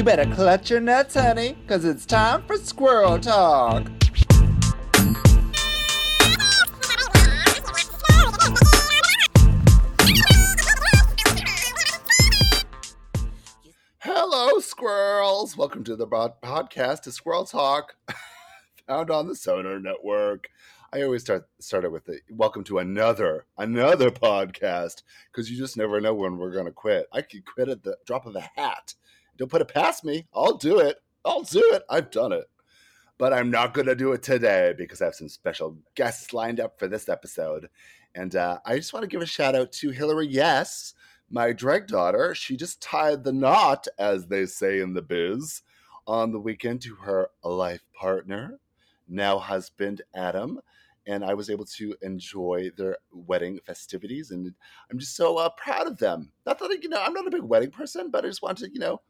[0.00, 3.86] You better clutch your nuts, honey, because it's time for squirrel talk.
[13.98, 15.58] Hello, squirrels.
[15.58, 17.96] Welcome to the broad podcast of Squirrel Talk,
[18.86, 20.48] found on the Sonar Network.
[20.94, 26.00] I always start started with the welcome to another another podcast because you just never
[26.00, 27.06] know when we're gonna quit.
[27.12, 28.94] I could quit at the drop of a hat.
[29.40, 30.26] Don't put it past me.
[30.34, 30.98] I'll do it.
[31.24, 31.82] I'll do it.
[31.88, 32.44] I've done it.
[33.16, 36.78] But I'm not gonna do it today because I have some special guests lined up
[36.78, 37.70] for this episode.
[38.14, 40.92] And uh, I just want to give a shout out to Hillary Yes,
[41.30, 42.34] my drag daughter.
[42.34, 45.62] She just tied the knot, as they say in the biz,
[46.06, 48.60] on the weekend to her life partner,
[49.08, 50.60] now husband Adam
[51.06, 54.52] and I was able to enjoy their wedding festivities, and
[54.90, 56.30] I'm just so uh, proud of them.
[56.44, 58.74] Not that you know I'm not a big wedding person, but I just wanted to
[58.74, 59.00] you know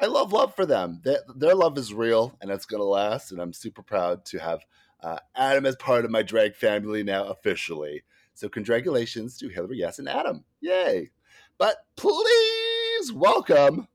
[0.00, 1.00] I love love for them.
[1.04, 4.60] Their, their love is real, and it's gonna last, and I'm super proud to have
[5.02, 8.02] uh, Adam as part of my drag family now officially.
[8.34, 11.10] So congratulations to Hillary, yes, and Adam, yay!
[11.56, 13.88] But please welcome.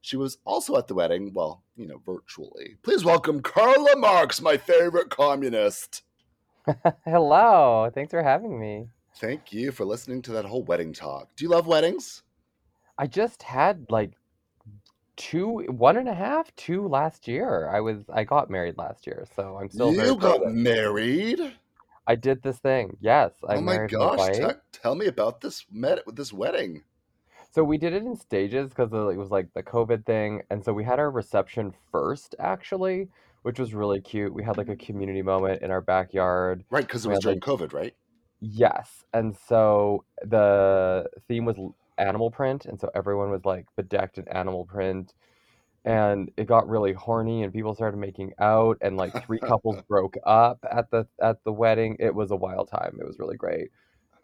[0.00, 2.76] She was also at the wedding, well, you know, virtually.
[2.82, 6.02] Please welcome Carla Marx, my favorite communist.
[7.04, 7.90] Hello.
[7.94, 8.88] Thanks for having me.
[9.16, 11.28] Thank you for listening to that whole wedding talk.
[11.36, 12.22] Do you love weddings?
[12.98, 14.12] I just had like
[15.16, 17.68] two, one and a half, two last year.
[17.68, 21.40] I was, I got married last year, so I'm still You got married?
[22.06, 22.96] I did this thing.
[23.00, 24.36] Yes, I Oh my gosh!
[24.36, 26.84] te- tell me about this med- this wedding.
[27.52, 30.72] So we did it in stages because it was like the COVID thing, and so
[30.72, 33.08] we had our reception first, actually,
[33.42, 34.32] which was really cute.
[34.32, 36.64] We had like a community moment in our backyard.
[36.70, 37.94] Right, because it was had like during COVID, right?
[38.40, 39.04] Yes.
[39.12, 41.56] And so the theme was
[41.98, 45.14] animal print, and so everyone was like bedecked in animal print.
[45.84, 50.16] And it got really horny and people started making out and like three couples broke
[50.26, 51.96] up at the at the wedding.
[52.00, 52.98] It was a wild time.
[53.00, 53.70] It was really great.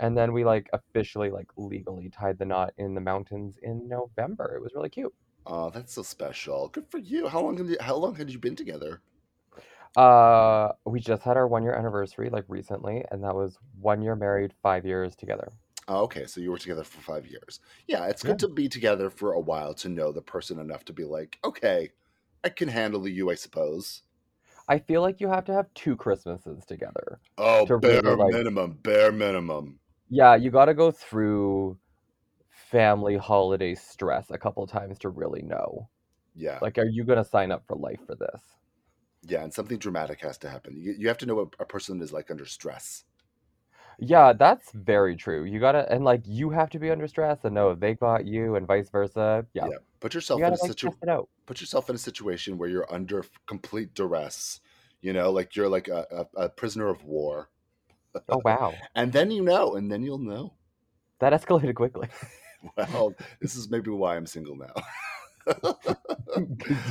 [0.01, 4.55] And then we like officially like legally tied the knot in the mountains in November.
[4.57, 5.15] It was really cute.
[5.47, 6.67] Oh, that's so special.
[6.69, 7.29] Good for you.
[7.29, 7.57] How long?
[7.59, 9.03] Have you, how long had you been together?
[9.97, 14.17] Uh we just had our one year anniversary like recently, and that was one year
[14.17, 15.53] married, five years together.
[15.89, 17.61] Oh, okay, so you were together for five years.
[17.89, 18.37] Yeah, it's Yeah.
[18.37, 21.39] good to be together for a while to know the person enough to be like,
[21.45, 21.91] okay,
[22.45, 24.03] I can handle you, I suppose.
[24.67, 28.37] I feel like you have to have two Christmases together Oh, to bare really like
[28.37, 29.81] minimum, bare minimum.
[30.09, 31.79] yeah, you got to go through
[32.51, 35.89] family holiday stress a couple times to really know.
[36.35, 38.43] Yeah, Like, are you gonna sign up for life for this?
[39.23, 40.77] yeah, and something dramatic has to happen.
[40.81, 43.05] You, you have to know what a person is like under stress.
[44.05, 45.45] Yeah, that's very true.
[45.45, 48.57] You gotta, and like, you have to be under stress and know they got you,
[48.57, 49.47] and vice versa.
[49.55, 51.29] Yeah, Yeah, put you yourself in a gotta like situ- test it out.
[51.47, 54.61] put yourself in a situation where you're under f- complete duress.
[55.03, 57.49] You know, like you're like a, a, a prisoner of war,
[58.29, 60.55] Oh wow, and then you know, and then you'll know.
[61.21, 62.09] that escalated quickly.
[62.77, 64.73] Well, this is maybe why I'm single now.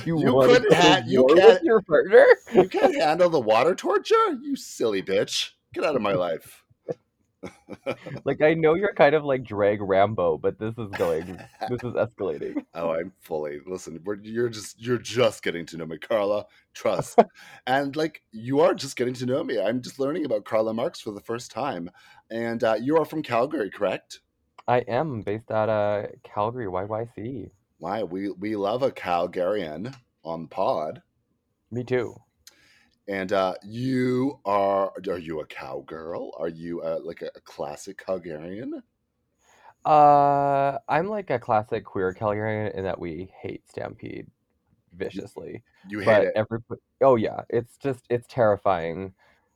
[0.05, 2.25] you You wanna couldn't go to ha- you war with can't- your partner.
[2.53, 5.51] you can't handle the water torture, you silly bitch.
[5.73, 6.63] Get out of my life.
[8.25, 11.93] Like, I know you're kind of like drag Rambo, but this is going, this is
[11.93, 12.63] escalating.
[12.73, 13.99] Oh, I'm fully listen.
[14.03, 16.45] We're, you're just you're just getting to know me, Carla.
[16.73, 17.19] Trust,
[17.67, 19.59] and like you are just getting to know me.
[19.59, 21.89] I'm just learning about Carla Marx for the first time,
[22.29, 24.21] and uh, you are from Calgary, correct?
[24.67, 27.51] I am based out of Calgary, YYC.
[27.79, 29.93] Why we we love a Calgarian
[30.23, 31.01] on the pod,
[31.71, 32.15] Me too.
[33.11, 36.31] And uh, you are are you a cowgirl?
[36.37, 38.81] Are you uh, like a, a classic Calgarian?
[39.83, 44.27] Uh, I'm like a classic queer Calgarian in that we hate Stampede
[44.95, 45.61] viciously.
[45.89, 46.33] You hate But it.
[46.35, 46.59] every,
[47.01, 49.13] oh yeah, it's just, it's terrifying.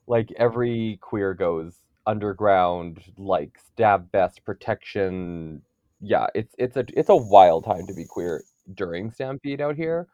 [0.08, 5.62] Like every queer goes underground, like stab vest protection.
[6.02, 10.08] Yeah, it's it's a it's a wild time to be queer during Stampede out here.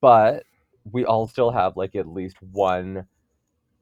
[0.00, 0.44] But
[0.92, 3.06] we all still have like at least one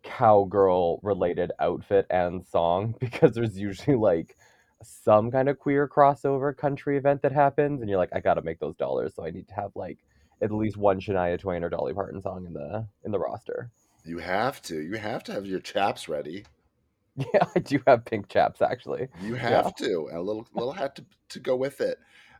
[0.02, 4.36] cowgirl related outfit and song because there's usually like
[4.82, 8.42] some kind of queer crossover country event that happens and you're like I got to
[8.42, 9.98] make those dollars so I need to have like
[10.42, 13.70] at least one Shania Twain or Dolly Parton song in the in the roster.
[14.04, 14.80] You have to.
[14.80, 16.46] You have to have your chaps ready.
[17.16, 19.08] Yeah, I do have pink chaps actually.
[19.16, 19.62] You Yeah.
[19.62, 21.98] have to, and a little little hat to, to go with it.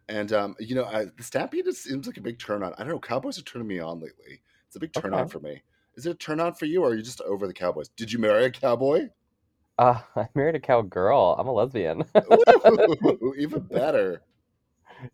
[0.09, 2.75] And um, you know, I, the Stampede seems like a big turn on.
[2.75, 2.99] I don't know.
[2.99, 4.43] Cowboys are turning me on lately.
[4.75, 5.63] It's a big turn on for me.
[5.95, 7.91] Is it a turn on for you, or are you just over the Cowboys?
[7.91, 9.09] Did you marry a cowboy?
[9.79, 11.37] Uh, I married a cowgirl.
[11.39, 12.03] I'm a lesbian.
[12.17, 14.23] Ooh, even better.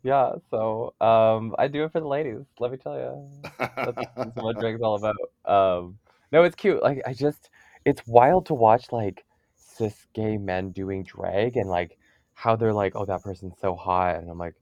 [0.01, 2.39] yeah, so um, I do it for the ladies.
[2.59, 3.29] Let me tell you,
[3.59, 5.15] that's, that's what drag's all about.
[5.45, 5.99] Um,
[6.31, 6.81] no, it's cute.
[6.81, 7.51] Like I just,
[7.85, 9.25] it's wild to watch like
[9.55, 11.99] cis gay men doing drag and like
[12.33, 14.55] how they're like, oh, that person's so hot, and I'm like,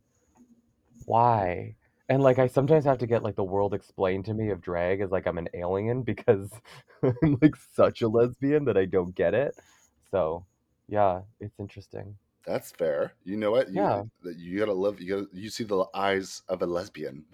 [1.05, 1.75] why?
[2.09, 5.01] And like I sometimes have to get like the world explained to me of drag
[5.01, 6.49] as like I'm an alien because
[7.03, 9.55] I'm like such a lesbian that I don't get it.
[10.11, 10.45] So
[10.87, 12.15] yeah, it's interesting.
[12.45, 13.13] That's fair.
[13.25, 13.71] You know what?
[13.71, 14.03] Yeah.
[14.23, 15.15] You you gotta love you.
[15.15, 17.25] Gotta, you see the eyes of a lesbian.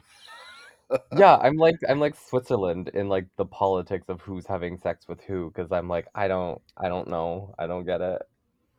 [1.15, 5.21] Yeah, I'm like I'm like Switzerland in like the politics of who's having sex with
[5.23, 8.21] who because I'm like I don't I don't know I don't get it.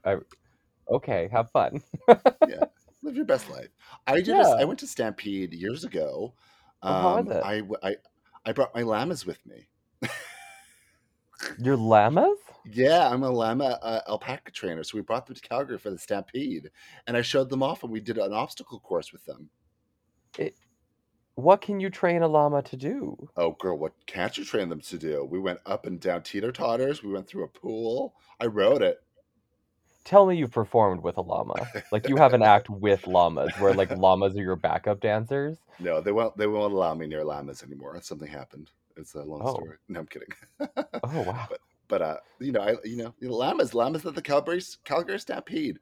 [0.04, 0.16] I
[0.90, 1.82] okay, have fun.
[2.48, 2.64] yeah,
[3.06, 3.70] live your best life.
[4.06, 4.38] I did.
[4.38, 4.64] A, I Yeah.
[4.64, 6.34] went to Stampede years ago.
[6.82, 7.28] Um?
[7.42, 7.96] I I
[8.44, 9.68] I brought my llamas with me.
[11.58, 12.38] Your llamas?
[12.64, 15.98] Yeah, I'm a llama uh, alpaca trainer, so we brought them to Calgary for the
[15.98, 16.70] Stampede,
[17.06, 19.50] and I showed them off, and we did an obstacle course with them.
[20.38, 20.56] It,
[21.36, 23.30] what can you train a llama to do?
[23.36, 25.24] Oh, girl, what can't you train them to do?
[25.24, 27.02] We went up and down teeter totters.
[27.02, 28.16] We went through a pool.
[28.40, 28.98] I rode it.
[30.06, 31.68] Tell me you've performed with a llama.
[31.90, 35.58] Like you have an act with llamas where like llamas are your backup dancers.
[35.78, 36.36] No, they won't.
[36.38, 38.00] They won't allow me near llamas anymore.
[38.00, 38.70] Something happened.
[38.96, 39.52] It's a long Oh.
[39.54, 39.76] story.
[39.88, 40.28] No, I'm kidding.
[41.02, 41.46] Oh wow.
[41.50, 45.78] but but uh, you know, I you know, llamas, llamas at the Calgary Calgary Stampede.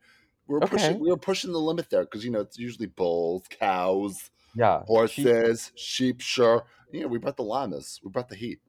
[0.47, 0.99] We were pushing.
[0.99, 4.81] We were pushing the limit there because you know it's usually bulls, cows, Yeah.
[4.81, 4.87] Sheep.
[4.89, 6.21] horses, sheep.
[6.21, 8.01] Sure, you know, we brought the llamas.
[8.03, 8.61] We brought the heat.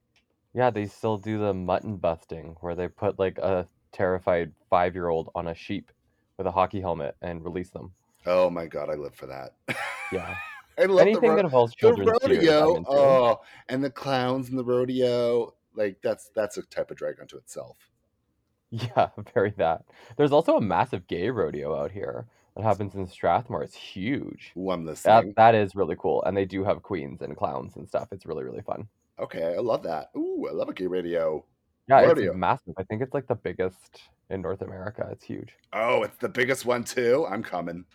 [0.54, 5.08] Yeah, they still do the mutton busting where they put like a terrified five year
[5.08, 5.92] old on a sheep
[6.38, 7.94] with a hockey helmet and release them.
[8.26, 9.54] Oh my god, I live for that.
[10.12, 10.36] Yeah.
[10.78, 12.84] I love the, Anything ro- that involves the tears, I'm rodeo.
[12.90, 13.40] Oh,
[13.70, 15.54] and the clowns in the rodeo.
[15.74, 17.78] Like that's that's a type of drag unto itself.
[18.72, 19.86] Yeah, very that.
[20.18, 22.26] There's also a massive gay rodeo out here
[22.58, 23.64] that happens in Strathmore.
[23.64, 24.52] It's huge.
[24.58, 27.88] Ooh, I'm That that is really cool, and they do have queens and clowns and
[27.88, 28.10] stuff.
[28.12, 28.90] It's really really fun.
[29.18, 30.10] Okay, I love that.
[30.18, 31.46] Ooh, I love a gay radio.
[31.88, 32.74] Yeah, it's massive.
[32.78, 35.08] I think it's like the biggest in North America.
[35.12, 35.56] It's huge.
[35.74, 37.28] Oh, it's the biggest one too.
[37.30, 37.86] I'm coming.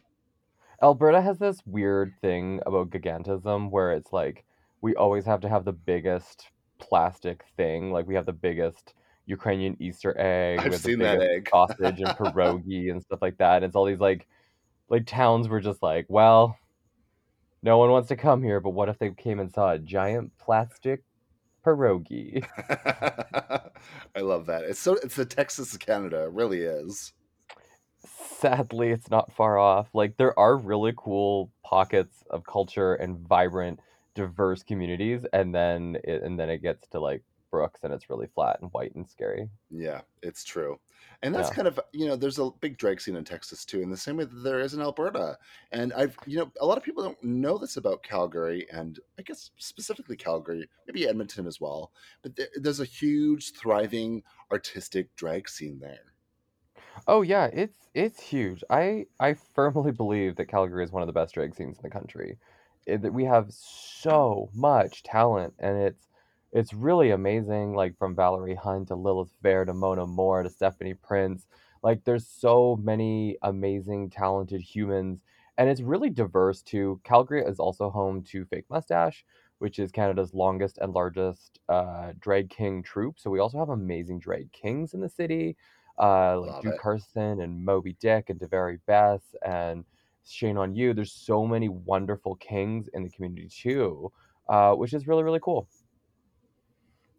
[0.83, 4.45] Alberta has this weird thing about gigantism where it's like
[4.81, 6.49] we always have to have the biggest
[6.79, 7.93] plastic thing.
[7.93, 8.95] Like we have the biggest
[9.27, 11.49] Ukrainian Easter egg, I've seen that egg.
[11.51, 13.57] sausage and pierogi and stuff like that.
[13.57, 14.27] And it's all these like
[14.89, 16.59] like towns were just like, well,
[17.63, 20.33] no one wants to come here, but what if they came and saw a giant
[20.39, 21.03] plastic
[21.65, 22.45] pierogi?
[24.17, 24.65] I love that.
[24.65, 26.25] It's so it's the Texas of Canada.
[26.25, 27.13] It really is.
[28.39, 29.89] Sadly, it's not far off.
[29.95, 33.81] Like there are really cool pockets of culture and vibrant,
[34.15, 38.29] diverse communities, and then it, and then it gets to like Brooks, and it's really
[38.35, 39.49] flat and white and scary.
[39.71, 40.79] Yeah, it's true.
[41.23, 41.51] And that's Yeah.
[41.51, 44.17] kind of, you know, there's a big drag scene in Texas too, in the same
[44.17, 45.39] way that there is in Alberta.
[45.71, 49.23] And I've, you know, a lot of people don't know this about Calgary and I
[49.23, 51.93] guess specifically Calgary, maybe Edmonton as well.
[52.23, 56.15] But there, there's a huge, thriving artistic drag scene there.
[57.07, 58.63] Oh yeah, it's it's huge.
[58.71, 61.91] I I firmly believe that Calgary is one of the best drag scenes in the
[61.91, 62.39] country.
[62.87, 66.10] It, that we have so much talent, and it's
[66.53, 67.75] it's really amazing.
[67.75, 71.47] Like from Valerie Hunt to Lilith Fair to Mona Moore to Stephanie Prince.
[71.83, 75.21] Like there's so many amazing, talented humans,
[75.57, 77.01] and it's really diverse too.
[77.05, 79.25] Calgary is also home to Fake Mustache,
[79.59, 83.19] which is Canada's longest and largest uh, drag king troupe.
[83.19, 85.57] So we also have amazing drag kings in the city
[85.99, 86.79] uh, like Duke.
[86.79, 89.85] Carson and Moby Dick and DeVary Beth and
[90.27, 90.95] Shane on You.
[90.95, 94.11] There's so many wonderful kings in the community too,
[94.49, 95.69] uh, which is really really cool.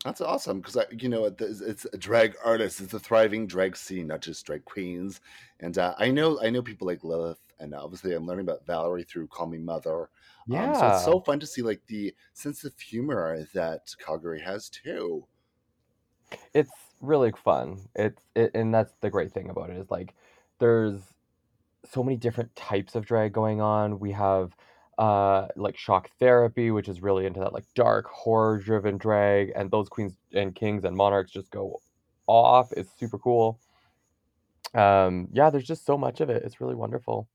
[0.03, 2.81] That's awesome because you know it's, it's a drag artist.
[2.81, 5.21] It's a thriving drag scene, not just drag queens.
[5.59, 9.03] And uh, I know I know people like Lilith, and obviously I'm learning about Valerie
[9.03, 10.09] through Call Me Mother.
[10.47, 14.41] Yeah, Um, so it's so fun to see like the sense of humor that Calgary
[14.41, 15.25] has too.
[16.53, 17.81] it's really fun.
[17.95, 20.15] It's it, and that's the great thing about it is like
[20.59, 20.99] there's
[21.85, 23.99] so many different types of drag going on.
[23.99, 24.55] We have
[25.01, 29.71] uh like shock therapy, which is really into that like dark horror driven drag, and
[29.71, 31.81] those queens and kings and monarchs just go
[32.27, 32.71] off.
[32.73, 33.59] It's super cool.
[34.73, 36.43] Um, yeah, there's just so much of it.
[36.43, 37.27] It's really wonderful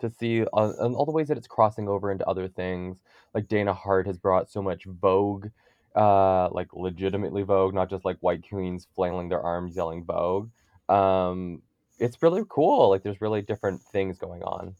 [0.00, 2.98] to see uh, and all the ways that it's crossing over into other things.
[3.34, 5.46] Like Dana Hart has brought so much Vogue,
[5.94, 10.50] uh, like legitimately Vogue, not just like white queens flailing their arms yelling Vogue.
[10.88, 11.62] Um,
[11.98, 12.90] it's really cool.
[12.90, 14.74] Like there's really different things going on.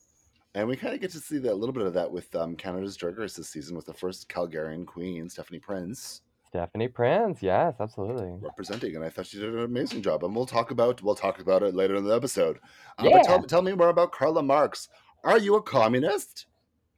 [0.54, 2.56] And we kind of get to see that, a little bit of that with um,
[2.56, 6.20] Canada's Drag Race this season with the first Calgarian queen, Stephanie Prince,
[6.52, 8.34] Stephanie Prince, yes, absolutely.
[8.38, 10.22] representing, and I thought she did an amazing job.
[10.22, 12.58] And we'll talk about we'll talk about it later in the episode.
[12.98, 14.90] Uh, But tell, tell me more about Carla Marx.
[15.24, 16.44] Are you a communist?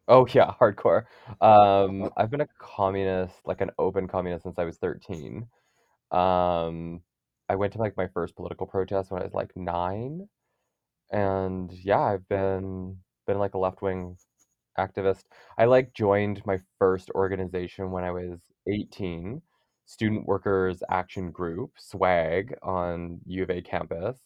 [0.08, 1.04] Oh yeah, hardcore.
[1.40, 5.46] Um, I've been a communist, like an open communist since I was 13.
[6.10, 7.00] Um,
[7.48, 10.28] I went to like my first political protest when I was like nine,
[11.12, 12.96] and yeah, I've been
[13.26, 14.16] been like a left-wing
[14.78, 15.24] activist.
[15.58, 19.40] I like joined my first organization when I was 18,
[19.86, 24.18] Student Workers Action Group, SWAG, on U of A campus.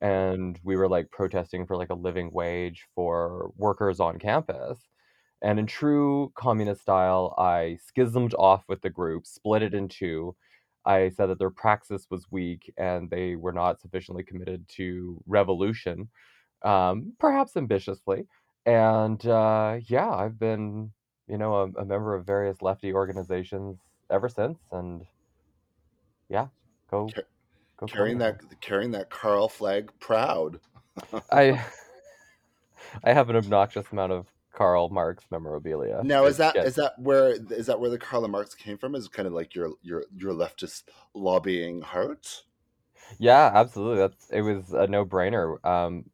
[0.00, 4.78] And we were like protesting for like a living wage for workers on campus.
[5.42, 10.36] And in true communist style, I schismed off with the group, split it in two.
[10.84, 16.08] I said that their praxis was weak and they were not sufficiently committed to revolution,
[16.62, 18.26] um, perhaps ambitiously.
[18.66, 20.92] And uh, yeah, I've been,
[21.26, 23.78] you know, a, a member of various lefty organizations
[24.10, 24.58] ever since.
[24.72, 25.06] And
[26.28, 26.48] yeah,
[26.90, 27.08] go
[27.78, 30.60] go carrying that carrying that Karl flag proud.
[31.32, 31.64] I
[33.04, 36.02] I have an obnoxious amount of Karl Marx memorabilia.
[36.02, 38.94] Now, is that is that where is that where the Karl Marx came from?
[38.94, 40.84] Is kind of like your your your leftist
[41.14, 42.42] lobbying heart?
[43.18, 43.98] yeah, absolutely.
[43.98, 45.64] That's it was a no-brainer.
[45.64, 46.04] Um,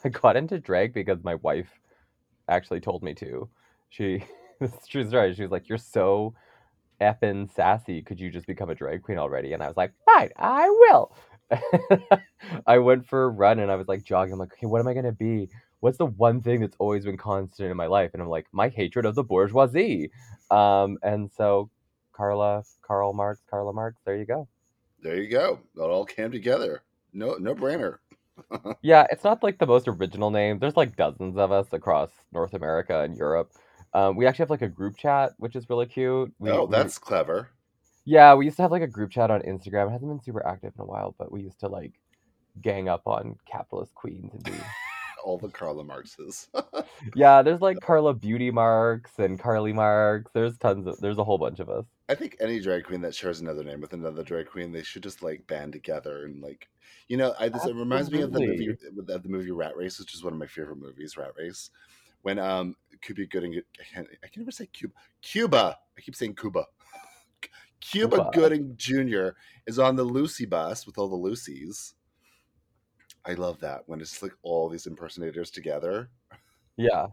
[0.04, 1.68] I got into drag because my wife
[2.48, 3.48] actually told me to.
[3.88, 4.24] She,
[4.88, 5.34] true story.
[5.34, 6.34] She was like, "You're so
[7.00, 8.02] effing sassy.
[8.02, 11.14] Could you just become a drag queen already?" And I was like, "Fine, I will."
[12.66, 14.32] I went for a run and I was like jogging.
[14.32, 15.48] I'm like, "Okay, what am I gonna be?
[15.80, 18.68] What's the one thing that's always been constant in my life?" And I'm like, "My
[18.68, 20.10] hatred of the bourgeoisie."
[20.50, 21.70] Um, and so,
[22.12, 24.00] Carla, Karl Marx, Carla Marx.
[24.04, 24.48] There you go.
[25.02, 25.60] There you go.
[25.76, 26.82] It all came together.
[27.12, 27.98] No no brainer.
[28.82, 30.58] Yeah, it's not like the most original name.
[30.58, 33.52] There's like dozens of us across North America and Europe.
[33.94, 36.32] Um, we actually have like a group chat, which is really cute.
[36.38, 37.50] We Oh, we that's clever.
[38.04, 39.88] yeah, we used to have like a group chat on Instagram.
[39.88, 41.94] It hasn't been super active in a while, but we used to like
[42.62, 44.52] gang up on capitalist queens and be
[45.24, 46.48] All the Carla Marxes.
[47.14, 47.42] yeah.
[47.42, 50.30] There's like Carla Beauty Marks and Carly Marks.
[50.32, 51.86] There's tons of there's a whole bunch of us.
[52.08, 55.02] I think any drag queen that shares another name with another drag queen, they should
[55.02, 56.68] just like band together and like,
[57.08, 58.68] you know, I, this it reminds me of the movie,
[59.12, 61.70] of the movie Rat Race, which is one of my favorite movies, Rat Race.
[62.22, 65.76] When um Cuba Gooding, I can't, I can never say Cuba, Cuba.
[65.96, 66.64] I keep saying Cuba.
[67.80, 68.30] Cuba Cuba.
[68.34, 69.28] Gooding Jr.
[69.66, 71.94] is on the Lucy bus with all the Lucy's.
[73.24, 76.08] I love that when it's like all these impersonators together
[76.76, 77.06] Yeah.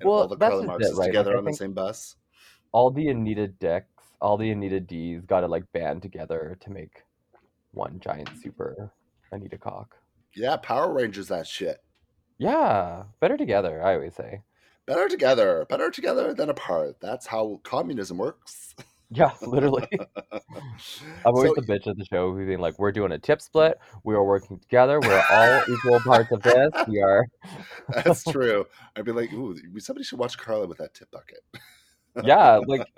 [0.00, 1.06] and all Well, the that's Karl just it, Marxes right?
[1.06, 2.16] Together I on the same bus.
[2.72, 3.86] all the Anita Dicks,
[4.24, 7.02] all the Anita D's got to like band together to make
[7.72, 8.90] one giant super
[9.30, 9.96] Anita cock.
[10.34, 11.76] Yeah, Power Rangers, that shit.
[12.38, 14.40] Yeah, better together, I always say.
[14.86, 16.96] Better together, better together than apart.
[17.02, 18.74] That's how communism works.
[19.10, 19.86] Yeah, literally.
[20.32, 20.40] I'm
[21.26, 23.78] always so the bitch of the show who's being like, we're doing a tip split.
[24.02, 24.98] We are working together.
[24.98, 26.70] We're all equal parts of this.
[26.88, 27.24] We are.
[28.02, 28.64] that's true.
[28.96, 31.40] I'd be like, ooh, somebody should watch Carla with that tip bucket.
[32.24, 32.88] Yeah, like,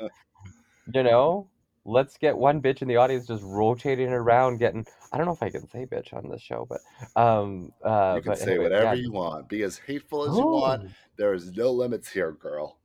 [0.93, 1.49] you know,
[1.85, 4.87] let's get one bitch in the audience just rotating around, getting.
[5.13, 6.81] I don't know if I can say bitch on this show, but,
[7.21, 9.03] um, uh, You can but say anyways, whatever yeah.
[9.03, 9.49] you want.
[9.49, 10.83] Be as hateful as you want.
[10.87, 12.79] Oh, There is no limits here, girl.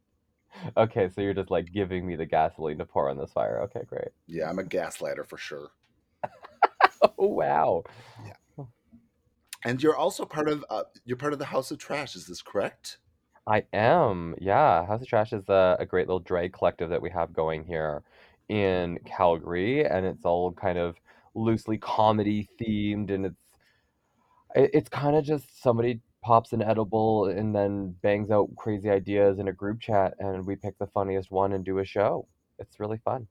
[0.77, 1.09] okay.
[1.09, 3.61] So you're just like giving me the gasoline to pour on this fire.
[3.63, 4.09] Okay, great.
[4.27, 5.69] Yeah, I'm a gaslighter for sure.
[7.17, 7.83] Oh, wow.
[8.25, 8.65] Yeah.
[9.65, 12.15] And you're also part of uh, you're part of the House of Trash.
[12.15, 12.97] Is this correct?
[13.47, 14.35] I am.
[14.39, 14.85] Yeah.
[14.85, 18.03] House of Trash is a, a great little drag collective that we have going here
[18.49, 20.95] in Calgary, and it's all kind of
[21.35, 23.35] loosely comedy themed, and it's
[24.55, 29.39] it- it's kind of just somebody pops an edible and then bangs out crazy ideas
[29.39, 32.27] in a group chat, and we pick the funniest one and do a show.
[32.59, 33.27] It's really fun.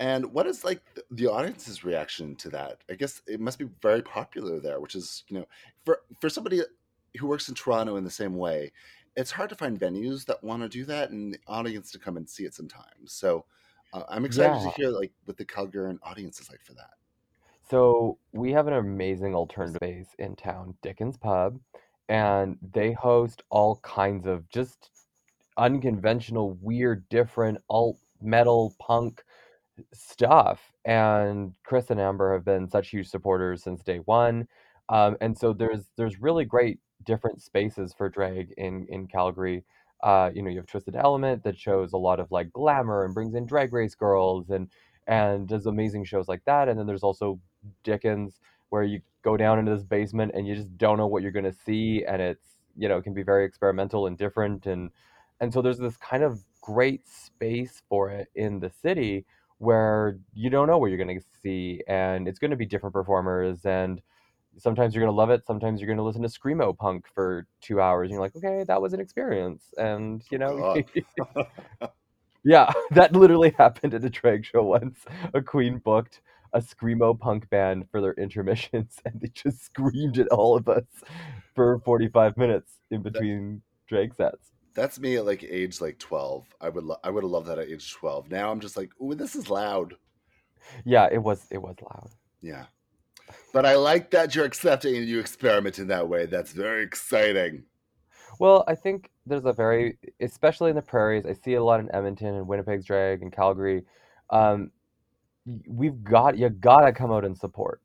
[0.00, 2.82] And what is like th- the audience's reaction to that?
[2.90, 5.46] I guess it must be very popular there, which is you know
[5.84, 6.62] for for somebody
[7.18, 8.72] who works in Toronto in the same way,
[9.18, 12.16] it's hard to find venues that want to do that and the audience to come
[12.16, 13.12] and see it sometimes.
[13.12, 13.44] So
[13.92, 16.92] uh, I'm excited to hear like what the Calgarian audience is like for that.
[17.68, 21.58] So we have an amazing alternative space in town, Dickens Pub,
[22.08, 24.90] and they host all kinds of just
[25.56, 29.24] unconventional, weird, different alt metal punk
[29.92, 30.72] stuff.
[30.84, 34.46] And Chris and Amber have been such huge supporters since day one.
[34.88, 39.64] Um, and so there's there's really great different spaces for drag in in Calgary.
[40.02, 43.14] Uh, you know, you have Twisted Element that shows a lot of like glamour and
[43.14, 44.68] brings in drag race girls and
[45.06, 46.68] and does amazing shows like that.
[46.68, 47.40] And then there's also
[47.82, 48.40] Dickens
[48.70, 51.52] where you go down into this basement and you just don't know what you're gonna
[51.52, 54.90] see, and it's you know it can be very experimental and different and
[55.40, 59.24] and so there's this kind of great space for it in the city
[59.58, 62.92] where you don't know what you're going to see and it's going to be different
[62.92, 64.00] performers and
[64.58, 65.46] sometimes you're gonna love it.
[65.46, 68.80] Sometimes you're gonna listen to screamo punk for two hours, and you're like, okay, that
[68.80, 70.82] was an experience, and you know,
[72.44, 75.00] yeah, that literally happened at a drag show once.
[75.34, 75.82] A queen mm.
[75.82, 76.20] booked
[76.54, 80.84] a screamo punk band for their intermissions, and they just screamed at all of us
[81.54, 84.52] for 45 minutes in between drag sets.
[84.74, 86.46] That's me at like age like twelve.
[86.60, 88.30] I would lo- I would have loved that at age twelve.
[88.30, 89.94] Now I'm just like, ooh, this is loud.
[90.84, 92.10] Yeah, it was it was loud.
[92.40, 92.66] Yeah.
[93.52, 96.26] But I like that you're accepting and you experiment in that way.
[96.26, 97.64] That's very exciting.
[98.38, 101.92] Well, I think there's a very, especially in the prairies, I see a lot in
[101.94, 103.84] Edmonton and Winnipeg's drag and Calgary.
[104.30, 104.70] Um,
[105.66, 107.80] we've got you gotta come out and support.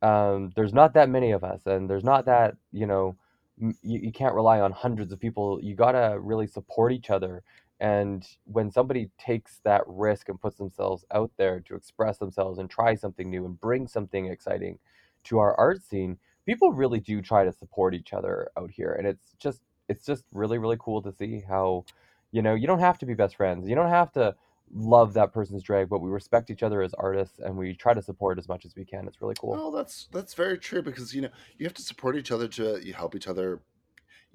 [0.00, 3.16] Um, there's not that many of us, and there's not that you know,
[3.58, 5.60] you, you can't rely on hundreds of people.
[5.62, 7.42] You gotta really support each other.
[7.82, 12.70] And when somebody takes that risk and puts themselves out there to express themselves and
[12.70, 14.78] try something new and bring something exciting
[15.24, 18.92] to our art scene, people really do try to support each other out here.
[18.92, 21.84] And it's just it's just really, really cool to see how,
[22.30, 23.68] you know, you don't have to be best friends.
[23.68, 24.36] You don't have to
[24.72, 28.00] love that person's drag, but we respect each other as artists and we try to
[28.00, 29.08] support as much as we can.
[29.08, 29.50] It's really cool.
[29.50, 32.80] Well, that's that's very true because you know you have to support each other to
[32.92, 33.60] help each other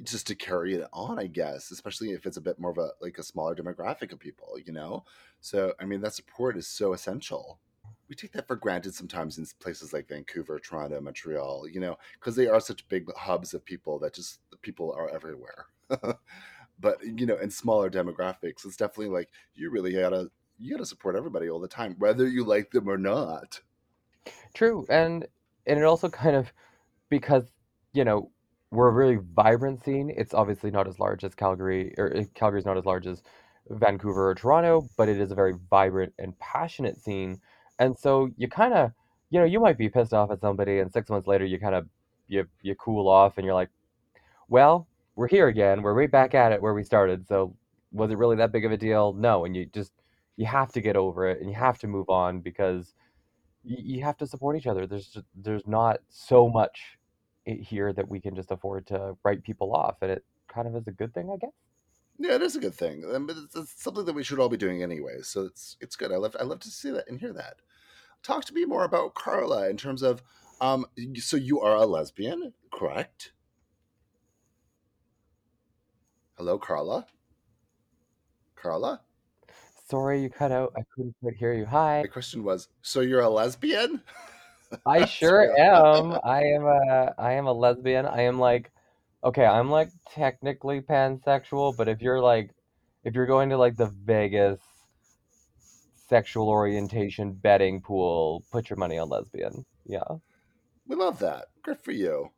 [0.04, 2.92] just to carry it on, I guess, especially if it's a bit more of a
[3.01, 5.06] like a smaller demographic of people, you know.
[5.42, 7.60] So I mean that support is so essential.
[8.10, 12.36] We take that for granted sometimes in places like Vancouver, Toronto, Montreal, you know, because
[12.36, 15.66] they are such big hubs of people that just people are everywhere.
[16.80, 21.16] but you know, in smaller demographics, it's definitely like you really gotta you gotta support
[21.16, 23.60] everybody all the time, whether you like them or not.
[24.54, 24.86] True.
[24.89, 25.27] And
[25.66, 26.54] and it also kind of
[27.10, 27.51] because,
[27.94, 28.32] you know,
[28.72, 30.14] we're a really vibrant scene.
[30.16, 33.24] It's obviously not as large as Calgary, or uh, Calgary's not as large as
[33.70, 37.40] Vancouver or Toronto, but it is a very vibrant and passionate scene.
[37.80, 38.92] And so you kind of,
[39.30, 41.76] you know, you might be pissed off at somebody, and six months later you kind
[41.76, 41.88] of
[42.28, 43.70] you you cool off, and you're like,
[44.50, 45.82] well, we're here again.
[45.82, 47.28] We're right back at it where we started.
[47.28, 47.56] So
[47.92, 49.14] was it really that big of a deal?
[49.14, 49.46] No.
[49.46, 49.92] And you just
[50.36, 52.94] you have to get over it, and you have to move on because
[53.64, 54.88] you, have to support each other.
[54.88, 56.97] There's just, there's not so much
[57.48, 60.88] here that we can just afford to write people off, and it kind of is
[60.88, 61.51] a good thing, I guess.
[62.20, 64.50] Yeah, it is a good thing, um, but it's, it's something that we should all
[64.50, 65.22] be doing anyway.
[65.22, 66.12] So it's it's good.
[66.12, 67.57] I love I love to see that and hear that.
[68.24, 70.24] Talk to me more about Carla in terms of
[70.60, 70.86] um.
[71.16, 73.33] So you are a lesbian, correct?
[76.38, 77.07] Hello, Carla.
[78.55, 79.01] Carla.
[79.90, 80.74] Sorry, you cut out.
[80.75, 81.66] I couldn't quite hear you.
[81.66, 82.01] Hi.
[82.01, 84.01] My question was, so you're a lesbian?
[84.86, 86.18] I sure am.
[86.24, 88.06] I am a I am a lesbian.
[88.06, 88.72] I am like
[89.24, 92.51] okay, I'm like technically pansexual, but if you're like
[93.03, 94.60] if you're going to like the Vegas
[96.08, 99.66] sexual orientation betting pool, put your money on lesbian.
[99.86, 100.03] Yeah.
[100.88, 101.46] we love that.
[101.64, 102.32] Good for you.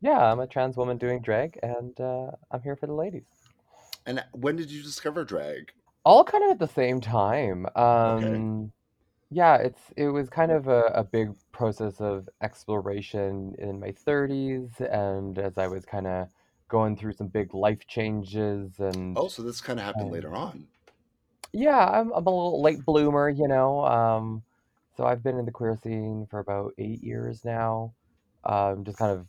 [0.00, 3.24] Yeah, I'm a trans woman doing drag and uh, I'm here for the ladies.
[4.06, 5.72] And when did you discover drag?
[6.04, 7.66] All kind of at the same time.
[7.74, 8.68] Okay.
[9.30, 14.80] Yeah, it's it was kind of a, a big process of exploration in my 30s
[14.80, 16.28] and as I was kind of
[16.68, 20.68] going through some big life changes and Oh, so this kind of happened later on.
[21.52, 23.84] yeah, I'm I'm a little late bloomer, you know.
[23.84, 24.42] Um
[24.96, 27.94] so I've been in the queer scene for about 8 years now.
[28.44, 29.28] Um just kind of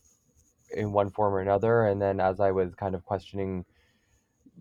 [0.72, 3.66] in one form or another and then as I was kind of questioning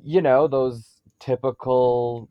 [0.03, 2.29] you know, those typical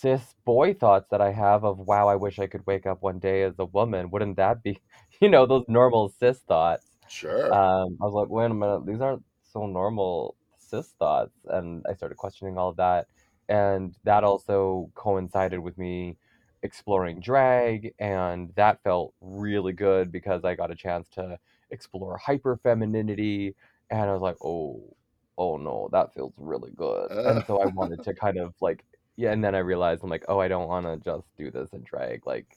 [0.00, 3.18] cis boy thoughts that I have of, wow, I wish I could wake up one
[3.18, 4.10] day as a woman.
[4.10, 4.80] Wouldn't that be,
[5.20, 6.86] you know, those normal cis thoughts?
[7.08, 7.52] Sure.
[7.52, 11.34] Um, I was like, wait a minute, these aren't so normal cis thoughts.
[11.48, 13.08] And I started questioning all of that.
[13.48, 16.16] And that also coincided with me
[16.62, 17.92] exploring drag.
[17.98, 21.38] And that felt really good because I got a chance to
[21.70, 23.54] explore hyper femininity.
[23.90, 24.94] And I was like, oh,
[25.36, 27.10] oh no, that feels really good.
[27.10, 28.84] And so I wanted to kind of like,
[29.20, 29.32] yeah.
[29.32, 31.82] And then I realized I'm like, oh, I don't want to just do this in
[31.82, 32.26] drag.
[32.26, 32.56] Like,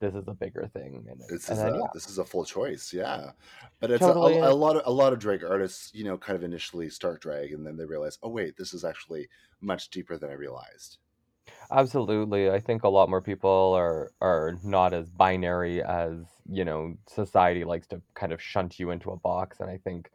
[0.00, 1.04] this is a bigger thing.
[1.08, 3.30] And, this and is then, a yeah, this is a full choice, yeah.
[3.80, 4.38] But it's a, totally.
[4.38, 6.90] a, a And lot of a lot of drag artists, you know, kind of initially
[6.90, 9.28] start drag and then they realize, oh wait, this is actually
[9.60, 10.98] much deeper than I realized.
[11.70, 12.50] Absolutely.
[12.50, 17.64] I think a lot more people are are not as binary as, you know, society
[17.64, 19.60] likes to kind of shunt you into a box.
[19.60, 20.10] And I think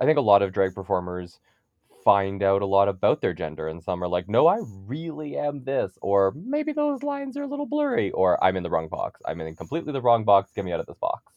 [0.00, 1.38] I think a lot of drag performers
[2.04, 5.64] find out a lot about their gender and some are like, "No, I really am
[5.64, 9.20] this," or maybe those lines are a little blurry, or I'm in the wrong box.
[9.26, 10.52] I'm in completely the wrong box.
[10.52, 11.32] Get me out of this box.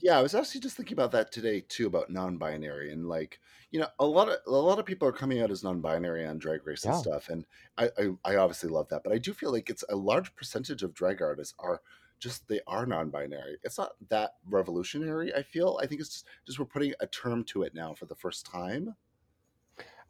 [0.00, 3.78] Yeah, I was actually just thinking about that today too, about non-binary and like, you
[3.80, 6.66] know, a lot of a lot of people are coming out as non-binary on Drag
[6.66, 7.46] Race and stuff, and
[7.78, 10.82] I I, I obviously love that, but I do feel like it's a large percentage
[10.82, 11.80] of drag artists are
[12.18, 13.58] just they are non-binary.
[13.62, 15.34] It's not that revolutionary.
[15.34, 15.78] I feel.
[15.82, 18.46] I think it's just, just we're putting a term to it now for the first
[18.46, 18.96] time.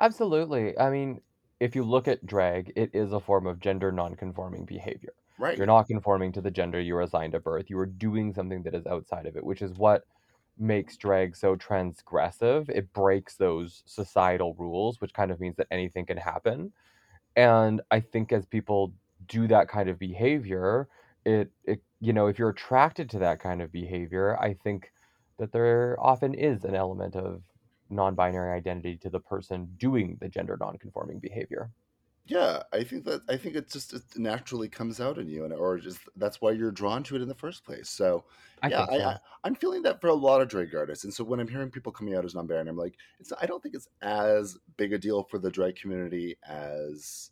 [0.01, 0.79] Absolutely.
[0.79, 1.21] I mean,
[1.61, 5.15] if you look at drag, it is a form of gender non-conforming behavior.
[5.39, 5.57] Right.
[5.57, 7.71] You're not conforming to the gender you were assigned at birth.
[7.71, 10.05] You are doing something that is outside of it, which is what
[10.59, 12.69] makes drag so transgressive.
[12.69, 16.73] It breaks those societal rules, which kind of means that anything can happen.
[17.37, 18.95] And I think as people
[19.27, 20.89] do that kind of behavior,
[21.25, 24.93] it, it you know, if you're attracted to that kind of behavior, I think
[25.39, 27.43] that there often is an element of
[27.95, 31.71] non-binary identity to the person doing the gender non-conforming behavior.
[32.27, 35.53] Yeah, I think that I think it just it naturally comes out in you, and
[35.53, 37.91] or just that's why you're drawn to it in the first place.
[37.91, 38.25] So
[38.63, 38.93] I yeah, so.
[38.93, 41.71] I I'm feeling that for a lot of drag artists, and so when I'm hearing
[41.71, 44.99] people coming out as non-binary, I'm like, it's I don't think it's as big a
[44.99, 47.31] deal for the drag community as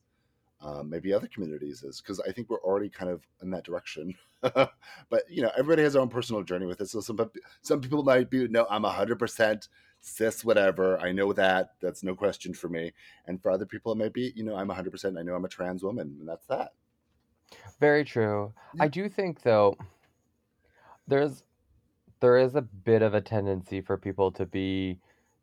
[0.60, 4.14] um, maybe other communities is because I think we're already kind of in that direction.
[4.42, 4.70] but
[5.28, 6.88] you know, everybody has their own personal journey with it.
[6.88, 7.18] So some
[7.62, 9.68] some people might be no, I'm hundred percent
[10.02, 10.98] cis, whatever.
[11.00, 11.70] I know that.
[11.80, 12.92] That's no question for me.
[13.26, 15.16] And for other people, it might be, you know, I'm hundred percent.
[15.16, 16.72] I know I'm a trans woman, and that's that.
[17.80, 18.52] Very true.
[18.74, 18.84] Yeah.
[18.84, 19.76] I do think though
[21.06, 21.42] there's
[22.20, 24.98] there is a bit of a tendency for people to be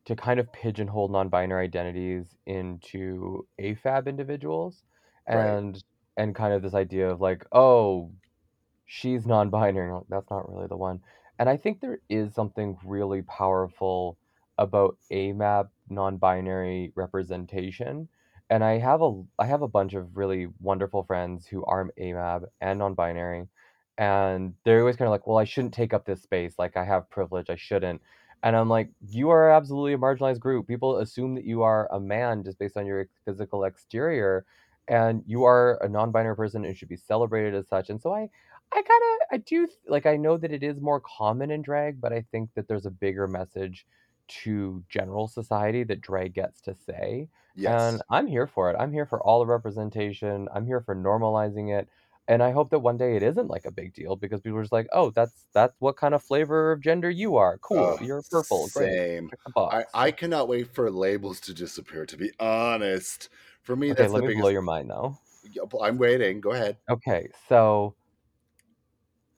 [0.05, 4.83] to kind of pigeonhole non-binary identities into AFAB individuals
[5.27, 5.45] Right.
[5.45, 5.83] and
[6.17, 8.11] and kind of this idea of like, oh,
[8.87, 10.01] she's non-binary.
[10.09, 11.01] That's not really the one.
[11.37, 14.17] And I think there is something really powerful
[14.59, 18.09] about AMAB non-binary representation.
[18.51, 22.45] And I have a I have a bunch of really wonderful friends who are AMAB
[22.61, 23.47] and non-binary,
[23.97, 26.57] and they're always kind of like, "Well, I shouldn't take up this space.
[26.59, 28.01] Like I have privilege, I shouldn't."
[28.43, 30.67] And I'm like, "You are absolutely a marginalized group.
[30.67, 34.45] People assume that you are a man just based on your physical exterior,
[34.87, 38.29] and you are a non-binary person and should be celebrated as such." And so I
[38.71, 38.87] I kind
[39.21, 42.21] of I do like I know that it is more common in drag, but I
[42.31, 43.85] think that there's a bigger message
[44.43, 47.29] to general society that drag gets to say.
[47.65, 48.03] And Yes.
[48.09, 48.77] I'm here for it.
[48.79, 50.47] I'm here for all the representation.
[50.53, 51.89] I'm here for normalizing it.
[52.27, 54.63] And I hope that one day it isn't like a big deal because people are
[54.63, 57.57] just like, "Oh, that's that's what kind of flavor of gender you are.
[57.57, 57.97] Cool.
[57.99, 58.69] Oh, You're purple.
[58.69, 59.33] Same.
[59.71, 62.05] I box." I cannot wait for labels to disappear.
[62.05, 63.29] To be honest,
[63.63, 65.17] for me, Okay, that's let the me blow your mind though.
[65.81, 66.41] I'm waiting.
[66.41, 66.77] Go ahead.
[66.89, 67.95] Okay, so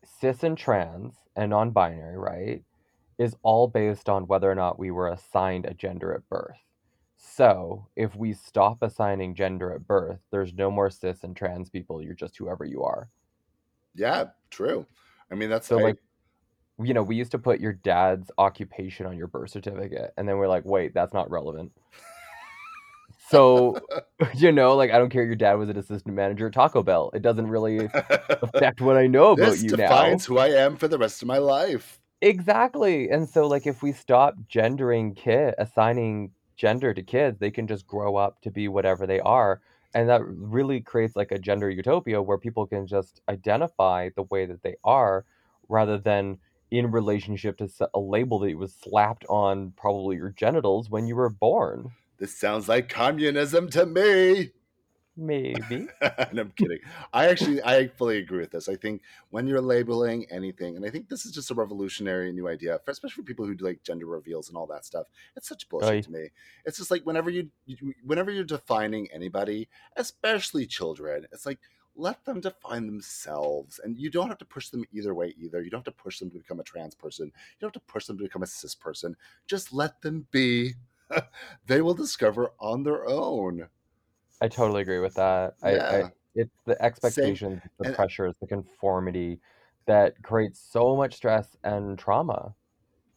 [0.06, 2.64] cis and trans and non-binary, right,
[3.22, 6.58] is all based on whether or not we were assigned a gender at birth.
[7.16, 12.02] So, if we stop assigning gender at birth, there's no more cis and trans people.
[12.02, 13.10] You're just whoever you are.
[13.94, 14.88] Yeah, true.
[15.32, 15.98] I mean, that's So, I like,
[16.82, 20.38] you know, we used to put your dad's occupation on your birth certificate, and then
[20.38, 21.72] we're like, wait, that's not relevant.
[23.30, 23.78] So,
[24.36, 25.24] you know, like, I don't care.
[25.24, 27.12] Your dad was an assistant manager at Taco Bell.
[27.14, 27.88] It doesn't really
[28.30, 29.78] affect what I know about this you now.
[29.78, 32.01] defines who I am for the rest of my life.
[32.22, 33.10] Exactly.
[33.10, 37.88] And so like if we stop gendering kid assigning gender to kids, they can just
[37.88, 39.62] grow up to be whatever they are.
[39.94, 44.46] And that really creates like a gender utopia where people can just identify the way
[44.46, 45.26] that they are
[45.68, 46.38] rather than
[46.70, 51.30] in relationship to a label that was slapped on probably your genitals when you were
[51.30, 51.92] born.
[52.18, 54.52] This sounds like communism to me.
[55.18, 55.88] Maybe.
[56.02, 56.80] and I'm kidding.
[57.14, 58.70] I actually, I fully agree with this.
[58.70, 62.48] I think when you're labeling anything, and I think this is just a revolutionary new
[62.48, 65.08] idea, for, especially for people who do like gender reveals and all that stuff.
[65.36, 66.02] It's such bullshit Oy.
[66.02, 66.28] to me.
[66.66, 71.60] It's just like whenever you, you, whenever you're defining anybody, especially children, it's like
[71.96, 75.36] let them define themselves, and you don't have to push them either way.
[75.38, 77.26] Either you don't have to push them to become a trans person.
[77.26, 79.18] You don't have to push them to become a cis person.
[79.46, 80.76] Just let them be.
[81.68, 83.68] they will discover on their own.
[84.42, 85.56] I totally agree with that.
[85.62, 86.10] I, I Yeah.
[86.36, 87.38] it's the Same.
[87.38, 89.42] expectations, the And pressures, the conformity
[89.86, 92.56] that creates so much stress and trauma.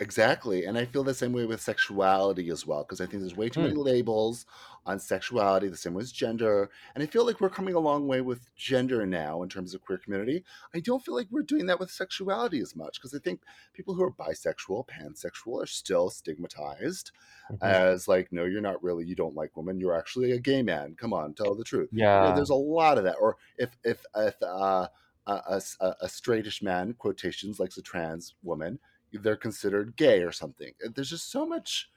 [0.01, 0.65] Exactly.
[0.65, 3.49] And I feel the same way with sexuality as well, because I think there's way
[3.49, 3.63] too Mm.
[3.63, 4.45] many labels
[4.85, 6.69] on sexuality, the same way as gender.
[6.95, 9.83] And I feel like we're coming a long way with gender now in terms of
[9.83, 10.45] queer community.
[10.75, 13.95] I don't feel like we're doing that with sexuality as much, because I think people
[13.95, 17.13] who are bisexual, pansexual are still stigmatized
[17.51, 17.75] Mhm.
[17.83, 20.97] as like, no, you're not really, you don't like women, you're actually a gay man.
[20.97, 21.91] Come on, tell the truth.
[22.19, 22.35] You know, Yeah.
[22.35, 23.17] there's a lot of that.
[23.21, 24.89] Or if if if uh,
[25.27, 28.79] a, a, a a straightish man, quotations, likes a trans woman,
[29.23, 30.73] they're considered gay or something.
[30.95, 31.91] There's just so much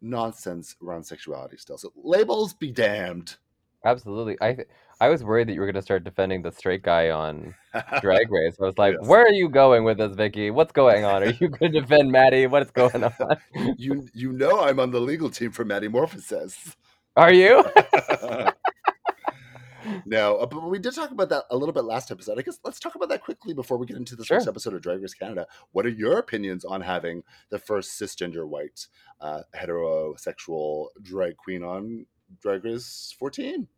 [0.00, 1.78] nonsense around sexuality still.
[1.78, 3.36] So labels be damned.
[3.84, 4.36] Absolutely.
[4.40, 4.68] I th-
[5.00, 7.54] I was worried that you were going to start defending the straight guy on
[8.00, 8.56] Drag Race.
[8.60, 9.08] I was like, Yes.
[9.08, 10.50] "Where are you going with this, Vicky?
[10.50, 11.22] What's going on?
[11.22, 12.46] Are you going to defend Maddy?
[12.46, 13.12] What is going on?
[13.76, 16.76] you you know I'm on the legal team for Maddy Metamorphosis.
[17.16, 17.64] Are you?"
[20.06, 22.38] no, uh, but we did talk about that a little bit last episode.
[22.38, 24.40] I guess let's talk about that quickly before we get into this Sure.
[24.40, 25.46] episode of Drag Race Canada.
[25.72, 28.86] What are your opinions on having the first cisgender white
[29.20, 32.06] uh, heterosexual drag queen on
[32.40, 33.68] Drag Race 14?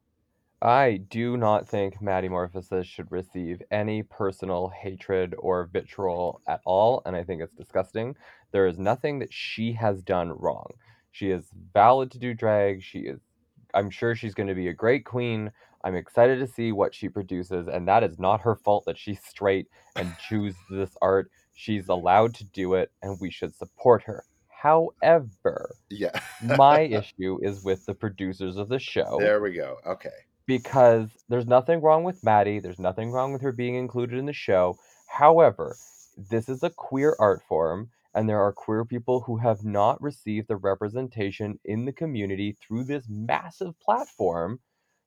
[0.61, 7.01] I do not think Maddy Morphosis should receive any personal hatred or vitriol at all,
[7.07, 8.17] and I think it's disgusting.
[8.51, 10.67] There is nothing that she has done wrong.
[11.13, 12.83] She is valid to do drag.
[12.83, 13.21] She is
[13.75, 15.53] I'm sure she's going to be a great queen.
[15.85, 19.21] I'm excited to see what she produces, and that is not her fault that she's
[19.23, 21.31] straight and chooses this art.
[21.55, 24.25] She's allowed to do it, and we should support her.
[24.49, 26.19] However, Yeah.
[26.43, 29.77] my issue is with the producers of the show there we go.
[29.87, 30.11] Okay.
[30.47, 32.59] because there's nothing wrong with Maddy.
[32.59, 34.77] There's nothing wrong with her being included in the show.
[35.07, 35.77] However,
[36.17, 40.49] this is a queer art form, and there are queer people who have not received
[40.49, 44.59] the representation in the community through this massive platform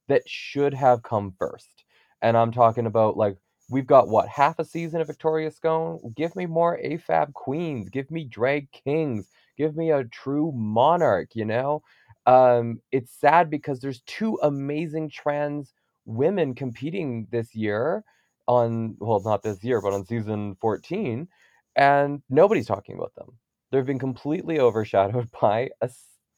[0.08, 1.84] that should have come first.
[2.22, 3.38] And I'm talking about like
[3.70, 6.14] we've got what half a season of Victoria Scone.
[6.16, 7.90] Give me more AFAB queens.
[7.90, 9.30] Give me drag kings.
[9.58, 11.30] Give me a true monarch.
[11.36, 11.84] You know,
[12.26, 15.74] um, it's sad because there's two amazing trans
[16.06, 18.04] women competing this year
[18.48, 21.28] on well not this year but on season 14
[21.76, 23.38] and nobody's talking about them
[23.72, 25.90] they've been completely overshadowed by a,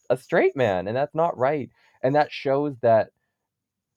[0.09, 1.69] a straight man and that's not right
[2.03, 3.09] and that shows that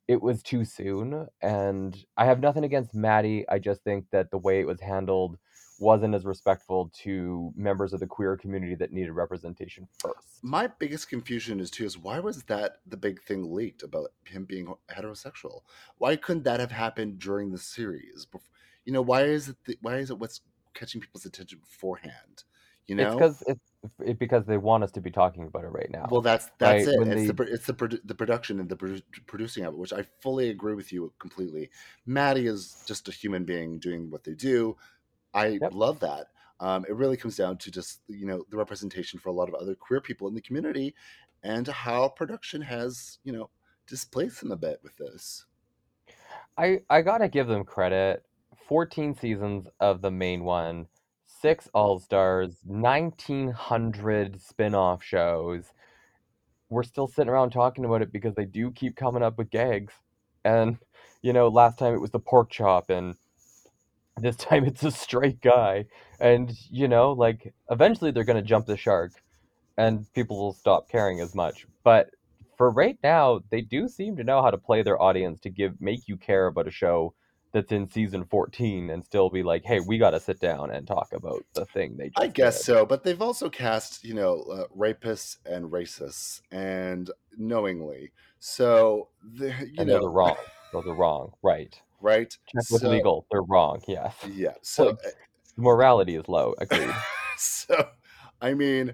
[0.09, 4.39] it was too soon and i have nothing against maddy i just think that the
[4.39, 5.39] way it was handled
[5.79, 11.09] wasn't as respectful to members of the queer community that needed representation first My biggest
[11.09, 15.63] confusion is too is why was that the big thing leaked about him being heterosexual?
[15.99, 18.27] Why couldn't that have happened during the series?
[18.85, 20.41] You know, why is it the, why is it what's
[20.75, 22.45] catching people's attention beforehand?
[22.87, 25.69] You it's know, because it's it, because they want us to be talking about it
[25.69, 26.97] right now well that's that's right it.
[26.97, 29.79] when It's they the it's the produ- the production and the produ- producing of it,
[29.79, 31.71] which I fully agree with you completely.
[32.07, 34.77] Maddy is just a human being doing what they do.
[35.35, 35.73] I Yep.
[35.73, 36.29] love that.
[36.61, 39.55] Um, it really comes down to just you know the representation for a lot of
[39.57, 40.95] other queer people in the community,
[41.43, 43.51] and how production has you know
[43.87, 45.47] displaced them a bit with this.
[46.57, 48.25] I I gotta give them credit.
[48.57, 50.89] 14 seasons of the main one,
[51.41, 55.73] six All Stars, 1900 spin off shows.
[56.69, 59.93] We're still sitting around talking about it because they do keep coming up with gags.
[60.45, 60.79] And,
[61.23, 63.15] you know, last time it was the pork chop, and
[64.17, 65.87] this time it's a straight guy.
[66.21, 69.13] And, you know, like, eventually they're gonna jump the shark
[69.77, 71.67] and people will stop caring as much.
[71.85, 72.11] But
[72.57, 75.81] for right now, they do seem to know how to play their audience to give
[75.81, 77.15] make you care about a show
[77.53, 80.87] that's in season 14 and still be like, hey, we got to sit down and
[80.87, 82.65] talk about the thing they just I guess did.
[82.65, 88.13] so, but they've also cast you know uh, rapists and racists, and knowingly.
[88.39, 90.37] So you And know those are wrong.
[90.73, 91.33] Those are wrong.
[91.43, 91.81] Right.
[92.01, 92.29] right?
[92.47, 93.27] Check with So- legal.
[93.31, 93.81] They're wrong.
[93.89, 94.15] Yes.
[94.31, 94.55] Yeah.
[94.63, 94.99] So Like-
[95.57, 96.55] Morality is low.
[96.59, 96.95] Agreed.
[97.39, 97.89] so
[98.43, 98.93] i mean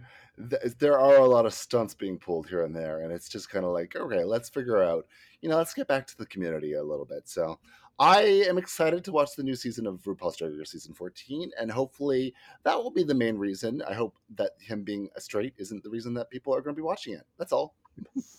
[0.51, 3.49] th- there are a lot of stunts being pulled here and there and it's just
[3.51, 5.07] kind of like okay let's figure out
[5.41, 7.59] you know let's get back to the community a little bit so
[8.03, 11.71] i am excited to watch the new season of rupaul's drag race season 14 and
[11.71, 12.35] hopefully
[12.65, 15.91] that will be the main reason i hope that him being a straight isn't the
[15.91, 17.75] reason that people are going to be watching it that's all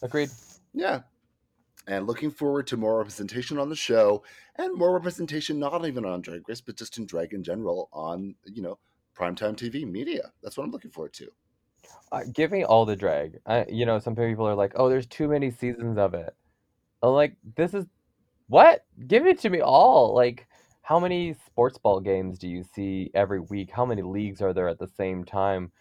[0.02, 0.30] Agreed.
[0.73, 1.02] yeah
[1.88, 4.23] and looking forward to more representation on the show
[4.58, 8.36] and more representation not even on drag race but just in drag in general on
[8.45, 8.78] you know
[9.17, 11.28] primetime tv media that's what i'm looking forward to
[12.12, 13.39] Uh, give me all the drag.
[13.45, 16.34] I, you know, some people are like, "Oh, there's too many seasons of it."
[17.02, 17.86] I'm like, "This is
[18.54, 18.86] what?
[19.08, 20.48] Give it to me all!" Like,
[20.82, 23.72] how many sports ball games do you see every week?
[23.72, 25.72] How many leagues are there at the same time?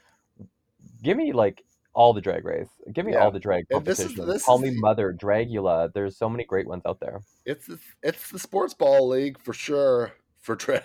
[1.02, 2.70] Give me like all the drag race.
[2.92, 3.24] Give me Yeah.
[3.24, 4.32] all the drag And this is- competitions.
[4.34, 5.92] this Call is me the- Mother, Dragula.
[5.92, 7.20] There's so many great ones out there.
[7.44, 10.82] it's the, it's the sports ball league for sure for drag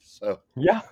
[0.00, 0.82] so Yeah.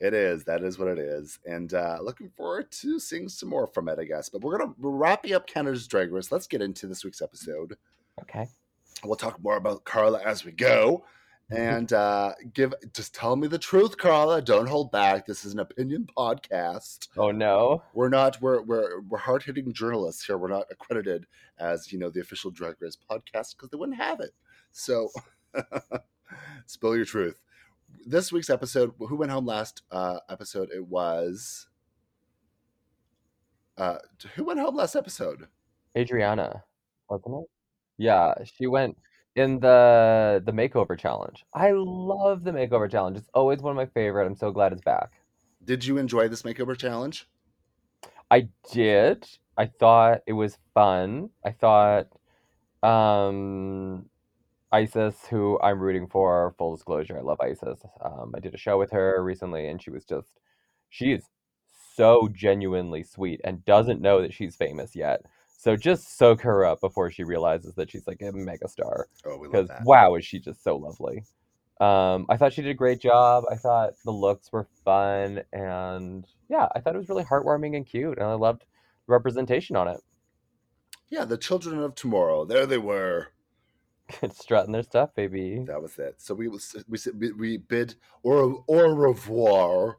[0.00, 3.66] it is that is what it is and uh looking forward to seeing some more
[3.68, 6.60] from it i guess but we're gonna we're wrapping up canada's drag race let's get
[6.62, 7.76] into this week's episode
[8.22, 8.46] Okay.
[9.02, 11.04] We'll talk more about carla as we go.
[11.50, 14.40] And uh give just tell me the truth carla.
[14.40, 15.26] Don't hold back.
[15.26, 17.08] This is an opinion podcast.
[17.18, 17.82] Oh no.
[17.92, 20.38] we're not we're we're, we're hard-hitting journalists here.
[20.38, 21.26] We're not accredited
[21.58, 24.30] as you know the official drag race podcast because they wouldn't have it.
[24.72, 25.10] So
[26.66, 27.38] spill your truth.
[28.06, 30.70] This week's episode who went home last uh episode?
[30.74, 31.68] It was
[33.76, 33.98] uh
[34.34, 35.46] who went home last episode?
[35.96, 36.64] Adriana,
[37.10, 37.50] wasn't it?
[37.98, 38.96] Yeah, she went
[39.36, 41.44] in the the makeover challenge.
[41.54, 43.16] I love the makeover challenge.
[43.18, 44.26] It's always one of my favorite.
[44.26, 45.12] I'm so glad it's back.
[45.64, 47.28] did you enjoy this makeover challenge
[48.30, 49.26] I did.
[49.56, 51.30] I thought it was fun.
[51.44, 52.08] I thought
[52.82, 54.06] um
[54.72, 56.54] Isis, who I'm rooting for.
[56.58, 57.80] Full disclosure, I love Isis.
[58.04, 60.40] Um, I did a show with her recently, and she was just,
[60.90, 61.24] she is
[61.94, 65.22] so genuinely sweet and doesn't know that she's famous yet.
[65.64, 69.04] So just soak her up before she realizes that she's like a megastar.
[69.24, 69.82] Oh, we love Because that.
[69.84, 71.24] wow, is she just so lovely.
[71.80, 73.44] Um, I thought she did a great job.
[73.50, 77.86] I thought the looks were fun, and yeah, I thought it was really heartwarming and
[77.86, 78.60] cute, and I loved
[79.06, 80.00] the representation on it.
[81.08, 82.44] Yeah, the children of tomorrow.
[82.44, 83.28] There they were.
[84.32, 85.64] Strutting their stuff, baby.
[85.66, 86.16] That was it.
[86.18, 89.96] So we was we said- we, we bid au, au revoir,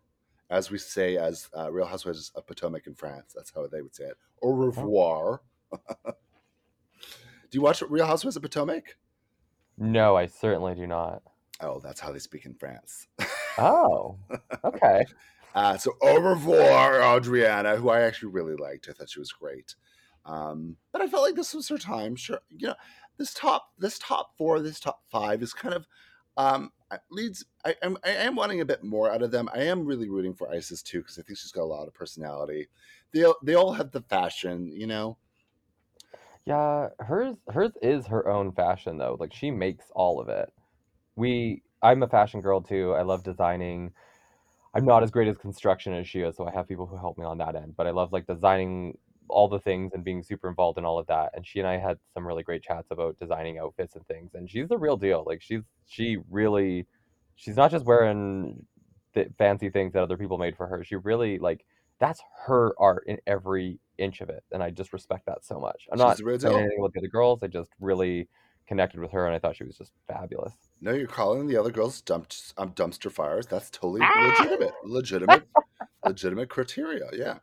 [0.51, 3.33] as we say as uh, Real Housewives of Potomac in France.
[3.35, 4.17] That's how they would say it.
[4.43, 5.41] Au revoir.
[6.05, 8.97] Do you watch Real Housewives of Potomac?
[9.77, 11.21] No, I certainly do not.
[11.61, 13.07] Oh, that's how they speak in France.
[13.57, 14.17] Oh,
[14.63, 15.05] okay.
[15.55, 18.89] Uh, so au revoir, Adriana, who I actually really liked.
[18.89, 19.75] I thought she was great.
[20.25, 22.17] Um, but I felt like this was her time.
[22.17, 22.75] Sure, you know,
[23.17, 25.87] this top, this top four, this top five is kind of
[26.35, 26.71] um,
[27.09, 27.45] leads.
[27.63, 29.49] I, I'm, I am wanting a bit more out of them.
[29.53, 31.93] I am really rooting for Icesis too because I think she's got a lot of
[31.93, 32.67] personality.
[33.13, 35.17] They they all have the fashion, you know.
[36.45, 39.17] Yeah, hers hers is her own fashion though.
[39.19, 40.51] Like she makes all of it.
[41.15, 42.93] We I'm a fashion girl too.
[42.93, 43.93] I love designing.
[44.75, 47.17] I'm not as great as construction as she is, so I have people who help
[47.17, 47.75] me on that end.
[47.77, 48.97] But I love like designing
[49.29, 51.31] all the things and being super involved in all of that.
[51.35, 54.31] And she and I had some really great chats about designing outfits and things.
[54.35, 55.23] And she's the real deal.
[55.27, 56.87] Like she's she really
[57.35, 58.65] she's not just wearing
[59.13, 60.83] the fancy things that other people made for her.
[60.83, 61.65] She really like
[61.99, 64.43] that's her art in every inch of it.
[64.51, 65.87] And I just respect that so much.
[65.91, 67.43] I'm She's not the saying anything about the other girls.
[67.43, 68.27] I just really
[68.67, 70.53] connected with her and I thought she was just fabulous.
[70.81, 72.27] No, you're calling the other girls dump,
[72.57, 73.45] um, dumpster fires.
[73.45, 75.43] That's totally legitimate, legitimate,
[76.05, 77.09] legitimate criteria.
[77.13, 77.37] Yeah.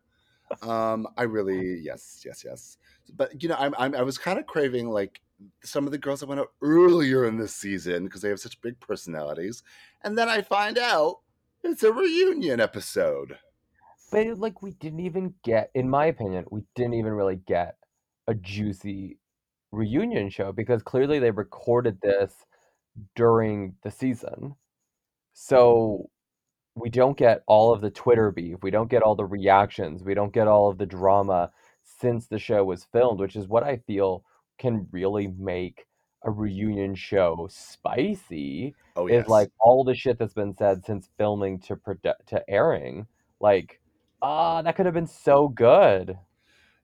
[0.61, 2.77] Um, I really, yes, yes, yes.
[3.15, 5.21] But you know, I'm, I'm I was kind of craving like
[5.65, 8.61] some of the girls I went out earlier in this season because they have such
[8.61, 9.63] big personalities,
[10.03, 11.21] and then I find out
[11.63, 13.39] it's a reunion episode.
[14.13, 17.77] But like we didn't even get, in my opinion, we didn't even really get
[18.29, 19.19] a juicy
[19.73, 22.35] reunion show because clearly they recorded this
[23.17, 24.55] during the season.
[25.33, 26.11] So
[26.75, 30.15] we don't get all of the Twitter beef, we don't get all the reactions, we
[30.15, 31.51] don't get all of the drama
[31.83, 34.25] since the show was filmed, which is what I feel
[34.59, 35.87] can really make
[36.25, 39.25] a reunion show spicy Oh yes.
[39.25, 43.07] is like all the shit that's been said since filming to produ- to airing.
[43.41, 43.81] Like,
[44.23, 46.19] ah, that could have been so good.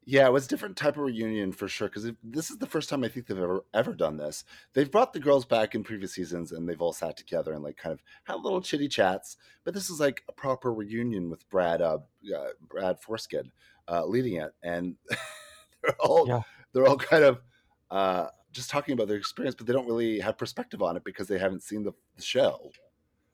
[0.04, 2.88] Yeah, it was a different type of reunion for sure because this is the first
[2.88, 4.42] time I think they've ever ever done this.
[4.72, 7.76] They've brought the girls back in previous seasons and they've all sat together and like
[7.76, 9.36] kind of had little chitty chats.
[9.64, 11.98] But this is like a proper reunion with Brad uh,
[12.34, 13.50] uh, Brad Foreskin
[13.86, 14.96] uh, leading it, and
[15.82, 16.40] they're all Yeah.
[16.72, 17.42] they're all kind of
[17.90, 21.28] uh, just talking about their experience, but they don't really have perspective on it because
[21.28, 22.70] they haven't seen the, the show.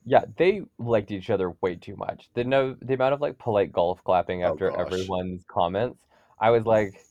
[0.04, 2.28] Yeah, they liked each other way too much.
[2.34, 4.76] The no, the amount of like polite golf clapping Oh, after gosh.
[4.78, 5.98] everyone's comments,
[6.38, 7.08] I was like,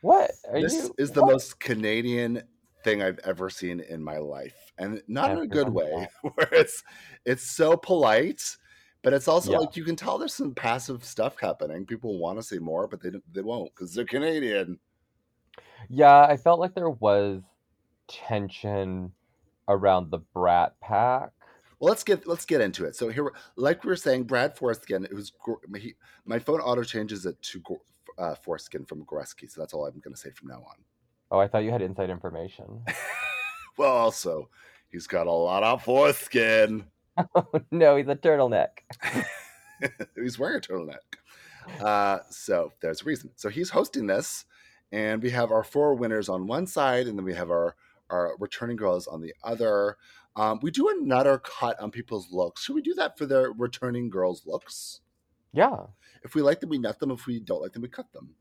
[0.00, 2.42] "What are this you?" is the what?" most Canadian
[2.84, 6.08] thing I've ever seen in my life, and not in a good Everyone's way.
[6.22, 6.82] Where it's
[7.24, 8.42] it's so polite,
[9.02, 9.58] but it's also Yeah.
[9.58, 11.86] like you can tell there's some passive stuff happening.
[11.86, 14.78] People want to say more, but they don't, they won't because they're Canadian.
[15.88, 17.42] Yeah, I felt like there was
[18.08, 19.12] tension
[19.68, 21.32] around the Brat Pack.
[21.80, 22.96] Well, let's get let's get into it.
[22.96, 27.24] So here, like we were saying, Brad Foreskin, who's gr- he, my phone auto changes
[27.24, 27.62] it to
[28.18, 30.76] uh, Foreskin from Goreski, so that's all I'm going to say from now on.
[31.30, 32.82] Oh, I thought you had inside information.
[33.78, 34.50] Well, also,
[34.90, 36.86] he's got a lot of foreskin.
[37.34, 38.70] oh no, he's a turtleneck.
[40.16, 40.98] he's wearing a turtleneck.
[41.80, 43.30] Uh, so there's a reason.
[43.36, 44.46] So he's hosting this,
[44.90, 47.76] and we have our four winners on one side, and then we have our
[48.10, 49.96] our returning girls on the other.
[50.36, 52.62] Um, we do another cut on people's looks.
[52.62, 55.00] Should we do that for their returning girls' looks?
[55.52, 55.86] Yeah.
[56.22, 57.10] If we like them, we nut them.
[57.10, 58.34] If we don't like them, we cut them.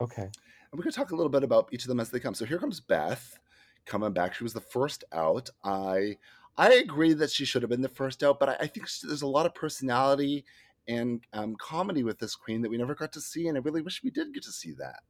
[0.00, 0.22] Okay.
[0.22, 0.32] And
[0.72, 2.34] we're going to talk a little bit about each of them as they come.
[2.34, 3.38] So here comes Beth
[3.84, 4.34] coming back.
[4.34, 5.50] She was the first out.
[5.64, 6.16] I
[6.56, 9.06] I agree that she should have been the first out, but I, I think she-
[9.06, 10.44] there's a lot of personality
[10.88, 13.82] and um, comedy with this queen that we never got to see, and I really
[13.82, 15.00] wish we did get to see that.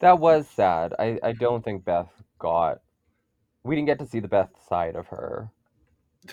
[0.00, 0.94] That was sad.
[0.98, 2.80] I, I don't think Beth got.
[3.66, 5.50] We didn't get to see the Beth side of her.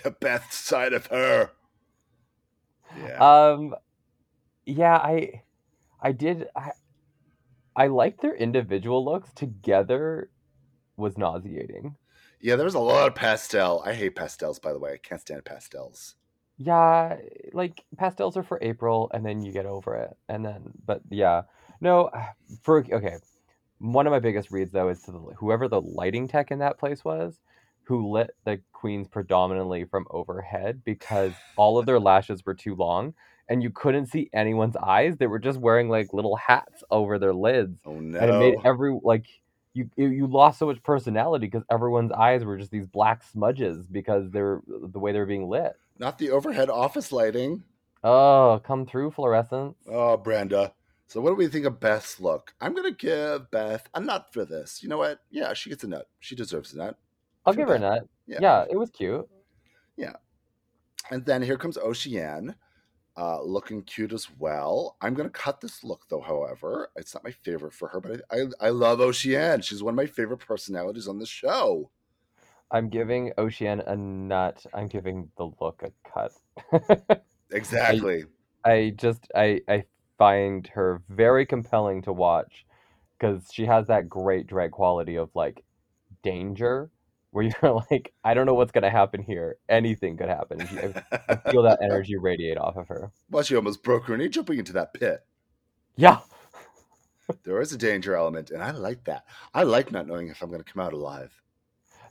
[0.02, 1.50] The Beth side of her.
[2.96, 3.18] Yeah.
[3.52, 3.74] Um,
[4.66, 5.42] yeah, I,
[6.00, 6.48] I did.
[6.56, 6.70] I,
[7.76, 9.32] I liked their individual looks.
[9.32, 10.30] Together,
[10.96, 11.96] was nauseating.
[12.40, 13.82] yeah, there was a lot of pastel.
[13.84, 14.92] I hate pastels, by the way.
[14.92, 16.14] I can't stand pastels.
[16.56, 17.16] Yeah,
[17.52, 20.70] like pastels are for April, and then you get over it, and then.
[20.86, 21.42] But yeah,
[21.80, 22.10] no.
[22.62, 23.16] For okay,
[23.92, 26.78] one of my biggest reads though is to the, whoever the lighting tech in that
[26.78, 27.38] place was.
[27.84, 33.12] who lit the queens predominantly from overhead because all of their lashes were too long
[33.48, 35.16] and you couldn't see anyone's eyes.
[35.18, 37.78] They were just wearing like little hats over their lids.
[37.84, 39.26] Oh And it made every like
[39.74, 43.86] you you you lost so much personality because everyone's eyes were just these black smudges
[43.86, 45.74] because they're the way they're being lit.
[45.98, 47.64] Not the overhead office lighting.
[48.02, 49.76] Oh, come through fluorescence.
[49.88, 50.72] Oh, Brenda.
[51.14, 52.52] So what do we think of Beth's look?
[52.60, 54.82] I'm gonna give Beth a nut for this.
[54.82, 55.20] You know what?
[55.30, 56.08] Yeah, she gets a nut.
[56.18, 56.98] She deserves a nut.
[57.46, 58.08] I'll give her a nut.
[58.26, 58.38] Yeah.
[58.42, 59.24] Yeah, it was cute.
[59.96, 60.14] Yeah.
[61.12, 62.56] And then here comes Oceane,
[63.16, 64.96] uh, looking cute as well.
[65.00, 66.20] I'm gonna cut this look though.
[66.20, 69.62] However, it's not my favorite for her, but I I, I love Oceane.
[69.62, 71.92] She's one of my favorite personalities on the show.
[72.72, 74.66] I'm giving Ocean a nut.
[74.74, 77.22] I'm giving the look a cut.
[77.52, 78.24] Exactly.
[78.64, 79.84] I just I I
[80.18, 82.64] find her very compelling to watch
[83.18, 85.64] because she has that great drag quality of like
[86.22, 86.90] danger
[87.30, 89.56] where you're like I don't know what's gonna happen here.
[89.68, 90.60] Anything could happen.
[90.62, 93.10] I, I feel that energy radiate off of her.
[93.30, 95.24] well, she almost broke her knee jumping into that pit.
[95.96, 96.20] Yeah,
[97.44, 99.24] There is a danger element, and I like that.
[99.54, 101.32] I like not knowing if I'm going to come out alive.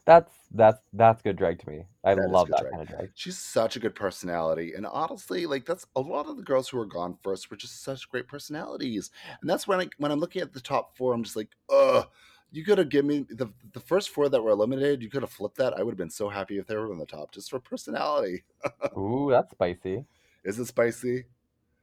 [0.06, 1.86] That's that's that's good drag to me.
[2.04, 2.68] I That love that drag.
[2.70, 3.12] kind of drag.
[3.16, 6.78] She's such a good personality, and honestly, like that's a lot of the girls who
[6.78, 10.42] were gone first were just such great personalities, and that's when I when I'm looking
[10.42, 12.08] at the top four, I'm just like, ugh.
[12.56, 15.02] You could have given me the the first four that were eliminated.
[15.02, 15.74] You could have flipped that.
[15.74, 18.44] I would have been so happy if they were on the top, just for personality.
[18.98, 20.06] Ooh, that's spicy.
[20.44, 21.26] Is it spicy?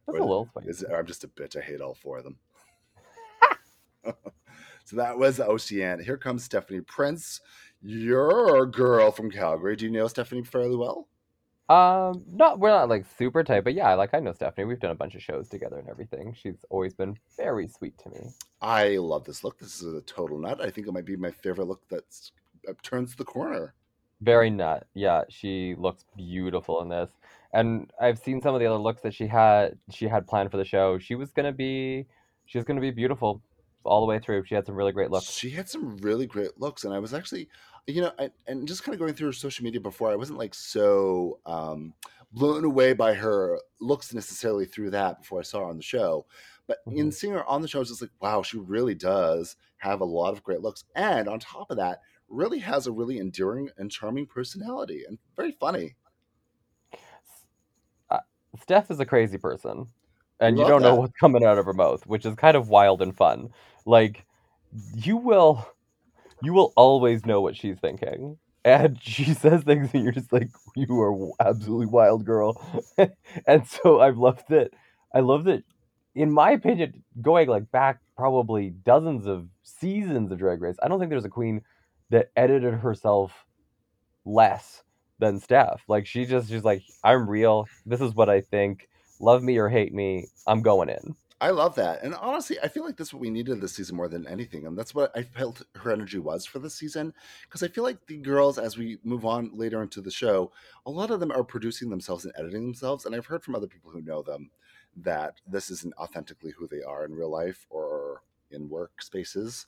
[0.07, 0.71] That's Or a little spicy.
[0.71, 1.57] Is it, I'm just a bitch.
[1.57, 2.39] I hate all four of them.
[4.85, 6.03] so that was Ocean.
[6.03, 7.41] Here comes Stephanie Prince,
[7.83, 9.77] your girl from Calgary.
[9.77, 11.09] Do you know Stephanie fairly well?
[11.71, 14.65] Um, not we're not like super tight, but yeah, like I know Stephanie.
[14.65, 16.35] We've done a bunch of shows together and everything.
[16.35, 18.31] She's always been very sweet to me.
[18.61, 19.59] I love this look.
[19.59, 20.61] This is a total nut.
[20.61, 22.33] I think it might be my favorite look that's
[22.65, 23.75] that turns the corner.
[24.21, 24.89] Very nut.
[24.95, 27.11] Yeah, she looks beautiful in this.
[27.53, 30.57] And I've seen some of the other looks that she had she had planned for
[30.57, 30.99] the show.
[30.99, 32.07] She was gonna be
[32.47, 33.43] she was gonna be beautiful
[33.85, 34.45] all the way through.
[34.45, 35.37] She had some really great looks.
[35.37, 37.49] She had some really great looks, and I was actually,
[37.87, 40.39] you know, I, and just kind of going through her social media before, I wasn't
[40.39, 41.95] like so um,
[42.33, 46.27] blown away by her looks necessarily through that before I saw her on the show.
[46.67, 47.13] But in Mhm.
[47.13, 50.05] seeing her on the show, I was just like, wow, she really does have a
[50.05, 53.91] lot of great looks, and on top of that, really has a really endearing and
[53.91, 55.97] charming personality, and very funny.
[58.09, 58.21] Uh,
[58.57, 59.89] Steph is a crazy person.
[60.41, 63.03] And you don't know what's coming out of her mouth, which is kind of wild
[63.03, 63.51] and fun.
[63.85, 64.25] Like
[64.95, 65.67] you will
[66.43, 68.39] you will always know what she's thinking.
[68.65, 72.61] And she says things and you're just like, you are absolutely wild girl.
[73.47, 74.73] and so I've loved it.
[75.15, 75.65] I love that
[76.15, 80.99] in my opinion, going like back probably dozens of seasons of Drag Race, I don't
[80.99, 81.63] think there's a queen
[82.11, 83.33] that edited herself
[84.25, 84.83] less
[85.19, 85.83] than Steph.
[85.89, 87.67] Like she just she's like, I'm real.
[87.87, 88.89] This is what I think.
[89.21, 90.27] Love me or hate me.
[90.47, 91.15] I'm going in.
[91.43, 92.03] I love that.
[92.03, 94.67] And honestly, I feel like that's what we needed this season more than anything.
[94.67, 97.15] And that's what I felt her energy was for this season.
[97.45, 100.53] Because I feel like the girls, as we move on later into the show,
[100.85, 103.07] a lot of them are producing themselves and editing themselves.
[103.07, 104.51] And I've heard from other people who know them
[104.97, 109.65] that this isn't authentically who they are in real life or in workspaces.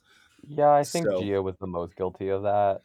[0.47, 2.81] Yeah, I think So- Gia was the most guilty of that.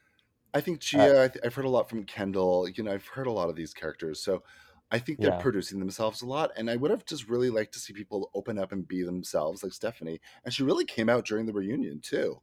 [0.55, 2.67] I think uh, Gia, I th- I've heard a lot from Kendall.
[2.71, 4.19] You know, I've heard a lot of these characters.
[4.23, 4.43] So
[4.91, 5.39] I think they're Yeah.
[5.39, 6.51] producing themselves a lot.
[6.57, 9.63] And I would have just really liked to see people open up and be themselves,
[9.63, 10.21] like Stephanie.
[10.45, 12.41] And she really came out during the reunion, too.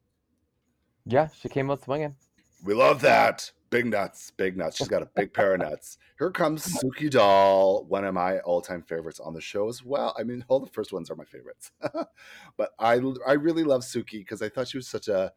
[1.06, 2.16] Yeah, she came out swinging.
[2.64, 3.52] We love that.
[3.70, 4.78] Big nuts, big nuts.
[4.78, 5.98] She's got a big pair of nuts.
[6.18, 10.16] Here comes Suki Doll, one of my all-time favorites on the show as well.
[10.18, 11.72] I mean, all the first ones are my favorites,
[12.58, 15.34] but I I really love Suki because I thought she was such a,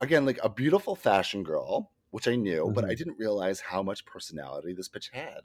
[0.00, 2.96] again, like a beautiful fashion girl, which I knew, but I Mhm.
[2.96, 5.42] didn't realize how much personality this bitch had.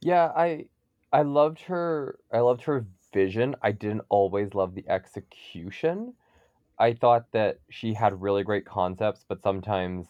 [0.00, 0.66] Yeah, I
[1.12, 3.54] I loved her I loved her vision.
[3.62, 6.14] I didn't always love the execution.
[6.78, 10.08] I thought that she had really great concepts, but sometimes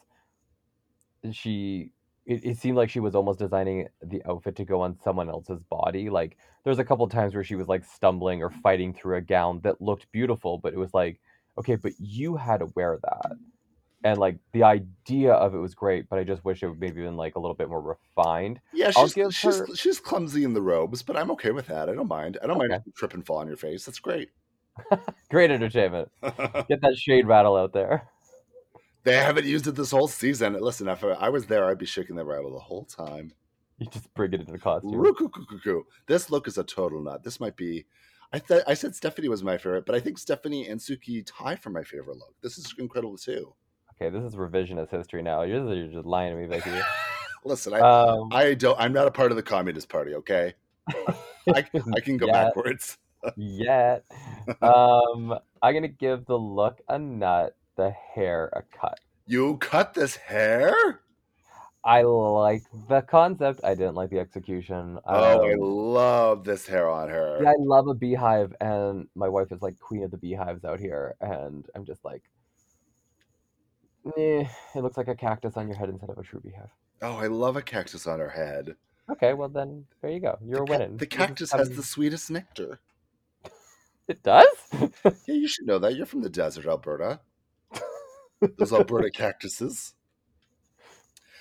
[1.33, 1.91] she
[2.27, 5.63] it, it seemed like she was almost designing the outfit to go on someone else's
[5.65, 6.11] body.
[6.11, 9.61] Like there's a couple times where she was like stumbling or fighting through a gown
[9.63, 11.21] that looked beautiful, but it was like,
[11.59, 13.33] okay, but you had to wear that.
[14.05, 17.03] And like the idea of it was great, but I just wish it would maybe
[17.03, 17.81] been like a little bit more
[18.17, 18.61] refined.
[18.73, 21.89] Yeah, she's she's her- she's clumsy in the robes, but I'm okay with that.
[21.89, 22.39] I don't mind.
[22.43, 22.81] I don't mind Okay.
[22.81, 23.85] if you trip and fall on your face.
[23.87, 24.31] That's great.
[25.31, 26.09] Great entertainment.
[26.23, 28.09] Get that shade rattle out there.
[29.03, 30.53] they haven't used it this whole season.
[30.61, 33.33] Listen, if I was there, I'd be shaking that rattle the whole time.
[33.79, 35.03] You just bring it into the costume.
[36.07, 37.25] This look is a total nut.
[37.25, 37.87] This might be.
[38.33, 41.57] I thought I said Stephanie was my favorite, but I think Stephanie and Suki tie
[41.57, 42.35] for my favorite look.
[42.43, 43.55] This is incredible too.
[44.01, 45.43] Okay, this is revisionist history now.
[45.43, 46.71] You're, you're just lying to me, Vicky.
[47.45, 48.79] Listen, I, Um, I don't.
[48.79, 50.15] I'm not a part of the Communist Party.
[50.15, 50.55] Okay,
[51.53, 51.65] I,
[51.97, 52.45] I can go Yeah.
[52.45, 52.97] backwards.
[53.37, 54.05] yet.
[54.63, 58.99] Um, I'm gonna give the look a nut, the hair a cut.
[59.27, 61.01] You cut this hair?
[61.85, 63.61] I like the concept.
[63.63, 64.99] I didn't like the execution.
[65.07, 67.43] Oh, I Um, love this hair on her.
[67.43, 70.81] yeah, I love a beehive, and my wife is like queen of the beehives out
[70.81, 72.23] here, and I'm just like,
[74.17, 74.45] eh,
[74.75, 76.71] it looks like a cactus on your head instead of a true beehive.
[77.03, 78.77] Oh, I love a cactus on her head.
[79.11, 80.39] Okay, well then there you go.
[80.45, 80.97] You're the, winning.
[80.97, 82.81] the cactus has the sweetest nectar.
[84.09, 84.47] It does.
[85.05, 85.95] Yeah, you should know that.
[85.95, 87.21] You're from the desert, Alberta.
[88.57, 89.93] Those Alberta cactuses.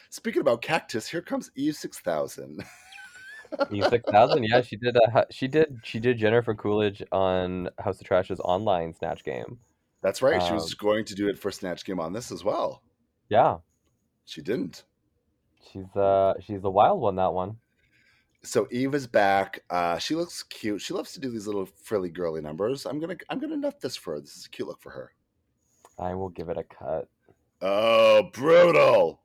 [0.10, 2.64] Speaking about cactus, here comes Eve six thousand.
[3.72, 4.44] E six thousand.
[4.44, 4.98] Yeah, she did.
[4.98, 5.80] A, she did.
[5.82, 9.60] She did Jennifer Coolidge on House of Trash's online snatch game.
[10.02, 10.42] That's right.
[10.42, 12.82] She was Um, going to do it for Snatch Game on this as well.
[13.30, 13.58] Yeah,
[14.26, 14.84] She didn't.
[15.72, 17.16] she's uh she's a wild one.
[17.16, 17.58] That one.
[18.44, 19.64] So Eve is back.
[19.70, 20.80] Uh, she looks cute.
[20.82, 22.86] She loves to do these little frilly girly numbers.
[22.86, 24.22] I'm gonna I'm gonna nut this for her.
[24.22, 25.12] This is a cute look for her.
[26.00, 27.08] I will give it a cut.
[27.62, 29.20] Oh, brutal!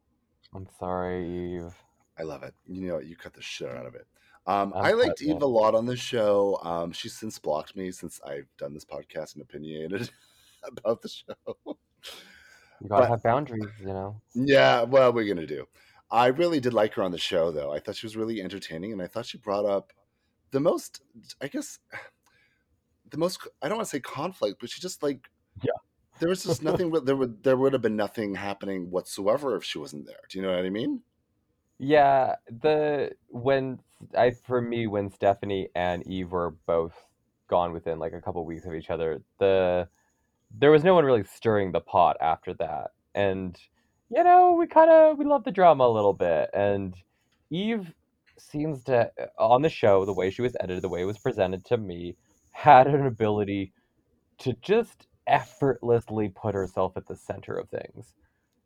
[0.54, 1.74] I'm sorry, Eve.
[2.18, 2.54] I love it.
[2.66, 4.06] You know, you cut the shit out of it.
[4.46, 6.58] Um, I'm liked Eve a lot on the show.
[6.62, 10.10] Um, she's since blocked me since I've done this podcast and opinionated
[10.78, 11.34] about the show.
[11.66, 14.20] You gotta But- have boundaries, you know.
[14.34, 15.66] Yeah, well, we're gonna do.
[16.10, 17.72] I really did like her on the show, though.
[17.72, 19.92] I thought she was really entertaining, and I thought she brought up
[20.50, 21.00] the most,
[21.40, 21.78] I guess,
[23.10, 23.46] the most.
[23.62, 25.28] I don't want to say conflict, but she just like,
[25.62, 25.72] Yeah.
[26.20, 26.90] there was just nothing.
[27.04, 30.20] there would there would have been nothing happening whatsoever if she wasn't there.
[30.28, 31.02] Do you know what I mean?
[31.78, 33.80] Yeah, the when
[34.16, 36.94] I for me when Stephanie and Eve were both
[37.48, 39.88] gone within like a couple weeks of each other, the
[40.58, 42.92] there was no one really stirring the pot after that.
[43.14, 43.58] And
[44.10, 46.94] you know, we kind of we love the drama a little bit and
[47.50, 47.92] Eve
[48.38, 51.64] seems to on the show, the way she was edited, the way it was presented
[51.66, 52.16] to me,
[52.52, 53.72] had an ability
[54.38, 58.14] to just effortlessly put herself at the center of things.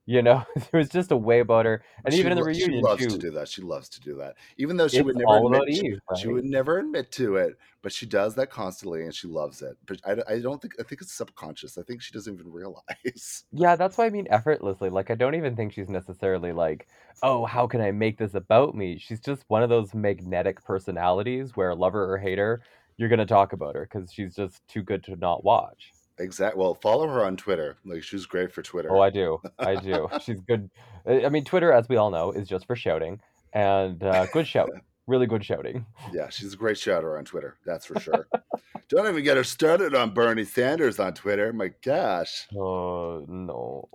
[0.09, 2.53] You know, there was just a way about her, and She even in the lo-
[2.53, 3.49] she reunion loves to do that.
[3.49, 5.75] She loves to do that, even though she would never admit.
[5.75, 9.27] she- Eve, She would never admit to it, but she does that constantly, and she
[9.27, 9.77] loves it.
[9.85, 11.77] But I, I don't think I think it's subconscious.
[11.77, 13.45] I think she doesn't even realize.
[13.53, 14.91] Yeah, that's why I mean effortlessly.
[14.91, 16.87] Like, I don't even think she's necessarily like,
[17.25, 18.99] oh, how can I make this about me?
[18.99, 22.63] She's just one of those magnetic personalities where, lover or hater,
[22.97, 25.93] you're going to talk about her because she's just too good to not watch.
[26.19, 26.61] Exactly.
[26.61, 27.77] Well, follow her on Twitter.
[27.85, 28.91] Like she's great for Twitter.
[28.91, 29.39] Oh, I do.
[29.59, 30.09] I do.
[30.25, 30.71] she's good.
[31.07, 33.21] I mean, Twitter, as we all know, is just for shouting
[33.53, 34.81] and uh, good shouting.
[35.09, 35.87] Really good shouting.
[36.13, 37.59] Yeah, she's a great shouter on Twitter.
[37.65, 38.27] That's for sure.
[38.89, 41.53] Don't even get her started on Bernie Sanders on Twitter.
[41.53, 42.49] My gosh.
[42.59, 43.89] Oh, no.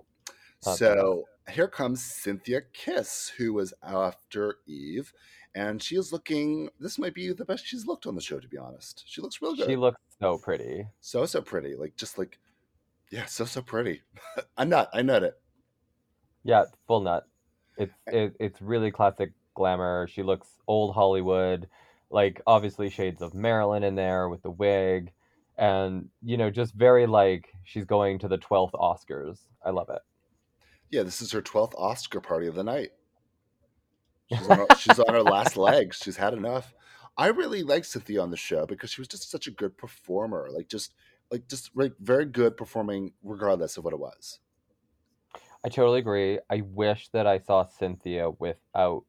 [0.64, 5.12] Not So here comes Synthia Kiss, who was after Eve,
[5.54, 6.70] and she is looking.
[6.80, 9.04] This might be the best she's looked on the show, to be honest.
[9.06, 9.68] She looks real good.
[9.68, 10.86] She looks so pretty.
[11.00, 11.74] so so pretty.
[11.74, 12.38] Like just like,
[13.10, 14.02] yeah, so so pretty.
[14.56, 14.88] I nut.
[14.92, 15.34] I nut it.
[16.44, 17.26] Yeah, full nut.
[17.76, 20.08] It's it, it's really classic glamour.
[20.08, 21.68] She looks old Hollywood,
[22.10, 25.12] like obviously shades of Marilyn in there with the wig,
[25.58, 29.38] and you know just very like she's going to the twelfth Oscars.
[29.64, 30.02] I love it.
[30.90, 32.90] Yeah, this is her twelfth Oscar party of the night.
[34.28, 35.98] She's on, her, she's on her last legs.
[36.02, 36.74] She's had enough.
[37.16, 40.48] I really like Synthia on the show because she was just such a good performer.
[40.50, 40.94] Like just
[41.30, 44.38] like just like very good performing regardless of what it was.
[45.64, 46.38] I totally agree.
[46.50, 49.04] I wish that I saw Synthia without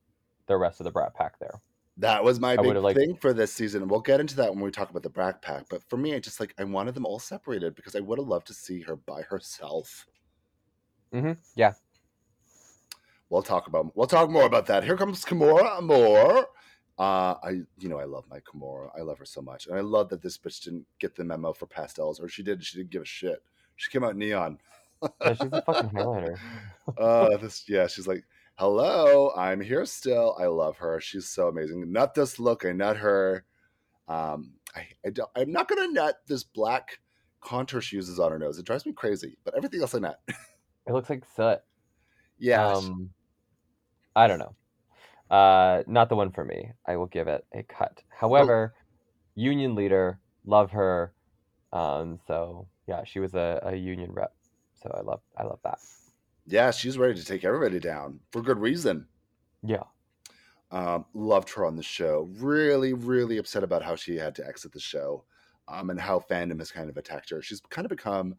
[0.47, 1.61] the rest of the Brat Pack there.
[1.97, 3.87] That was my I big liked- thing for this season.
[3.87, 5.65] We'll get into that when we talk about the Brat Pack.
[5.69, 8.27] But for me, I just like I wanted them all separated because I would have
[8.27, 10.05] loved to see her by herself.
[11.11, 11.73] hmm Yeah,
[13.33, 14.83] We'll talk about we'll talk more about that.
[14.83, 16.45] Here comes Kimora Amour.
[16.99, 18.91] Uh, I you know I love my Kimora.
[18.95, 21.51] I love her so much, and I love that this bitch didn't get the memo
[21.51, 22.63] for pastels, or she did.
[22.63, 23.41] She didn't give a shit.
[23.75, 24.59] She came out neon.
[25.01, 26.37] yeah she's a fucking highlighter.
[26.99, 28.23] uh, this yeah, she's like,
[28.53, 31.01] "Hello, I'm here still." I love her.
[31.01, 31.91] She's so amazing.
[31.91, 32.65] Nut this look.
[32.65, 33.45] I nut her.
[34.07, 36.99] Um, I, I don't, I'm not gonna nut this black
[37.41, 38.59] contour she uses on her nose.
[38.59, 39.37] It drives me crazy.
[39.43, 40.19] But everything else I nut.
[40.85, 41.61] It looks like soot.
[42.37, 43.09] yeah, she- Um,
[44.15, 44.55] I don't know.
[45.35, 46.71] Uh, not the one for me.
[46.87, 48.01] I will give it a cut.
[48.09, 48.73] However,
[49.35, 51.13] union leader, love her.
[51.71, 54.33] Um, so yeah, she was a, a union rep.
[54.81, 55.79] So I love I love that.
[56.45, 59.07] yeah, she's ready to take everybody down for good reason.
[59.63, 59.83] Yeah.
[60.71, 62.29] Um, loved her on the show.
[62.37, 65.23] Really, really upset about how she had to exit the show,
[65.67, 67.41] um, and how fandom has kind of attacked her.
[67.41, 68.35] She's kind of become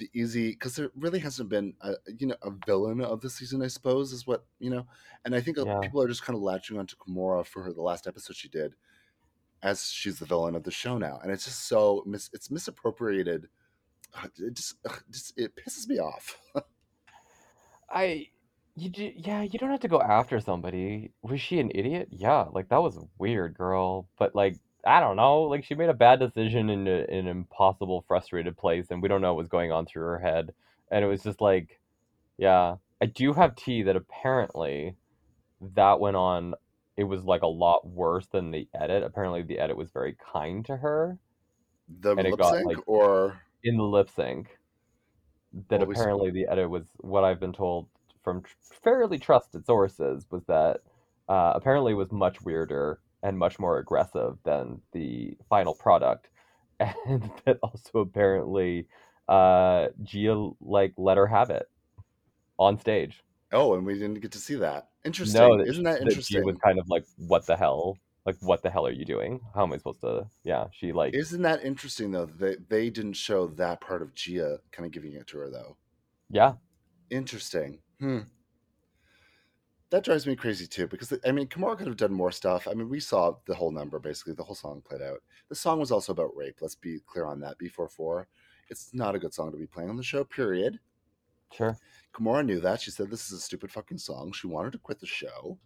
[0.00, 3.62] the easy because there really hasn't been a you know a villain of the season,
[3.62, 4.86] I suppose, is what you know.
[5.24, 5.78] And I think uh, Yeah.
[5.80, 8.74] people are just kind of latching onto Kimora for her the last episode she did,
[9.62, 13.48] as she's the villain of the show now, and it's just so mis- it's misappropriated.
[14.12, 14.74] Uh, It just,
[15.12, 16.36] just it pisses me off.
[17.90, 18.28] I
[18.76, 21.12] you ju- yeah, you don't have to go after somebody.
[21.22, 22.08] Was she an idiot?
[22.10, 24.08] Yeah, like that was weird, girl.
[24.18, 27.28] But like I don't know, like she made a bad decision in, a, in an
[27.28, 30.52] impossible, frustrated place, and we don't know what was going on through her head.
[30.90, 31.78] And it was just like,
[32.38, 34.96] yeah, I do have tea that apparently
[35.74, 36.54] that went on.
[36.96, 39.02] It was like a lot worse than the edit.
[39.02, 41.18] Apparently, the edit was very kind to her
[42.00, 44.58] the And it lip got, sync like- or in the lip sync.
[45.68, 47.88] That What apparently the edit was what I've been told
[48.22, 48.44] from
[48.84, 50.82] fairly trusted sources was that
[51.28, 56.28] uh, apparently was much weirder and much more aggressive than the final product,
[56.80, 58.86] and that also apparently
[59.28, 61.66] uh, Gia like let her have it
[62.58, 63.22] on stage.
[63.52, 64.88] oh, and we didn't get to see that.
[65.04, 66.44] Interesting, No, isn't that interesting?
[66.44, 67.96] was kind of like, "What the hell?
[68.26, 69.40] Like, what the hell are you doing?
[69.54, 72.26] How am I supposed to?" Yeah, she like Isn't that interesting though?
[72.26, 75.50] That they, they didn't show that part of Gia kind of giving it to her
[75.50, 75.76] though.
[76.28, 76.54] yeah
[77.10, 77.80] Interesting.
[77.98, 78.20] Hmm.
[79.90, 82.68] That drives me crazy too because I mean, Kimora could have done more stuff.
[82.70, 84.34] I mean, we saw the whole number basically.
[84.34, 85.20] The whole song played out.
[85.48, 86.58] The song was also about rape.
[86.60, 87.58] Let's be clear on that.
[87.58, 88.28] Before four,
[88.68, 90.22] it's not a good song to be playing on the show.
[90.22, 90.78] Period.
[91.52, 91.76] sure
[92.14, 92.80] Kimora knew that.
[92.80, 94.32] She said this is a stupid fucking song.
[94.32, 95.58] She wanted to quit the show,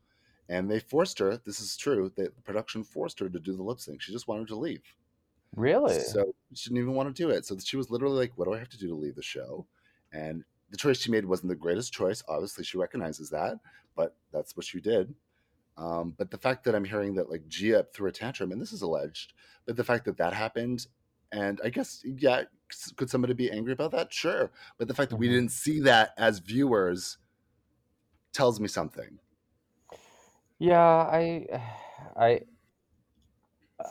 [0.49, 1.37] and they forced her.
[1.37, 2.11] This is true.
[2.15, 4.01] The production forced her to do the lip sync.
[4.01, 4.83] She just wanted to leave.
[5.55, 7.45] really So she didn't even want to do it.
[7.45, 9.67] So she was literally like, "What do I have to do to leave the show?"
[10.13, 10.45] And
[10.75, 12.21] the choice she made wasn't the greatest choice.
[12.27, 13.61] Obviously, she recognizes that,
[13.95, 15.15] but that's what she did.
[15.77, 18.73] Um, but the fact that I'm hearing that like Gia threw a tantrum, and this
[18.73, 19.35] is alleged,
[19.67, 20.89] but the fact that that happened,
[21.31, 22.43] and I guess yeah,
[22.97, 24.13] could somebody be angry about that?
[24.13, 25.29] Sure, but the fact that we Mhm.
[25.29, 27.19] didn't see that as viewers
[28.33, 29.21] tells me something.
[30.59, 31.47] Yeah, I,
[32.17, 32.41] I,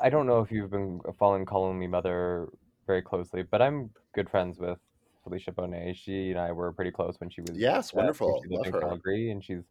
[0.01, 2.49] I don't know if you've been following Calling Me Mother
[2.87, 4.79] very closely, but I'm good friends with
[5.23, 5.95] Felicia Bonet.
[5.95, 8.41] She and I were pretty close when she was Yes, uh, wonderful.
[8.43, 8.79] she Love in her.
[8.81, 9.63] Calgary, and she's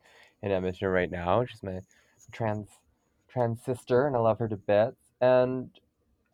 [0.42, 1.44] in Edmonton right now.
[1.44, 1.80] She's my
[2.32, 2.68] trans
[3.28, 5.12] trans sister, and I love her to bits.
[5.20, 5.70] And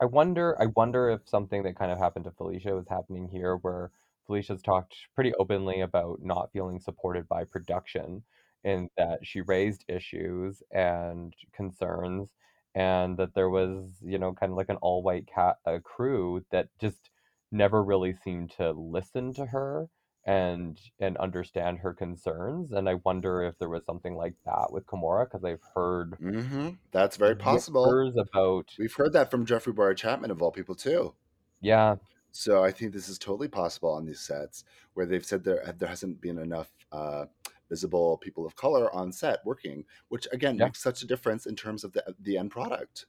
[0.01, 3.57] I wonder, I wonder if something that kind of happened to Felicia was happening here,
[3.57, 3.91] where
[4.27, 8.23] Felicia's talked pretty openly about not feeling supported by production,
[8.65, 12.35] in that she raised issues and concerns,
[12.75, 16.69] and that there was, you know, kind of like an all-white cat uh, crew that
[16.81, 17.08] just
[17.51, 19.89] never really seemed to listen to her
[20.25, 22.73] and and understand her concerns.
[22.73, 26.71] And I wonder if there was something like that with Kimora, because I've heard hmm
[26.93, 28.05] That's very possible.
[28.19, 31.15] about We've heard that from Jeffrey Bowyer Chapman of all people too.
[31.61, 31.97] yeah
[32.31, 35.89] So I think this is totally possible on these sets where they've said there there
[35.89, 37.27] hasn't been enough uh,
[37.69, 40.65] visible people of color on set working, which again Yeah.
[40.65, 43.07] makes such a difference in terms of the the end product.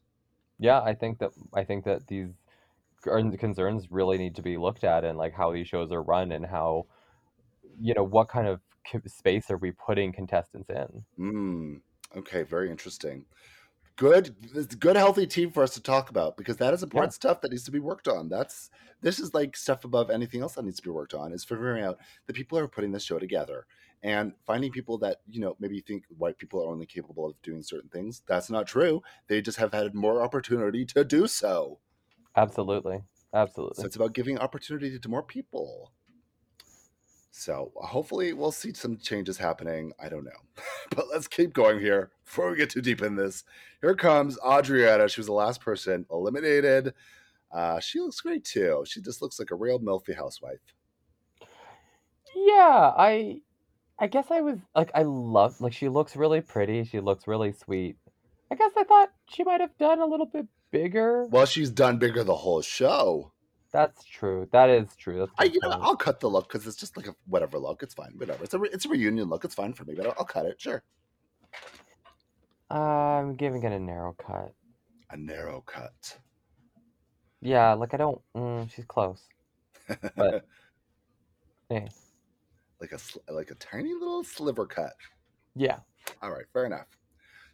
[0.58, 2.30] yeah i think that i think that these
[3.02, 6.46] concerns really need to be looked at and like how these shows are run and
[6.46, 6.86] how
[7.80, 8.60] you know what kind of
[9.08, 11.82] space are we putting contestants in Mm,
[12.16, 13.26] okay, very interesting.
[13.96, 17.52] Good, good, healthy team for us to talk about because that is important stuff that
[17.52, 18.30] needs to be worked on.
[18.30, 18.70] That's
[19.02, 21.34] this is like stuff above anything else that needs to be worked on.
[21.34, 23.66] Is figuring out the people who are putting this show together
[24.02, 27.62] and finding people that you know maybe think white people are only capable of doing
[27.62, 28.24] certain things.
[28.26, 29.04] That's not true.
[29.28, 31.80] They just have had more opportunity to do so.
[32.36, 33.02] Absolutely
[33.34, 33.82] Absolutely.
[33.82, 35.92] So it's about giving opportunity to more people.
[37.32, 39.94] So hopefully we'll see some changes happening.
[40.00, 40.32] I don't know.
[40.96, 43.44] but let's keep going here before we get too deep in this.
[43.82, 45.08] Here comes Adriana.
[45.08, 46.94] She was the last person eliminated.
[47.52, 48.84] Uh, she looks great too.
[48.88, 50.60] She just looks like a real milfy housewife.
[52.36, 53.42] yeah i
[53.98, 57.52] i guess i was like i love like she looks really pretty she looks really
[57.52, 57.98] sweet
[58.52, 61.98] i guess i thought she might have done a little bit bigger Well, she's done
[61.98, 63.32] bigger the whole show.
[63.72, 65.70] that's true that is true that's I, you know.
[65.72, 67.84] I'll cut the look because it's just like a whatever look.
[67.84, 68.44] It's fine, whatever.
[68.44, 69.46] It's a re- it's a reunion look.
[69.46, 70.60] It's fine for me, but I'll, I'll cut it.
[70.62, 70.82] Sure,
[72.70, 74.54] i'm giving it a narrow cut
[75.12, 76.18] a narrow cut.
[77.42, 78.22] Yeah, like I don't.
[78.36, 79.22] Mm, she's close.
[80.16, 80.46] But-
[81.72, 81.88] Eh.
[82.82, 83.00] like a
[83.32, 84.94] like a tiny little sliver cut.
[85.56, 85.78] Yeah.
[86.22, 86.88] All right, fair enough.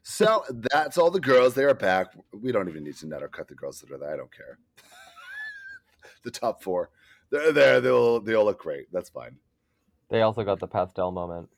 [0.07, 1.55] So that's all the girls.
[1.55, 2.15] They are back.
[2.31, 4.13] We don't even need to net or cut the girls that are there.
[4.13, 4.59] I don't care.
[6.23, 6.91] the top four,
[7.31, 7.81] they're there.
[7.81, 8.85] They'll they all look great.
[8.93, 9.37] That's fine.
[10.11, 11.49] They also got the pastel moment.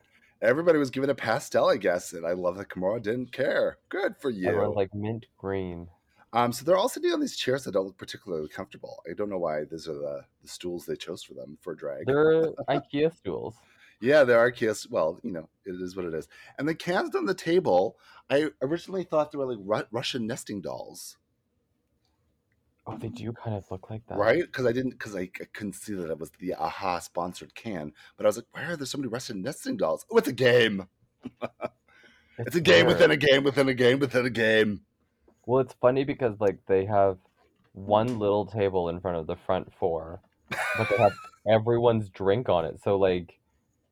[0.41, 3.79] Everybody was given a pastel, I guess, and I love that Kimora didn't care.
[3.89, 4.47] Good for you.
[4.47, 5.89] Everyone's like mint green.
[6.31, 9.03] Um, so they're all sitting on these chairs that don't look particularly comfortable.
[9.09, 12.05] I don't know why these are the, the stools they chose for them for drag.
[12.05, 13.55] They're IKEA stools.
[13.99, 14.87] Yeah, there are kiss.
[14.89, 16.27] Well, you know, it is what it is.
[16.59, 17.97] And the cans on the table,
[18.29, 21.17] I originally thought they were like Ru- Russian nesting dolls,
[22.89, 24.17] Oh, they do kind of look like that.
[24.17, 24.41] right?
[24.43, 27.91] Because I didn't, because I, I couldn't see that it was the AHA sponsored can.
[28.15, 30.05] But I was like, why are there so many Russian nesting dolls?
[30.11, 30.87] Oh, it's a game.
[32.39, 32.99] It's a game weird.
[32.99, 34.81] within a game within a game within a game.
[35.47, 37.17] Well, it's funny because like they have
[37.73, 40.21] one little table in front of the front four,
[40.77, 41.13] but they have
[41.49, 42.79] everyone's drink on it.
[42.83, 43.36] So like,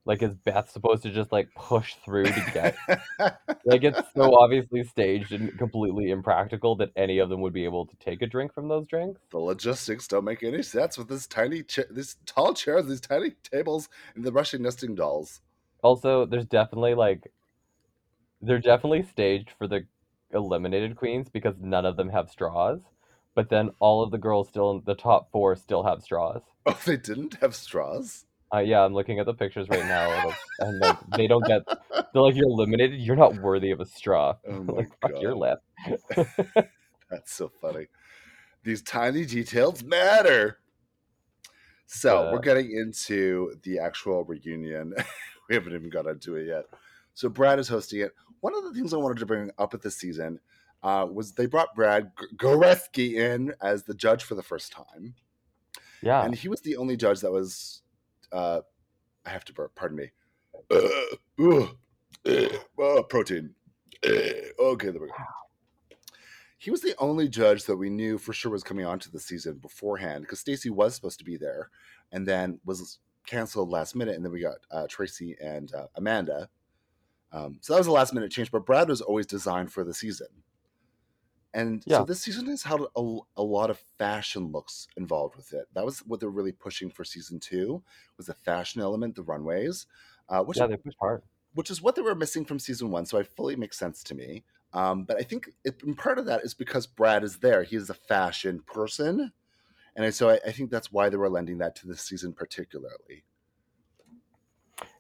[0.06, 2.76] like is Beth supposed to just like push through to get?
[3.66, 7.86] like it's so obviously staged and completely impractical that any of them would be able
[7.88, 9.20] to take a drink from those drinks.
[9.32, 13.32] the logistics don't make any sense with this tiny, cha- these tall chairs, these tiny
[13.44, 15.42] tables, and the Russian nesting dolls.
[15.82, 17.32] Also, there's definitely like,
[18.42, 19.86] they're definitely staged for the
[20.32, 22.82] eliminated queens because none of them have straws.
[23.34, 26.42] But then all of the girls still in the top four still have straws.
[26.66, 28.25] Oh, they didn't have straws.
[28.54, 31.46] Uh, yeah, I'm looking at the pictures right now, and, like, and like they don't
[31.46, 31.64] get.
[31.68, 33.00] They're like, you're eliminated.
[33.00, 34.36] You're not worthy of a straw.
[34.48, 35.60] Oh my like, fuck your God.
[36.16, 36.68] lip.
[37.10, 37.88] That's so funny.
[38.64, 40.60] These tiny details matter.
[41.88, 44.94] So Uh, we're getting into the actual reunion.
[45.50, 46.66] we haven't even got into it yet.
[47.14, 48.12] So Brad is hosting it.
[48.42, 50.40] One of the things I wanted to bring up at this season
[50.84, 55.16] uh, was they brought Brad Goreski in as the judge for the first time,
[56.02, 57.82] Yeah, and he was the only judge that was.
[58.36, 58.62] Uh,
[59.26, 59.74] I have to burp.
[59.76, 60.12] Pardon me.
[60.70, 61.68] Uh,
[62.28, 63.56] uh, protein.
[64.06, 64.10] Uh,
[64.60, 65.14] okay, there we go.
[66.58, 69.20] He was the only judge that we knew for sure was coming on to the
[69.20, 71.70] season beforehand because Stacey was supposed to be there,
[72.12, 76.50] and then was canceled last minute, and then we got uh, Traci and uh, Amanda.
[77.32, 79.94] Um, so that was a last minute change, but Brad was always designed for the
[79.94, 80.28] season.
[81.56, 82.04] And Yeah.
[82.04, 85.68] so this season has had a, a lot of fashion looks involved with it.
[85.74, 87.84] That was what they're really pushing for season two
[88.18, 89.88] was the fashion element, the runways,
[90.30, 91.24] uh, which yeah, they pushed hard.
[91.54, 93.06] which is what they were missing from season one.
[93.06, 94.44] So it fully makes sense to me.
[94.74, 97.64] Um, but I think it, and part of that is because Brad is there.
[97.64, 99.32] He is a fashion person.
[99.96, 103.26] And so I, I think that's why they were lending that to this season particularly.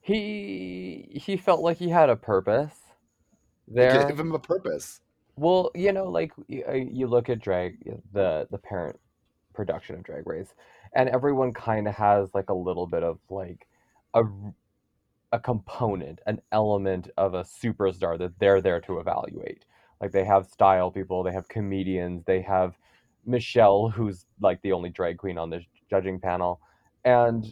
[0.01, 2.93] He he felt like he had a purpose
[3.67, 4.03] there.
[4.03, 5.01] Give him a purpose.
[5.35, 6.31] Well, you know, like
[6.67, 7.77] uh, you look at drag,
[8.13, 8.99] the the parent
[9.53, 10.53] production of Drag Race,
[10.93, 13.67] and everyone kind of has like a little bit of like
[14.13, 14.23] a
[15.31, 19.65] a component, an element of a superstar that they're there to evaluate.
[20.01, 22.75] Like they have style people, they have comedians, they have
[23.25, 26.61] Michelle, who's like the only drag queen on the judging panel,
[27.03, 27.45] and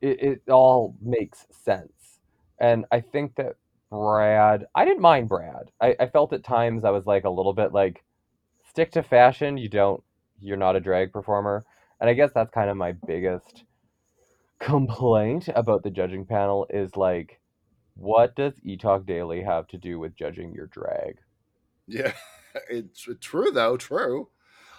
[0.00, 2.20] it, it all makes sense.
[2.60, 3.56] And I think that
[3.90, 5.70] Brad, I didn't mind Brad.
[5.80, 8.04] I, I felt at times I was like a little bit like,
[8.68, 9.56] stick to fashion.
[9.56, 10.02] You don't,
[10.40, 11.64] you're not a drag performer.
[12.00, 13.64] And I guess that's kind of my biggest
[14.60, 17.40] complaint about the judging panel is like,
[17.96, 21.18] what does Etalk Daily have to do with judging your drag?
[21.86, 22.12] Yeah.
[22.68, 24.28] It's uh, true though, true.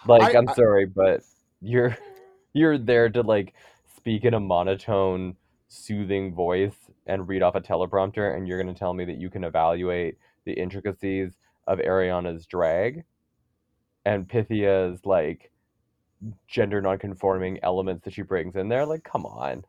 [0.06, 1.24] Like, I- I'm I- sorry, but
[1.62, 1.98] you're
[2.54, 3.54] you're there to like
[3.96, 5.38] speak in a monotone,
[5.70, 9.44] soothing voice and read off a teleprompter, and you're gonna tell me that you can
[9.44, 11.38] evaluate the intricacies
[11.68, 13.04] of Ariana's drag
[14.06, 15.52] and Pythia's like
[16.48, 18.86] gender nonconforming elements that she brings in there.
[18.86, 19.66] Like, come on.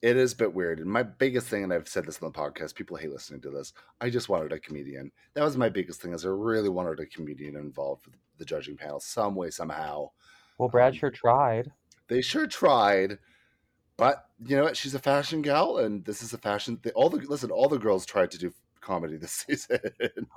[0.00, 0.80] It is a bit weird.
[0.80, 3.50] And my biggest thing, and I've said this on the podcast, people hate listening to
[3.50, 3.72] this.
[4.00, 5.12] I just wanted a comedian.
[5.34, 8.76] That was my biggest thing, is I really wanted a comedian involved with the judging
[8.76, 10.10] panel some way, somehow.
[10.58, 11.70] Well, Brad Um, sure tried.
[12.08, 13.18] They sure tried,
[13.96, 14.76] but you know what?
[14.76, 16.78] She's a fashion gal, and this is a fashion.
[16.82, 19.78] They, all the listen, all the girls tried to do comedy this season.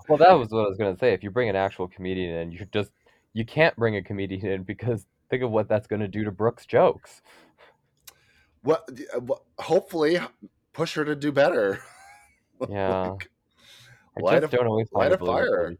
[0.07, 1.13] Well, that was what I was gonna say.
[1.13, 2.91] If you bring an actual comedian in, you just
[3.33, 6.65] you can't bring a comedian in because think of what that's gonna do to Brooke's
[6.65, 7.21] jokes.
[8.61, 9.41] what, uh, what?
[9.59, 10.19] Hopefully,
[10.73, 11.79] push her to do better.
[12.69, 13.09] Yeah.
[13.09, 13.29] Like,
[14.17, 15.75] I light just a- don't always light a fire.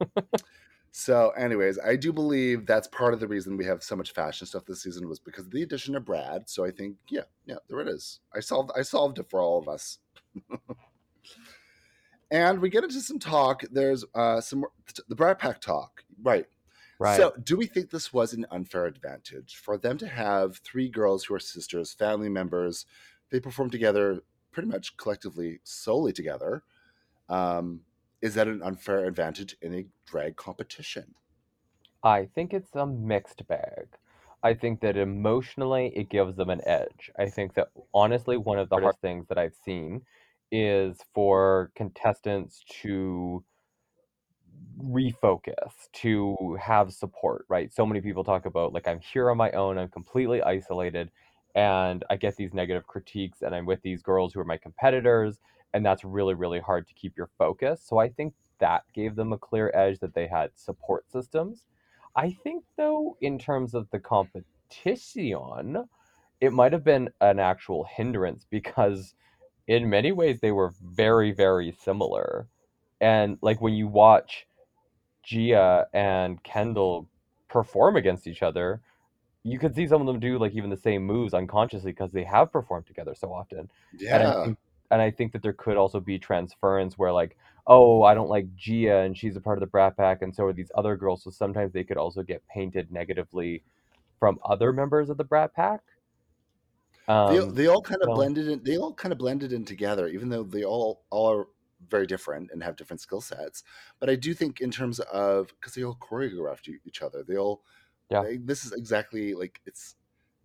[0.96, 1.30] as a human.
[1.30, 4.46] So, anyways, I do believe that's part of the reason we have so much fashion
[4.46, 6.48] stuff this season was because of the addition of Brad.
[6.48, 8.20] So I think, yeah, yeah, there it is.
[8.34, 9.98] I solved, I solved it for all of us.
[12.30, 13.62] and we get into some talk.
[13.70, 14.64] There's uh, some
[15.08, 16.46] the Brat Pack talk, right?
[16.98, 17.16] Right.
[17.18, 21.24] So, do we think this was an unfair advantage for them to have three girls
[21.24, 22.86] who are sisters, family members?
[23.30, 26.62] They perform together pretty much collectively, solely together.
[27.28, 27.80] Um,
[28.26, 31.14] is that an unfair advantage in a drag competition?
[32.02, 33.86] I think it's a mixed bag.
[34.42, 37.10] I think that emotionally it gives them an edge.
[37.18, 40.02] I think that honestly, one of the hardest things that I've seen
[40.50, 43.44] is for contestants to
[44.78, 47.72] refocus, to have support, right?
[47.72, 51.10] So many people talk about like I'm here on my own, I'm completely isolated,
[51.54, 55.38] and I get these negative critiques, and I'm with these girls who are my competitors,
[55.76, 57.82] and that's really, really hard to keep your focus.
[57.84, 61.66] So I think that gave them a clear edge that they had support systems.
[62.16, 65.84] I think though, in terms of the competition,
[66.40, 69.12] it might have been an actual hindrance because
[69.66, 72.48] in many ways they were very, very similar.
[73.02, 74.46] And like when you watch
[75.24, 77.06] Gia and Kendall
[77.50, 78.80] perform against each other,
[79.42, 82.24] you could see some of them do like even the same moves unconsciously because they
[82.24, 83.68] have performed together so often.
[83.98, 84.52] Yeah.
[84.90, 88.54] And I think that there could also be transference where like, oh, I don't like
[88.54, 91.24] Gia and she's a part of the Brat Pack and so are these other girls.
[91.24, 93.62] So sometimes they could also get painted negatively
[94.18, 95.80] from other members of the Brat Pack.
[97.06, 98.62] They Um, they all kind of so blended in.
[98.64, 101.46] They all kind of blended in together, even though they all all are
[101.88, 103.62] very different and have different skill sets.
[104.00, 107.22] But I do think in terms of because they all choreographed each other.
[107.22, 107.62] They all
[108.10, 109.94] yeah, they, this is exactly like it's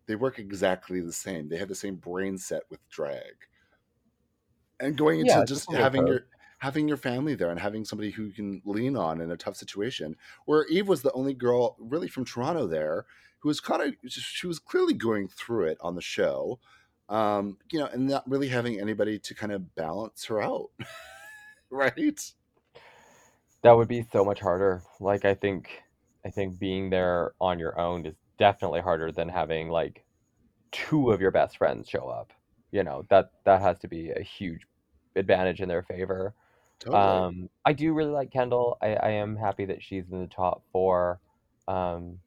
[0.05, 1.49] they work exactly the same.
[1.49, 3.47] They have the same brain set with drag.
[4.81, 6.25] And going into a just having your
[6.59, 9.55] having your family there and having somebody who you can lean on in a tough
[9.55, 10.15] situation
[10.45, 13.05] where eve was the only girl really from toronto there
[13.39, 16.59] who was kind of she was clearly going through it on the show
[17.09, 20.69] um you know and not really having anybody to kind of balance her out
[21.69, 22.33] right
[23.63, 24.83] That would be so much harder.
[24.99, 25.83] Like I think
[26.25, 30.03] I think being there on your own is definitely harder than having like
[30.71, 32.33] two of your best friends show up.
[32.71, 34.61] You know, that that has to be a huge
[35.15, 36.33] advantage in their favor.
[36.79, 38.77] totally Um, I do really like Kendall.
[38.81, 41.19] I, I am happy that she's in the top four.
[41.67, 42.19] Um,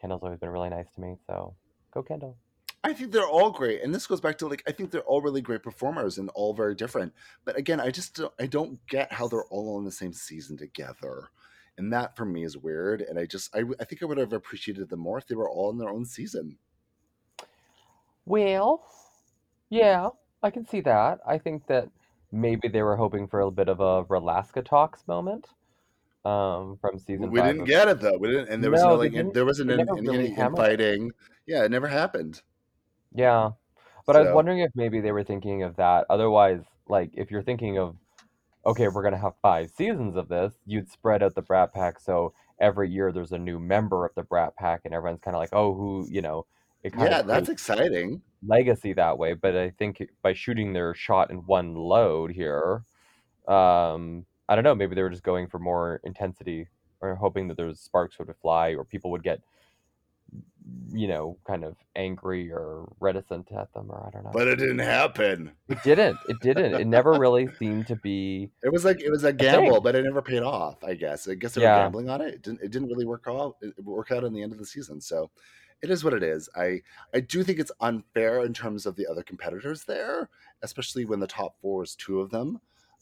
[0.00, 1.54] Kendall's always been really nice to me, so
[1.92, 2.36] go Kendall.
[2.84, 5.20] I think they're all great, and this goes back to like I think they're all
[5.20, 7.12] really great performers and all very different.
[7.44, 10.56] But again, I just don't, I don't get how they're all on the same season
[10.56, 11.30] together,
[11.76, 13.00] and that for me is weird.
[13.00, 15.50] And I just I, I think I would have appreciated them more if they were
[15.50, 16.56] all in their own season.
[18.24, 18.84] Well,
[19.70, 20.10] yeah,
[20.42, 21.18] I can see that.
[21.26, 21.88] I think that
[22.32, 25.46] maybe they were hoping for a bit of a Relaska Talks moment
[26.24, 28.18] um, from season We five didn't get it though.
[28.18, 31.10] We didn't, and there was no No, like there wasn't any, really any infighting.
[31.46, 32.42] Yeah, it never happened.
[33.14, 33.50] Yeah,
[34.06, 36.06] but I was wondering if maybe they were thinking of that.
[36.10, 37.96] Otherwise, like if you're thinking of,
[38.66, 42.34] okay, we're gonna have five seasons of this, you'd spread out the Brat Pack so
[42.60, 45.52] every year there's a new member of the Brat Pack, and everyone's kind of like,
[45.52, 46.46] oh, who, you know,
[46.84, 48.22] yeah, that's exciting.
[48.46, 49.34] legacy that way.
[49.34, 52.84] But I think by shooting their shot in one load here,
[53.46, 56.68] um, I don't know, maybe they were just going for more intensity
[57.00, 59.40] or hoping that those sparks would fly or people would get,
[60.92, 64.30] you know, kind of angry or reticent at them, or I don't know.
[64.32, 65.52] But it didn't happen.
[65.68, 66.18] It didn't.
[66.28, 66.74] It didn't.
[66.74, 69.82] It never really seemed to be It was like it was a a gamble, thing.
[69.82, 70.82] but it never paid off.
[70.84, 71.28] I guess.
[71.28, 72.34] I guess they were gambling on it.
[72.34, 72.60] It didn't.
[72.62, 73.56] It didn't really work out.
[73.62, 75.00] It work out in the end of the season.
[75.00, 75.30] So,
[75.82, 76.48] it is what it is.
[76.56, 76.82] I
[77.14, 80.28] I do think it's unfair in terms of the other competitors there,
[80.62, 82.60] especially when the top four is two of them.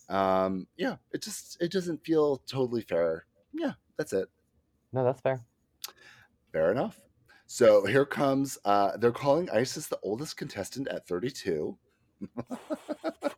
[0.08, 3.26] Um, yeah, it just it doesn't feel totally fair.
[3.52, 4.28] Yeah, that's it.
[4.92, 5.40] No, that's fair.
[6.52, 7.00] Fair enough.
[7.46, 8.58] So here comes.
[8.64, 11.78] Uh, they're calling Icesis the oldest contestant at 32.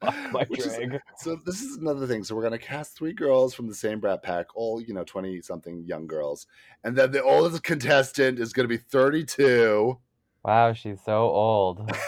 [0.01, 0.79] Fuck my Which is
[1.16, 1.37] so.
[1.45, 2.22] This is another thing.
[2.24, 5.41] So we're gonna cast three girls from the same Brat Pack, all you know, twenty
[5.43, 6.47] something young girls,
[6.85, 9.99] and then the oldest contestant is gonna be thirty-two.
[10.45, 11.91] Wow, she's so old.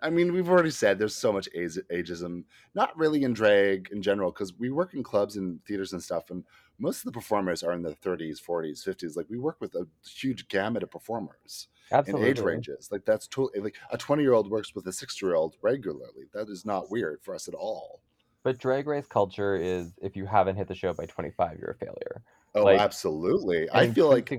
[0.00, 2.44] I mean, we've already said there's so much ageism,
[2.74, 6.30] not really in drag in general, because we work in clubs and theaters and stuff,
[6.30, 6.44] and
[6.78, 9.16] most of the performers are in their 30s, 40s, 50s.
[9.16, 11.68] Like we work with a huge gamut of performers
[12.06, 12.90] in age ranges.
[12.92, 16.26] Like that's totally like a 20 year old works with a 6 year old regularly.
[16.32, 18.00] That is not weird for us at all.
[18.42, 21.74] But drag race culture is if you haven't hit the show by 25, you're a
[21.74, 22.22] failure.
[22.54, 23.68] Oh, Like, absolutely.
[23.72, 24.30] I feel like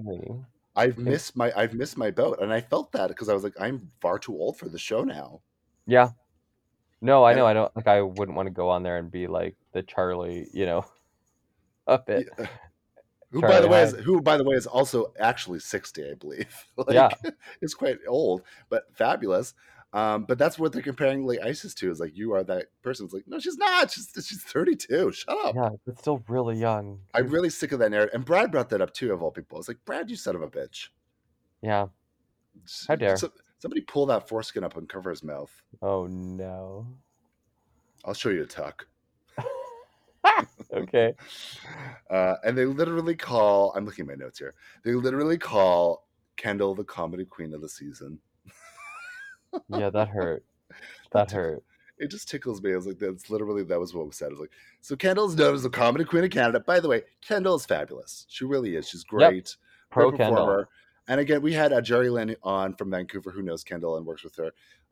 [0.76, 3.56] I've missed my I've missed my boat, and I felt that because I was like,
[3.60, 5.42] I'm far too old for the show now.
[5.86, 6.12] yeah.
[7.02, 7.46] No, I know.
[7.46, 7.88] I don't like.
[7.88, 10.86] I wouldn't want to go on there and be like the Charlie, you know,
[11.88, 12.30] it.
[12.40, 12.48] Yeah.
[13.32, 16.14] who, by the Charlie way, is who by the way is also actually 60, I
[16.14, 16.66] believe.
[16.78, 17.10] like, Yeah.
[17.62, 19.54] it's quite old, but fabulous.
[19.94, 23.06] Um, but that's what they're comparing like Icesis to is like you are that person.
[23.06, 23.90] It's like no, she's not.
[23.90, 25.14] She's she's 32.
[25.14, 25.56] Shut up.
[25.56, 27.00] Yeah, it's still really young.
[27.14, 28.14] I'm really sick of that narrative.
[28.14, 29.58] And Brad brought that up too, of all people.
[29.60, 30.90] It's like Brad, you son of a bitch.
[31.62, 31.88] Yeah.
[32.88, 33.16] How dare.
[33.18, 35.52] So- somebody pull that foreskin up and cover his mouth.
[35.82, 36.86] Oh no.
[38.06, 38.88] I'll show you a tuck.
[40.84, 41.14] Okay.
[42.10, 43.74] Uh, and they literally call.
[43.76, 44.54] I'm looking at my notes here.
[44.84, 46.08] They literally call
[46.38, 48.18] Kendall the comedy queen of the season.
[49.70, 50.44] Yeah, that hurt.
[51.12, 51.64] That hurt.
[51.98, 52.72] it just tickles me.
[52.74, 54.28] I was like, that's literally that was what was said.
[54.28, 54.52] I was like,
[54.82, 56.60] so Kendall's known as the comedy queen of Canada.
[56.60, 58.26] By the way, Kendall is fabulous.
[58.30, 58.88] She really is.
[58.88, 59.56] She's great.
[59.90, 60.46] Pro great Kendall.
[60.46, 60.70] performer.
[61.08, 64.24] And again, we had uh, Jerry Lynn on from Vancouver, who knows Kendall and works
[64.24, 64.48] with her.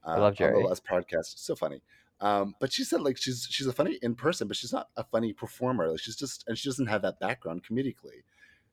[0.06, 0.62] Uh, I love On Jerry.
[0.62, 1.82] the last podcast, so funny.
[2.22, 5.04] Um, but she said like she's she's a funny in person, but she's not a
[5.04, 5.90] funny performer.
[5.90, 8.24] Like she's just and she doesn't have that background comedically,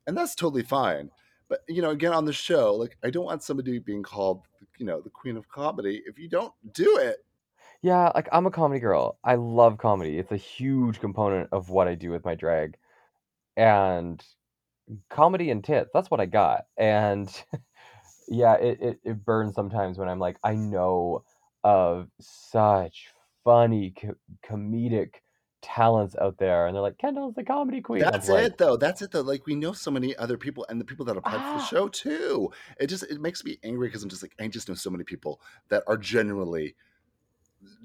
[0.06, 1.10] and that's totally fine.
[1.48, 4.42] But you know, again on the show, like I don't want somebody being called,
[4.78, 7.24] you know, the queen of comedy if you don't do it.
[7.82, 9.18] Yeah, like I'm a comedy girl.
[9.24, 10.18] I love comedy.
[10.18, 12.76] It's a huge component of what I do with my drag.
[13.56, 14.24] And
[15.10, 16.66] comedy and tits, that's what I got.
[16.76, 17.28] And
[18.28, 21.24] yeah, it, it, it burns sometimes when I'm like, I know
[21.64, 23.11] of such
[23.44, 24.14] funny co-
[24.44, 25.14] comedic
[25.62, 26.66] talents out there.
[26.66, 28.00] And they're like, Kendall's the comedy queen.
[28.00, 28.76] That's like, it though.
[28.76, 29.20] That's it though.
[29.20, 31.66] Like we know so many other people and the people that apply for the Ah.
[31.70, 32.50] show too.
[32.80, 35.04] It just it makes me angry because I'm just like I just know so many
[35.04, 36.74] people that are genuinely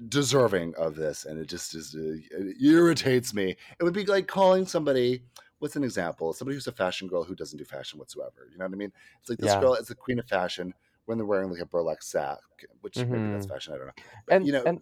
[0.08, 3.56] deserving of this, and it just is uh, it irritates me.
[3.78, 5.22] It would be like calling somebody.
[5.60, 6.32] What's an example?
[6.32, 8.46] Somebody who's a fashion girl who doesn't do fashion whatsoever.
[8.50, 8.92] You know what I mean?
[9.20, 9.60] It's like this Yeah.
[9.60, 10.72] girl is the queen of fashion
[11.06, 12.38] when they're wearing like a burlap sack,
[12.80, 13.50] which maybe that's Mhm.
[13.50, 13.74] fashion.
[13.74, 13.92] I don't know.
[14.26, 14.80] But, and you know, and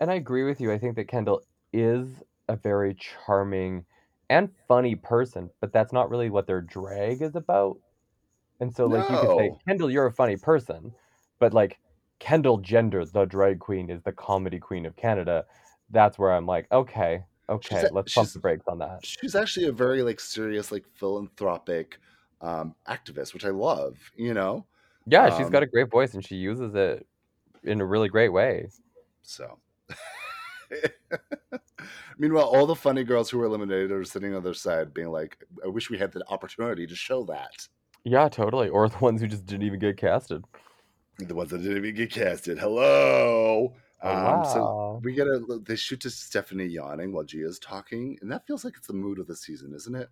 [0.00, 0.72] and I agree with you.
[0.72, 1.42] I think that Kendall
[1.72, 3.84] is a very charming
[4.30, 7.78] and funny person, but that's not really what their drag is about.
[8.60, 9.58] And so, like, you could say, No.
[9.66, 10.94] Kendall, you're a funny person,
[11.40, 11.78] but like
[12.20, 15.46] Kendall Gender, the drag queen, is the comedy queen of Canada.
[15.90, 19.04] That's where I'm like, okay, okay, a- let's pump she's- the brakes on that.
[19.04, 21.98] she's actually a very like serious like philanthropic
[22.40, 24.66] um activist which i love you know
[25.06, 27.06] Yeah, she's got Um, a great voice and she uses it
[27.64, 28.68] in a really great way.
[29.22, 29.58] so
[32.18, 35.38] meanwhile all the funny girls who were eliminated are sitting on their side being like
[35.64, 37.66] i wish we had the opportunity to show that
[38.04, 38.68] Yeah, totally.
[38.68, 40.44] Or the ones who just didn't even get casted.
[41.18, 45.00] the ones that didn't even get casted hello Oh, um so wow.
[45.02, 48.74] we get a they shoot to stephanie yawning while gia's talking and that feels like
[48.76, 50.08] it's the mood of the season isn't it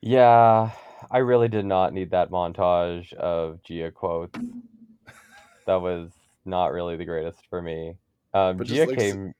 [0.00, 0.70] Yeah,
[1.10, 4.38] I really did not need that montage of Gia quotes.
[5.66, 6.10] That was
[6.48, 7.94] not really the greatest for me.
[8.34, 9.32] Um, Gia like came,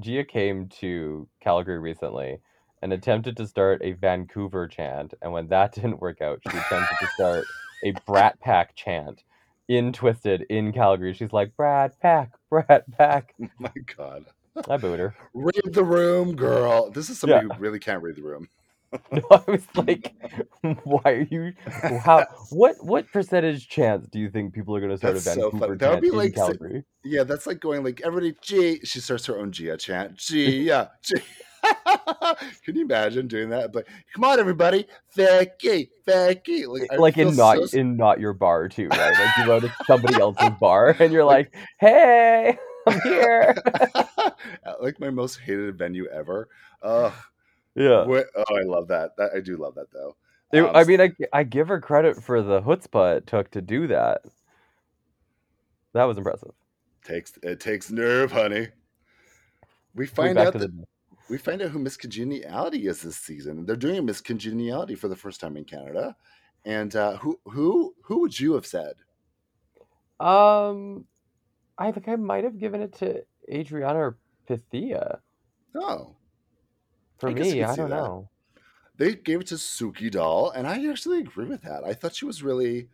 [0.00, 2.38] Gia came to Calgary recently
[2.82, 6.96] and attempted to start a Vancouver chant, and when that didn't work out, she attempted
[7.00, 7.44] to start
[7.84, 9.22] a Brat Pack chant
[9.68, 11.14] in Twisted in Calgary.
[11.14, 13.34] She's like, Brat Pack, Brat Pack.
[13.42, 14.24] oh my god
[14.68, 15.14] I booed her.
[15.34, 17.54] read the room girl this is somebody Yeah.
[17.54, 18.48] who really can't read the room
[19.12, 20.14] No, I was like,
[20.84, 21.52] why are you?
[22.04, 22.26] How?
[22.50, 22.76] What?
[22.80, 25.66] What percentage chance do you think people are going to start That's a so Vancouver
[25.66, 25.78] funny.
[25.78, 26.84] That would be in like Calgary?
[27.04, 28.80] Yeah, that's like going like everybody G.
[28.84, 30.16] She starts her own Gia chant.
[30.16, 31.14] Gia, G.
[32.64, 33.72] Can you imagine doing that?
[33.72, 34.86] But come on, everybody,
[35.16, 36.66] Becky, Becky.
[36.66, 39.12] Like, like in not so in not your bar too, right?
[39.12, 43.56] Like you go to somebody else's bar and you're like, "Hey, I'm here."
[44.80, 46.48] like my most hated venue ever.
[46.82, 47.14] Oh,
[47.74, 48.04] yeah.
[48.06, 49.16] oh, I love that.
[49.16, 50.16] That I do love that though.
[50.52, 53.60] It- Um, I mean, I I give her credit for the chutzpah it took to
[53.62, 54.22] do that.
[55.92, 56.52] That was impressive.
[57.04, 58.68] takes it takes nerve, honey.
[59.94, 60.84] We find out that the
[61.30, 63.64] we find out who Miss Congeniality is this season.
[63.64, 66.14] They're doing a Miss Congeniality for the first time in Canada.
[66.64, 68.94] And uh, who who who would you have said?
[70.20, 71.04] um,
[71.78, 74.18] I think I might have given it to Adriana or
[74.48, 75.18] Pythia.
[75.74, 76.14] Oh,
[77.18, 77.96] For I guess I me, I don't that.
[77.96, 78.28] know.
[78.96, 81.84] they gave it to Suki Doll, and I actually agree with that.
[81.84, 82.88] I thought she was really.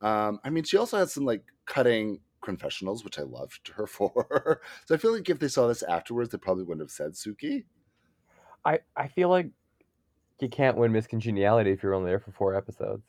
[0.00, 4.60] Um, I mean, she also had some like cutting confessionals, which I loved her for.
[4.84, 7.64] so I feel like if they saw this afterwards, they probably wouldn't have said Suki.
[8.64, 9.50] I I feel like
[10.40, 13.02] you can't win Miss Congeniality if you're only there for four episodes.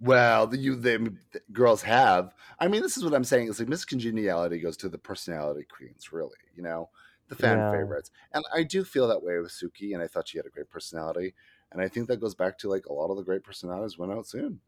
[0.00, 2.34] Well, the, you the, the girls have.
[2.58, 3.48] I mean, this is what I'm saying.
[3.48, 6.36] Is like Miss Congeniality goes to the personality queens, really.
[6.54, 6.90] You know,
[7.28, 7.70] the fan Yeah.
[7.72, 9.92] favorites, and I do feel that way with Suki.
[9.94, 11.34] And I thought she had a great personality,
[11.72, 14.12] and I think that goes back to like a lot of the great personalities went
[14.12, 14.60] out soon.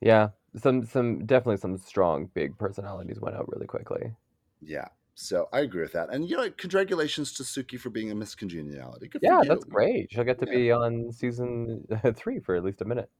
[0.00, 4.14] Yeah, some some definitely some strong big personalities went out really quickly.
[4.60, 4.88] Yeah.
[5.14, 6.08] So I agree with that.
[6.10, 9.08] And you know, congratulations to Suki for being a Miss Congeniality.
[9.08, 10.10] Good Yeah, that's great.
[10.10, 10.54] She'll get to Yeah.
[10.56, 11.86] be on season
[12.16, 13.10] three for at least a minute.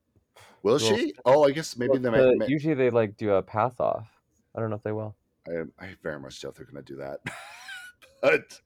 [0.62, 1.12] Will Well, she?
[1.24, 2.18] Oh, I guess maybe they might.
[2.20, 4.08] the- might- usually they like do a pass off.
[4.54, 5.14] I don't know if they will.
[5.46, 7.20] I, I very much doubt they're going to do that.
[8.22, 8.60] but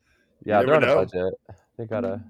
[0.45, 1.35] Yeah, they're on never a budget.
[1.77, 2.23] They gotta.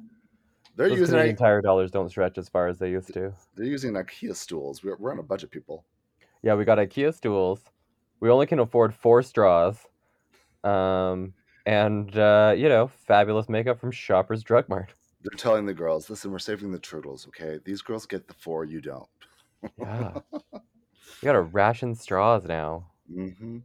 [0.76, 3.32] They're using Canadian Tire dollars don't stretch as far as they used to.
[3.54, 4.82] they're using IKEA stools.
[4.84, 5.84] We're, we're on a budget, people.
[6.42, 7.62] Yeah, we got IKEA stools.
[8.20, 9.78] We only can afford four straws.
[10.64, 14.92] Um, and uh, you know, fabulous makeup from Shoppers Drug Mart.
[15.22, 17.58] They're telling the girls, listen, we're saving the turtles, okay?
[17.64, 19.08] These girls get the four, you don't.
[19.76, 20.60] Yeah, we
[21.22, 22.86] gotta ration straws now.
[23.12, 23.58] hmm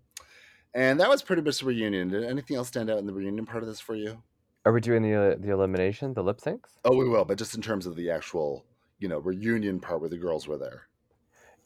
[0.73, 2.09] And that was pretty much the reunion.
[2.09, 4.23] Did anything else stand out in the reunion part of this for you?
[4.65, 6.77] Are we doing the uh, the elimination, the lip syncs?
[6.85, 8.63] Oh, we will, but just in terms of the actual,
[8.99, 10.87] you know, reunion part where the girls were there.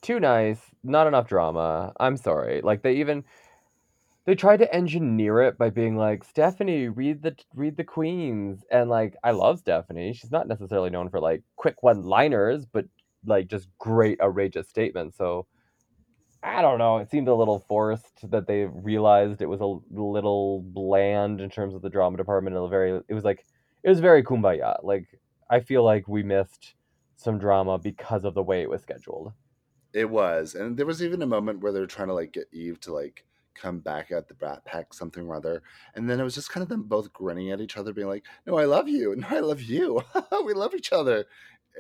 [0.01, 1.93] Too nice, not enough drama.
[1.99, 2.61] I'm sorry.
[2.61, 3.25] Like they even
[4.25, 8.89] they tried to engineer it by being like Stephanie, read the read the queens, and
[8.89, 10.13] like I love Stephanie.
[10.13, 12.85] She's not necessarily known for like quick one liners, but
[13.25, 15.17] like just great outrageous statements.
[15.17, 15.45] So
[16.45, 16.97] I don't know.
[16.97, 21.73] It seemed a little forced that they realized it was a little bland in terms
[21.73, 22.55] of the drama department.
[22.55, 23.45] It was very, it was like,
[23.83, 24.83] it was very kumbaya.
[24.83, 25.07] Like
[25.49, 26.75] I feel like we missed
[27.15, 29.33] some drama because of the way it was scheduled.
[29.91, 32.47] It was, and there was even a moment where they were trying to like get
[32.51, 33.25] Eve to like
[33.55, 35.63] come back at the Brat Pack something or other,
[35.95, 38.25] and then it was just kind of them both grinning at each other, being like,
[38.45, 39.15] "No, I love you.
[39.15, 40.01] No, I love you.
[40.45, 41.25] we love each other."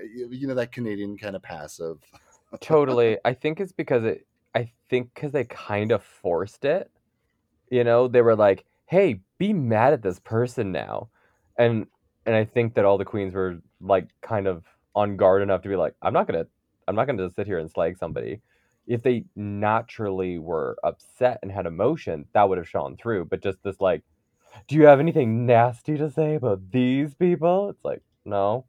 [0.01, 1.97] Eh, you know that Canadian kind of passive.
[2.61, 3.17] totally.
[3.25, 4.25] I think it's because it
[4.55, 6.91] I think because they kind of forced it.
[7.69, 11.09] You know, they were like, "Hey, be mad at this person now,"
[11.57, 11.87] and
[12.25, 15.69] and I think that all the queens were like kind of on guard enough to
[15.69, 16.47] be like, "I'm not gonna,
[16.87, 18.41] I'm not gonna just sit here and slag somebody."
[18.87, 23.25] If they naturally were upset and had emotion, that would have shone through.
[23.25, 24.03] But just this like,
[24.67, 27.69] do you have anything nasty to say about these people?
[27.69, 28.65] It's like, no.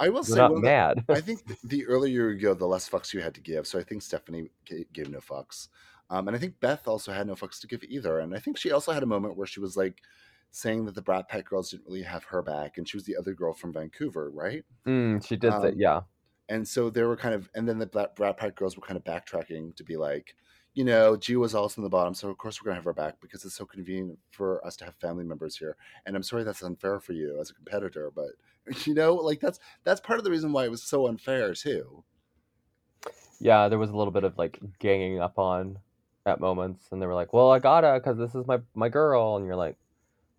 [0.00, 1.04] I will say, not mad.
[1.08, 3.66] I think the earlier you go, the less fucks you had to give.
[3.66, 5.68] So I think Stephanie gave no fucks,
[6.10, 8.18] um, and I think Beth also had no fucks to give either.
[8.18, 10.02] And I think she also had a moment where she was like
[10.50, 13.16] saying that the Brat Pack girls didn't really have her back, and she was the
[13.16, 14.64] other girl from Vancouver, right?
[14.86, 16.02] Mm, she did um, say, yeah.
[16.48, 19.04] And so they were kind of, and then the Brat Pack girls were kind of
[19.04, 20.34] backtracking to be like,
[20.74, 22.92] you know, G was also in the bottom, so of course we're gonna have her
[22.92, 25.76] back because it's so convenient for us to have family members here.
[26.04, 28.32] And I'm sorry that's unfair for you as a competitor, but
[28.86, 32.04] you know, like that's that's part of the reason why it was so unfair too.
[33.40, 35.78] Yeah, there was a little bit of like ganging up on
[36.26, 39.36] at moments, and they were like, "Well, I gotta because this is my my girl,"
[39.36, 39.76] and you're like,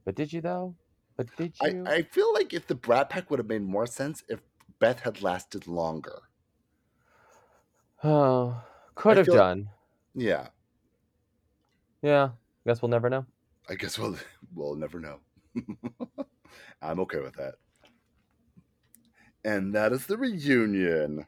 [0.05, 0.75] "But did you though?
[1.17, 3.87] But did you?" I, I feel like if the Brat Pack would have made more
[3.87, 4.41] sense if
[4.79, 6.23] Beth had lasted longer.
[8.03, 8.63] Oh,
[8.93, 9.69] could I have done.
[10.15, 10.47] Yeah.
[12.01, 12.29] Yeah.
[12.65, 13.25] I guess we'll never know.
[13.69, 14.17] I guess we'll
[14.53, 15.19] we'll never know.
[16.81, 17.55] I'm okay with that.
[19.43, 21.25] And that is the reunion.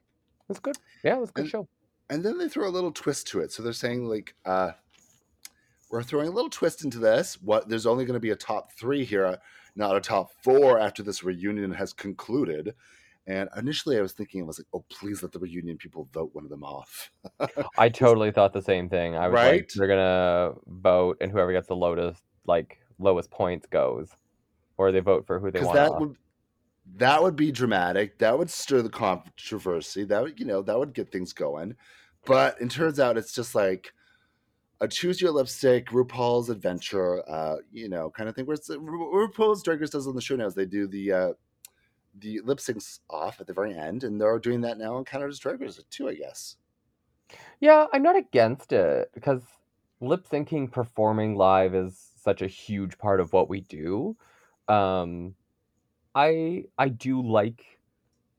[0.48, 0.78] That's good.
[1.04, 1.68] Yeah, it was a good and, show.
[2.10, 3.52] And then they throw a little twist to it.
[3.52, 4.72] So they're saying like, uh,
[5.92, 7.38] we're throwing a little twist into this.
[7.42, 9.38] What there's only going to be a top three here,
[9.76, 12.74] not a top four after this reunion has concluded.
[13.28, 16.30] And initially, I was thinking, I was like, "Oh, please let the reunion people vote
[16.34, 17.12] one of them off."
[17.78, 19.16] I totally thought the same thing.
[19.16, 19.52] I was right?
[19.52, 24.10] like, "They're gonna vote, and whoever gets the lowest, like lowest points, goes,
[24.78, 26.00] or they vote for who they want." That off.
[26.00, 26.16] would
[26.96, 28.18] that would be dramatic.
[28.20, 30.06] That would stir the controversy.
[30.06, 31.76] That would, you know, that would get things going.
[32.26, 33.94] But it turns out it's just like
[34.80, 38.46] a choose your lipstick, RuPaul's adventure, uh, you know, kind of thing.
[38.46, 41.34] Where it's, RuPaul's Drag Race does on the show now is they do the uh,
[42.20, 45.40] the lip syncs off at the very end, and they're doing that now in Canada's
[45.40, 46.58] Drag Race too, I guess.
[47.60, 49.42] Yeah, I'm not against it because
[50.00, 54.16] lip syncing performing live is such a huge part of what we do.
[54.68, 55.36] Um,
[56.16, 57.64] I I do like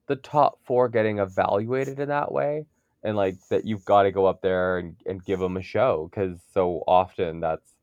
[0.06, 2.66] the top four getting evaluated in that way,
[3.02, 6.08] and like that you've got to go up there and, and give them a show
[6.10, 7.74] because so often that's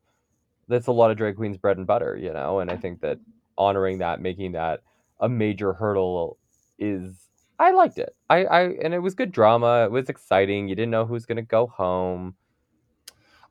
[0.68, 2.60] that's a lot of drag queens bread and butter, you know.
[2.60, 3.18] And I think that
[3.56, 4.80] honoring that, making that
[5.20, 6.38] a major hurdle
[6.78, 7.26] is
[7.58, 8.14] I liked it.
[8.28, 9.84] I, I and it was good drama.
[9.84, 10.68] It was exciting.
[10.68, 12.36] You didn't know who's gonna go home.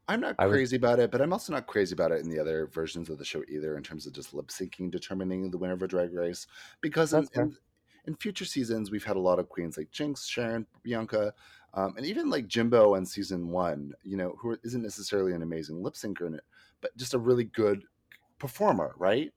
[0.08, 2.40] I'm not crazy was, about it, but I'm also not crazy about it in the
[2.40, 5.74] other versions of the show either, in terms of just lip syncing determining the winner
[5.74, 6.46] of a drag race.
[6.82, 7.58] Because in, in,
[8.06, 11.34] in, future seasons, we've had a lot of queens like Jinx, Sharon, Bianca,
[11.74, 15.82] um, and even like Jimbo in season one, you know, who isn't necessarily an amazing
[15.82, 16.44] lip syncer in it,
[16.82, 17.84] but just a really good
[18.38, 19.34] performer, right?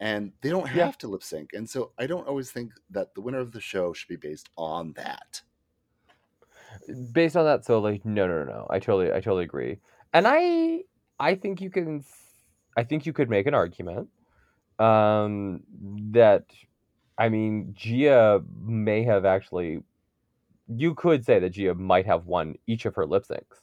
[0.00, 0.90] And they don't have yeah.
[0.92, 1.52] to lip sync.
[1.52, 4.48] And so I don't always think that the winner of the show should be based
[4.56, 5.42] on that.
[7.12, 8.66] Based on that, so like no, no, no, no.
[8.70, 9.78] I totally, I totally agree.
[10.12, 10.80] And I,
[11.18, 12.04] I think you can,
[12.76, 14.08] I think you could make an argument
[14.78, 15.62] um,
[16.12, 16.46] that,
[17.16, 19.82] I mean, Gia may have actually.
[20.66, 23.60] You could say that Gia might have won each of her lip syncs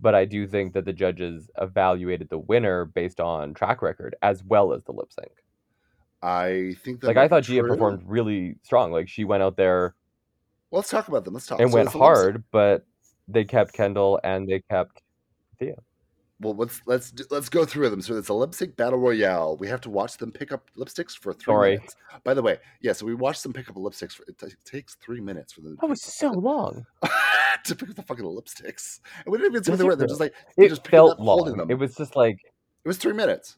[0.00, 4.44] but I do think that the judges evaluated the winner based on track record as
[4.44, 5.32] well as the lip sync.
[6.22, 8.90] I think that like I thought Gia performed really strong.
[8.92, 9.94] Like she went out there.
[10.70, 11.34] Well, let's talk about them.
[11.34, 11.60] Let's talk.
[11.60, 12.84] And so went hard, but
[13.28, 15.02] they kept Kendall and they kept
[15.58, 15.74] Thea.
[16.40, 18.00] well, let's let's do, let's go through them.
[18.02, 19.56] So it's a lip sync battle royale.
[19.56, 21.76] We have to watch them pick up lipsticks for three Sorry.
[21.76, 21.96] minutes.
[22.24, 22.92] By the way, yeah.
[22.92, 24.12] So we watched them pick up lipsticks.
[24.12, 25.76] For, it t- takes three minutes for them.
[25.80, 26.84] That was so long.
[27.64, 29.96] to pick up the fucking lipsticks, and we didn't even see what they were.
[29.96, 31.56] They're just like they It just felt long.
[31.56, 31.70] them.
[31.70, 32.38] It was just like
[32.84, 33.56] It was three minutes.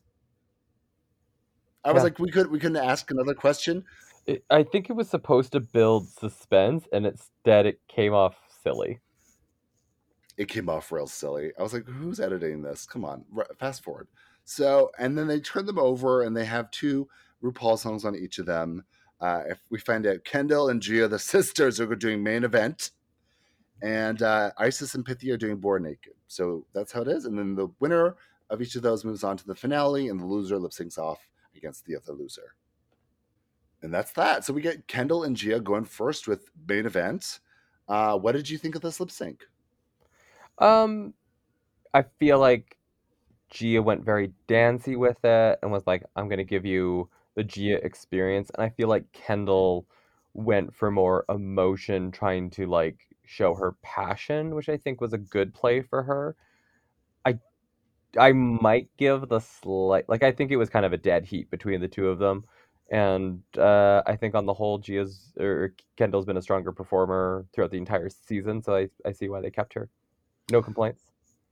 [1.84, 2.04] I was Yeah.
[2.04, 3.84] like, we could we couldn't ask another question.
[4.26, 9.00] it, I think it was supposed to build suspense, and instead it came off silly.
[10.36, 11.52] It came off real silly.
[11.58, 12.86] I was like, who's editing this?
[12.86, 14.06] Come on, r- fast forward.
[14.44, 17.08] So, and then they turn them over, and they have two
[17.42, 18.84] RuPaul songs on each of them.
[19.20, 22.90] Uh, if we find out Kendall and Gia, the sisters, are doing main event,
[23.82, 26.14] and uh, Icesis and Pythia are doing Born Naked.
[26.28, 27.24] So that's how it is.
[27.24, 28.16] And then the winner
[28.50, 31.27] of each of those moves on to the finale, and the loser lip syncs off
[31.56, 32.54] against the other loser.
[33.82, 34.44] And that's that.
[34.44, 37.40] So we get Kendall and Gia going first with main event.
[37.88, 39.46] Uh, what did you think of this lip sync?
[40.58, 41.14] Um,
[41.94, 42.76] I feel like
[43.50, 47.84] Gia went very dancey with it and was like, "I'm gonna give you the Gia
[47.84, 49.86] experience," and I feel like Kendall
[50.34, 55.18] went for more emotion, trying to like show her passion, which I think was a
[55.18, 56.36] good play for her.
[58.16, 61.50] I might give the slight like I think it was kind of a dead heat
[61.50, 62.44] between the two of them.
[62.90, 67.70] And uh, I think on the whole, Gia's or Kendall's been a stronger performer throughout
[67.70, 69.90] the entire season, so I, I see why they kept her.
[70.50, 71.02] No complaints.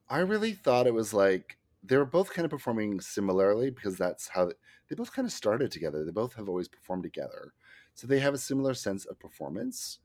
[0.09, 4.29] I really thought it was like they were both kind of performing similarly because that's
[4.29, 4.51] how
[4.89, 6.05] they both kind of started together.
[6.05, 7.53] They both have always performed together,
[7.95, 9.99] so they have a similar sense of performance.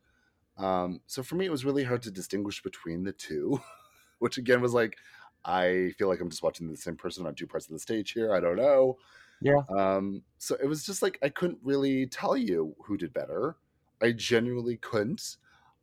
[0.57, 3.61] Um, so for me, it was really hard to distinguish between the two,
[4.19, 4.97] which again was like
[5.43, 8.11] I feel like I'm just watching the same person on two parts of the stage
[8.11, 8.33] here.
[8.33, 8.97] I don't know.
[9.41, 9.61] Yeah.
[9.75, 13.57] Um, so it was just like I couldn't really tell you who did better.
[14.01, 15.37] I genuinely couldn't.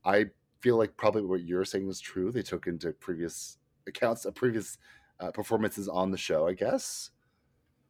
[0.05, 0.27] I
[0.61, 2.31] feel like probably what you're saying is true.
[2.31, 4.79] They took into previous accounts of previous
[5.21, 7.11] uh, performances on the show, I guess.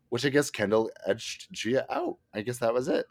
[0.08, 2.16] Which I guess Kendall edged Gia out.
[2.32, 3.06] I guess that was it.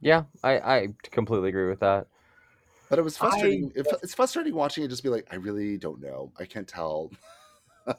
[0.00, 2.08] Yeah, I, I completely agree with that.
[2.88, 3.72] But it was I frustrating.
[3.74, 4.88] It, it's frustrating watching it.
[4.88, 6.32] Just be like, I really don't know.
[6.38, 7.10] I can't tell.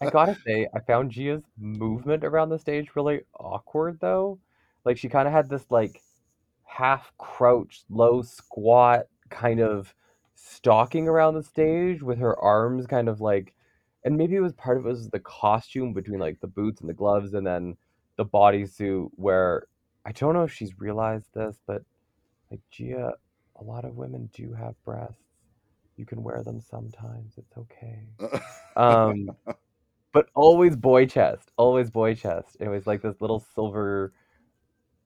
[0.02, 4.40] I gotta say, I found Gia's movement around the stage really awkward though.
[4.86, 6.02] Like she kind of had this like
[6.64, 9.94] half crouched, low squat kind of
[10.36, 13.54] stalking around the stage with her arms kind of like,
[14.04, 16.90] and maybe it was part of it was the costume between like the boots and
[16.90, 17.76] the gloves and then
[18.18, 19.68] the bodysuit where
[20.06, 21.82] I don't know if she's realized this, but
[22.52, 23.14] like Gia,
[23.60, 25.22] a lot of women do have breasts.
[25.96, 27.34] You can wear them sometimes.
[27.38, 28.04] It's okay.
[28.76, 29.32] Um,
[30.12, 32.58] but always boy chest, always boy chest.
[32.60, 34.14] It was like this little silver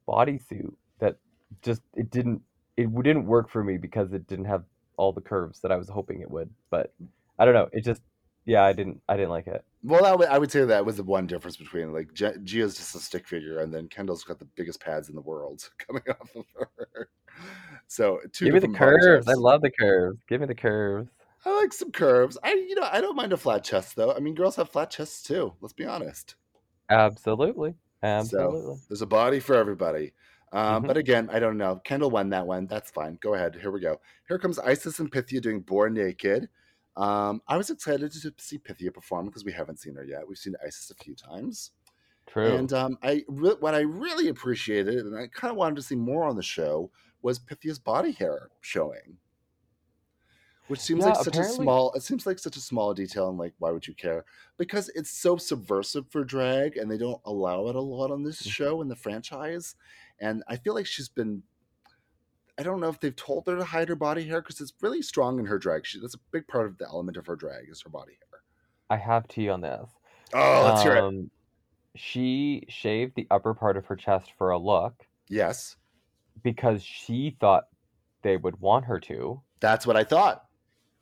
[0.07, 1.18] bodysuit that
[1.61, 2.41] just it didn't
[2.78, 4.64] it didn't work for me because it didn't have
[4.98, 6.49] all the curves that I was hoping it would.
[6.69, 6.94] But
[7.40, 7.69] I don't know.
[7.72, 8.02] It just
[8.45, 9.64] yeah, I didn't I didn't like it.
[9.84, 12.76] well, I would, I would say that was the one difference between like Gia- Gia's
[12.76, 16.03] just a stick figure, and then Kendall's got the biggest pads in the world coming
[16.10, 17.10] off of her.
[17.91, 19.27] So two Give me the curves.
[19.27, 20.18] I love the curves.
[20.30, 21.09] Give me the curves.
[21.45, 22.38] I like some curves.
[22.41, 24.13] I you know I don't mind a flat chest though.
[24.13, 25.51] I mean, girls have flat chests too.
[25.59, 26.35] Let's be honest.
[26.89, 27.72] Absolutely.
[27.72, 28.76] So Absolutely.
[28.88, 30.13] there's a body for everybody.
[30.53, 30.88] Um, Mhm.
[30.88, 31.81] But again, I don't know.
[31.84, 32.65] Kendall won that one.
[32.65, 33.18] That's fine.
[33.22, 33.55] Go ahead.
[33.59, 33.99] Here we go.
[34.30, 36.47] Here comes Icesis and Pythia doing Born Naked.
[36.95, 40.26] Um, I was excited to see Pythia perform because we haven't seen her yet.
[40.26, 41.72] We've seen Icesis a few times.
[42.27, 42.55] True.
[42.55, 45.95] And um, I re- what I really appreciated, and I kind of wanted to see
[45.95, 46.89] more on the show,
[47.22, 49.19] was Pythia's body hair showing,
[50.68, 51.91] which seems Yeah, like such a small.
[51.93, 54.26] It seems like such a small detail, and like, why would you care?
[54.57, 58.41] Because it's so subversive for drag, and they don't allow it a lot on this
[58.41, 58.52] Mhm.
[58.52, 59.76] show in the franchise.
[60.19, 61.43] And I feel like she's been.
[62.57, 65.02] I don't know if they've told her to hide her body hair because it's really
[65.02, 65.85] strong in her drag.
[65.85, 68.43] She, that's a big part of the element of her drag is her body hair.
[68.91, 69.89] I have tea on this.
[70.34, 71.06] Oh, let's hear it.
[71.07, 71.31] Um,
[71.95, 75.77] She shaved the upper part of her chest for a look Yes,
[76.44, 77.68] because she thought
[78.22, 79.41] they would want her to.
[79.60, 80.45] that's what I thought.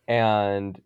[0.08, 0.82] and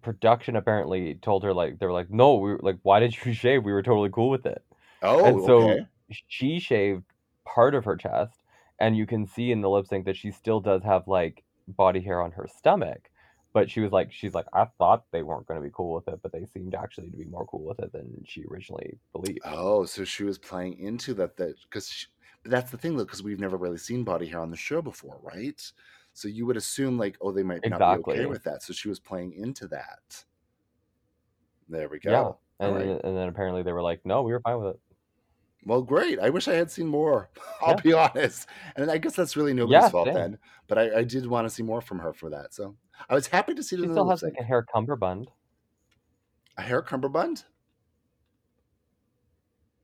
[0.00, 3.32] production apparently told her like they were like no we were like why did you
[3.34, 4.64] shave we were totally cool with it
[5.02, 5.86] Oh, and so okay.
[6.28, 7.04] she shaved
[7.44, 8.38] part of her chest
[8.78, 12.00] and you can see in the lip sync that she still does have like body
[12.00, 13.10] hair on her stomach
[13.52, 16.08] but she was like she's like i thought they weren't going to be cool with
[16.08, 19.40] it but they seemed actually to be more cool with it than she originally believed
[19.44, 22.06] Oh, so she was playing into that that because
[22.44, 25.18] that's the thing though because we've never really seen body hair on the show before,
[25.22, 25.72] right?
[26.12, 28.62] So you would assume like, oh, they might not be okay with that.
[28.62, 30.24] So she was playing into that.
[31.68, 32.10] There we go.
[32.10, 33.00] yeah and, right.
[33.04, 34.80] and then apparently they were like no we were fine with it
[35.64, 36.18] Well, great.
[36.18, 37.30] I wish I had seen more.
[37.62, 37.80] I'll Yeah.
[37.82, 40.38] be honest, and I guess that's really nobody's Yeah, fault then.
[40.66, 42.52] But I, I did want to see more from her for that.
[42.52, 42.76] So
[43.08, 45.30] I was happy to see she the still has like a hair cummerbund
[46.56, 47.44] A hair cummerbund?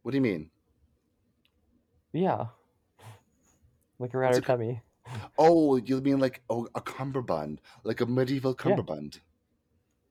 [0.03, 0.51] What do you mean?
[2.19, 2.47] Yeah.
[3.99, 4.83] Like around her a cu- tummy.
[5.39, 8.63] Oh, you mean like oh, a cummerbund, like a medieval Yeah.
[8.63, 9.21] cummerbund?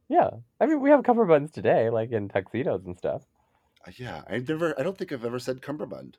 [0.09, 0.29] Yeah.
[0.59, 3.23] I mean, we have cummerbunds today, like in tuxedos and stuff.
[3.85, 4.77] Uh, Yeah, I never.
[4.79, 6.17] I don't think I've ever said cummerbund.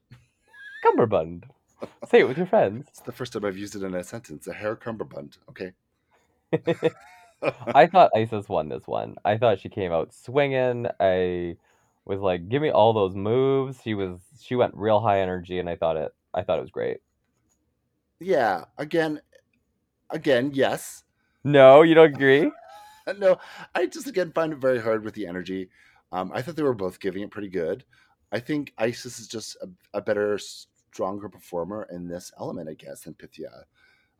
[0.84, 1.44] Cummerbund.
[2.08, 2.86] Say it with your friends.
[2.88, 4.46] It's the first time I've used it in a sentence.
[4.46, 5.38] A hair cummerbund.
[5.48, 5.72] Okay.
[7.74, 9.16] I thought Icesis won this one.
[9.24, 10.86] I thought she came out swinging.
[11.00, 11.56] I
[12.08, 15.68] was like, "Give me all those moves." She was she went real high energy, and
[15.70, 16.12] I thought it.
[16.34, 16.98] I thought it was great.
[18.20, 18.64] yeah.
[18.78, 19.20] Again,
[20.10, 21.04] again, yes.
[21.44, 22.50] No, you don't agree?
[23.18, 23.38] No,
[23.74, 25.70] I just again find it very hard with the energy.
[26.12, 27.84] Um, I thought they were both giving it pretty good.
[28.32, 29.68] I think Icesis is just a,
[29.98, 33.64] a better, stronger performer in this element, I guess, than Pythia.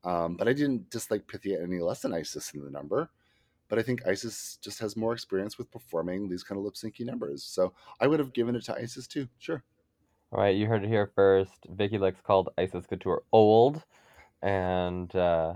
[0.05, 3.11] Um, but I didn't dislike Pythia any less than Icesis in the number.
[3.69, 7.05] But I think Icesis just has more experience with performing these kind of lip syncy
[7.05, 7.45] numbers.
[7.45, 9.29] So I would have given it to Icesis too.
[9.39, 9.63] Sure.
[10.33, 11.67] All right, you heard it here first.
[11.71, 13.83] Vicky Lex called Icesis Couture old,
[14.43, 15.55] and uh,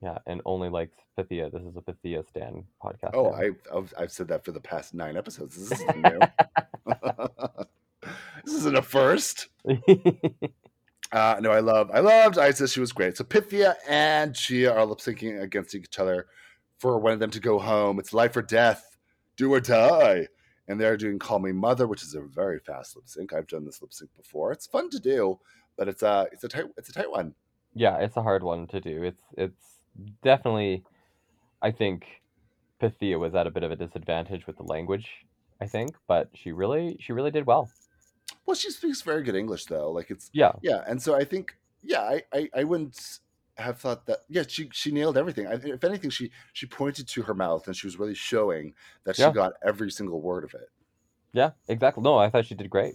[0.00, 1.50] yeah, and only likes Pythia.
[1.50, 3.10] This is a Pythia Stan podcast.
[3.14, 3.32] Oh.
[3.32, 5.56] I've, I've, I've said that for the past nine episodes.
[5.56, 6.20] This isn't new.
[8.44, 9.48] this isn't a first.
[11.12, 12.72] Uh, no, I love, I loved Icesis.
[12.72, 13.16] She was great.
[13.16, 16.26] So Pythia and Gia are lip syncing against each other
[16.84, 17.98] for one of them to go home.
[17.98, 18.98] It's life or death,
[19.38, 20.28] do or die.
[20.68, 23.32] And they're doing "Call Me Mother," which is a very fast lip sync.
[23.32, 24.52] I've done this lip sync before.
[24.52, 25.40] It's fun to do,
[25.78, 27.34] but it's a, it's a tight, it's a tight one.
[27.74, 29.02] yeah, it's a hard one to do.
[29.02, 29.78] It's it's
[30.22, 30.84] definitely,
[31.62, 32.04] I think,
[32.80, 35.08] Pythia was at a bit of a disadvantage with the language.
[35.62, 37.70] I think, but she really she really did well.
[38.44, 39.90] Well, she speaks very good English though.
[39.90, 40.84] Like it's, Yeah, yeah.
[40.86, 43.20] And so I think, yeah, I, I, I wouldn't
[43.56, 44.20] have thought that.
[44.28, 45.46] Yeah, she, she nailed everything.
[45.46, 48.74] I, if anything, she, she pointed to her mouth and she was really showing
[49.04, 49.32] that she Yeah.
[49.32, 50.68] got every single word of it.
[51.32, 52.02] yeah, exactly.
[52.02, 52.94] No, I thought she did great.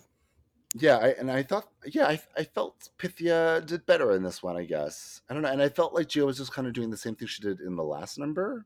[0.76, 4.56] Yeah, I, and I thought, yeah, I, I felt Pythia did better in this one.
[4.56, 6.92] I guess I don't know, and I felt like Gia was just kind of doing
[6.92, 8.66] the same thing she did in the last number.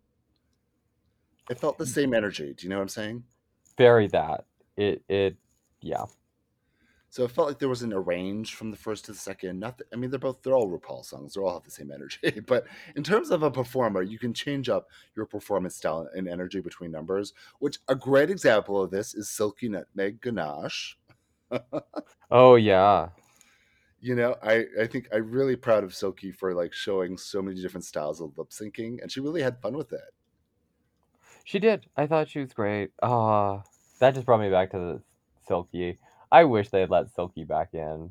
[1.50, 2.54] It felt the same energy.
[2.54, 3.24] Do you know what I'm saying?
[3.78, 4.46] Very that.
[4.76, 5.38] It it
[5.82, 6.04] yeah.
[7.14, 9.60] So it felt like there wasn't a range from the first to the second.
[9.60, 11.36] Not, that, I mean, they're both they're all RuPaul songs.
[11.36, 12.42] They all have the same energy.
[12.48, 12.66] But
[12.96, 16.90] in terms of a performer, you can change up your performance style and energy between
[16.90, 17.34] numbers.
[17.60, 20.98] Which a great example of this is Silky Nutmeg Ganache.
[22.32, 23.10] Oh yeah.
[24.02, 27.62] you know i i think i'm really proud of silky for like showing so many
[27.62, 30.14] different styles of lip syncing and she really had fun with it
[31.46, 31.86] She did.
[31.98, 32.92] I thought she was great.
[33.02, 33.64] Ah,
[34.00, 35.02] that just brought me back to the
[35.48, 36.00] Silky.
[36.34, 38.10] I wish they had let Silky back in,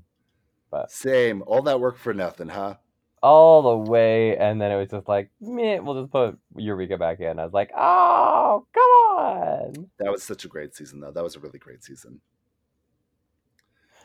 [0.71, 2.77] but same all that work for nothing huh
[3.23, 7.21] all the way, and then it was just like, meh, we'll just put Eureka back
[7.21, 7.39] in.
[7.39, 9.91] I was like, oh, come on.
[9.99, 12.21] that was such a great season though that was a really great season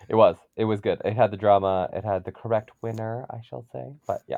[0.10, 0.38] It was.
[0.56, 1.02] It was good.
[1.04, 1.90] It had the drama.
[1.94, 3.94] It had the correct winner, I shall say.
[4.06, 4.38] But yeah.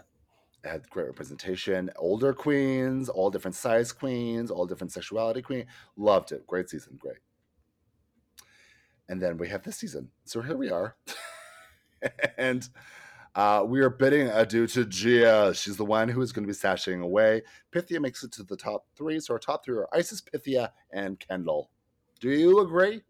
[0.64, 5.66] it had great representation older queens all different size queens all different sexuality queen
[5.96, 7.18] loved it great season great
[9.10, 10.95] and then we have this season so here we are
[12.38, 12.69] and
[13.36, 15.53] uh, we are bidding adieu to Gia.
[15.53, 17.44] She's the one who is going to be sashaying away.
[17.72, 19.19] Pythia makes it to the top three.
[19.19, 21.69] So our top three are Icesis, Pythia, and Kendall.
[22.19, 23.03] Do you agree?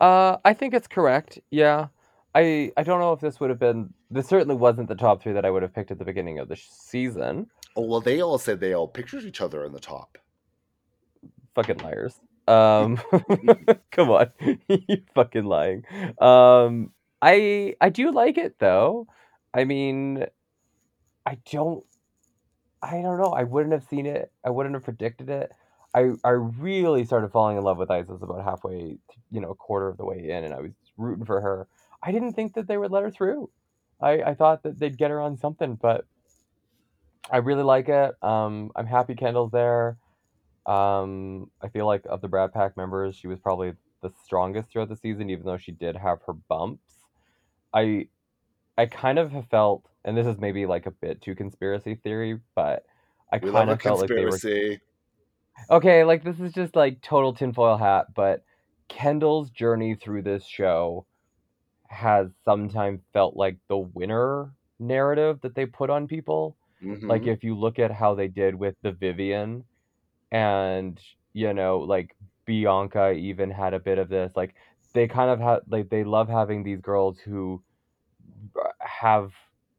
[0.00, 1.38] Uh, I think it's correct.
[1.50, 1.88] Yeah.
[2.34, 3.92] I I don't know if this would have been.
[4.10, 6.48] This certainly wasn't the top three that I would have picked at the beginning of
[6.48, 7.46] the sh- season.
[7.76, 10.16] Oh, well, they all said they all pictured each other in the top.
[11.54, 12.18] Fucking liars.
[12.48, 13.00] Um,
[13.92, 14.32] come on,
[14.68, 15.84] you fucking lying.
[16.20, 19.06] Um, I I do like it though.
[19.54, 20.26] I mean,
[21.26, 21.84] I don't.
[22.82, 23.32] I don't know.
[23.32, 24.32] I wouldn't have seen it.
[24.44, 25.52] I wouldn't have predicted it.
[25.94, 28.98] I I really started falling in love with Icesis about halfway,
[29.30, 31.68] you know, a quarter of the way in, and I was rooting for her.
[32.02, 33.50] I didn't think that they would let her through.
[34.00, 36.06] I I thought that they'd get her on something, but
[37.30, 38.14] I really like it.
[38.22, 39.96] Um, I'm happy Kendall's there.
[40.66, 44.88] Um, I feel like of the Brat Pack members, she was probably the strongest throughout
[44.88, 47.06] the season, even though she did have her bumps.
[47.74, 48.08] I
[48.78, 52.40] I kind of have felt, and this is maybe like a bit too conspiracy theory,
[52.56, 52.86] but
[53.32, 54.80] I We kind of felt like they were conspiracy.
[55.70, 56.04] okay.
[56.04, 58.44] Like this is just like total tinfoil hat, but
[58.88, 61.06] Kendall's journey through this show
[61.88, 66.58] has sometimes felt like the winner narrative that they put on people.
[67.08, 67.28] Like Mhm.
[67.28, 69.64] if you look at how they did with the Vivienne
[70.32, 71.00] and
[71.34, 74.56] you know like Bianca even had a bit of this like
[74.94, 77.62] they kind of have like they love having these girls who
[78.60, 79.32] uh, have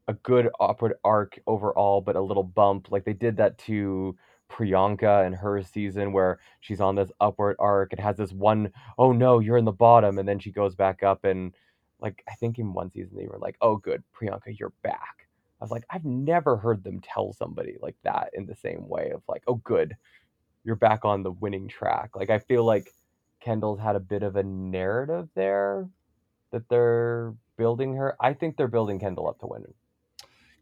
[0.08, 4.16] a good upward arc overall but a little bump like they did that to
[4.54, 7.92] Priyanka and her season where she's on this upward arc.
[7.94, 11.02] It has this one, oh no, you're in the bottom, and then she goes back
[11.02, 11.54] up and
[12.00, 15.28] like I think in one season they were like, oh good, Priyanka, you're back.
[15.60, 19.12] I was like, I've never heard them tell somebody like that in the same way
[19.16, 19.96] of like, oh good,
[20.64, 22.16] you're back on the winning track.
[22.16, 22.94] Like I feel like
[23.40, 25.90] Kendall's had a bit of a narrative there
[26.52, 28.16] that they're building her.
[28.20, 29.66] I think they're building Kendall up to win.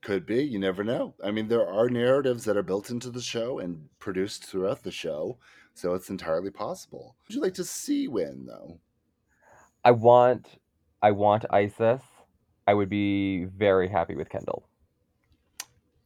[0.01, 0.43] Could be.
[0.43, 1.13] You never know.
[1.23, 4.91] I mean, there are narratives that are built into the show and produced throughout the
[4.91, 5.37] show,
[5.75, 7.15] so it's entirely possible.
[7.27, 8.79] Would you like to see win though?
[9.83, 10.47] I want,
[11.01, 12.01] I want Icesis.
[12.67, 14.67] I would be very happy with Kendall.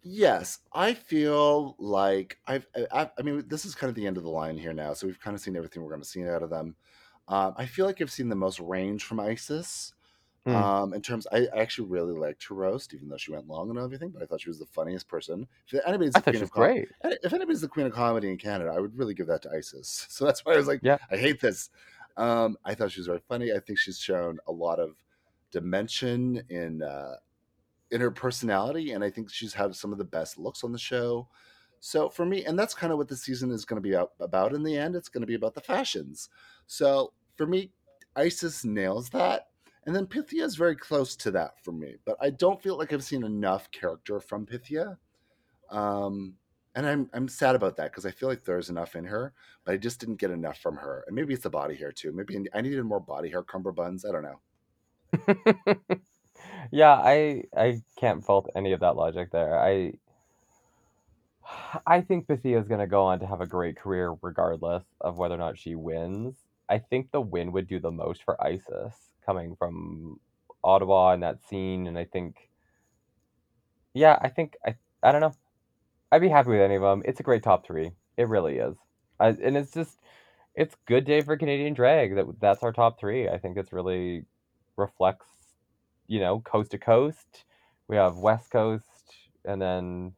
[0.08, 2.68] Yes, I feel like I've.
[2.94, 5.08] I, I mean, this is kind of the end of the line here now, so
[5.08, 6.76] we've kind of seen everything we're going to see out of them.
[7.28, 9.94] Um, I feel like I've seen the most range from Icesis.
[10.46, 10.56] Hmm.
[10.56, 13.72] Um, in terms, I, I actually really liked her roast, even though she went long
[13.72, 14.12] and everything.
[14.12, 15.48] But I thought she was the funniest person.
[15.72, 16.88] If anybody's I the thought queen she was of com- great.
[17.24, 20.06] if anybody's the queen of comedy in Canada, I would really give that to Icesis.
[20.12, 21.00] So that's why I was like, Yeah.
[21.10, 21.72] I hate this.
[22.16, 23.52] Um, I thought she was very funny.
[23.54, 24.92] I think she's shown a lot of
[25.50, 27.16] dimension in uh,
[27.92, 30.80] in her personality, and I think she's had some of the best looks on the
[30.80, 31.28] show.
[31.80, 34.54] So for me, and that's kind of what the season is going to be about
[34.54, 34.96] in the end.
[34.96, 36.30] It's going to be about the fashions.
[36.68, 37.72] So for me,
[38.16, 39.48] Icesis nails that.
[39.86, 41.96] And then Pythia is very close to that for me.
[42.06, 44.98] But I don't feel like I've seen enough character from Pythia.
[45.70, 46.36] Um,
[46.74, 49.34] and I'm I'm sad about that because I feel like there's enough in her,
[49.64, 51.04] but I just didn't get enough from her.
[51.08, 52.12] And maybe it's the body hair too.
[52.12, 54.06] Maybe I needed more body hair cummerbunds.
[54.08, 55.96] I don't know.
[56.72, 59.60] yeah, I I can't fault any of that logic there.
[59.60, 59.94] I
[61.86, 65.18] I think Pythia is going to go on to have a great career regardless of
[65.18, 66.36] whether or not she wins.
[66.70, 68.94] I think the win would do the most for Icesis
[69.26, 70.20] coming from
[70.64, 72.50] Ottawa and that scene and I think
[73.94, 75.36] yeah, I think I I don't know.
[76.12, 77.04] I'd be happy with any of them.
[77.06, 77.92] It's a great top 3.
[78.18, 78.78] It really is.
[79.20, 80.00] I, and it's just
[80.56, 83.30] it's good day for Canadian drag that that's our top 3.
[83.30, 84.26] I think it's really
[84.78, 85.28] reflects
[86.08, 87.46] you know, coast to coast.
[87.88, 88.86] We have West Coast,
[89.46, 90.14] and then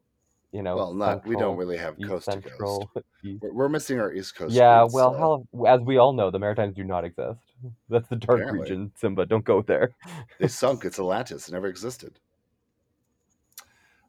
[0.52, 2.86] you know, Well, not we don't really have East coast to coast.
[3.24, 3.44] East.
[3.52, 4.54] We're, missing our East Coast.
[4.54, 7.40] Yeah, well, so as we all know, the Maritimes do not exist.
[7.90, 9.26] That's the dark apparently region, Simba.
[9.26, 9.90] Don't go there.
[10.38, 10.84] they sunk.
[10.84, 11.48] It's Atlantis.
[11.48, 12.18] It never existed.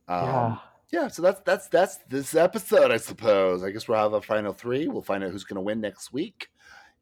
[0.08, 0.60] Yeah, Um,
[0.92, 3.64] yeah, so that's that's that's this episode, I suppose.
[3.64, 4.88] I guess we'll have a final three.
[4.88, 6.50] We'll find out who's going to win next week,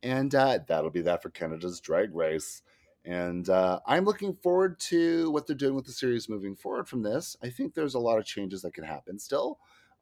[0.04, 2.64] and uh, that'll be that for Canada's Drag Race.
[3.08, 7.04] And uh, I'm looking forward to what they're doing with the series moving forward from
[7.04, 7.38] this.
[7.42, 9.60] I think there's a lot of changes that can happen still.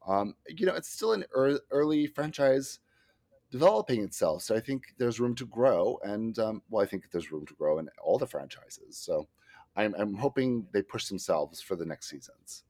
[0.07, 2.80] Um, you know, it's still an ear early franchise
[3.52, 5.99] developing itself, so I think there's room to grow.
[6.03, 8.98] And um, well, I think there's room to grow in all the franchises.
[8.98, 9.27] So
[9.76, 12.64] I'm, I'm hoping they push themselves for the next seasons.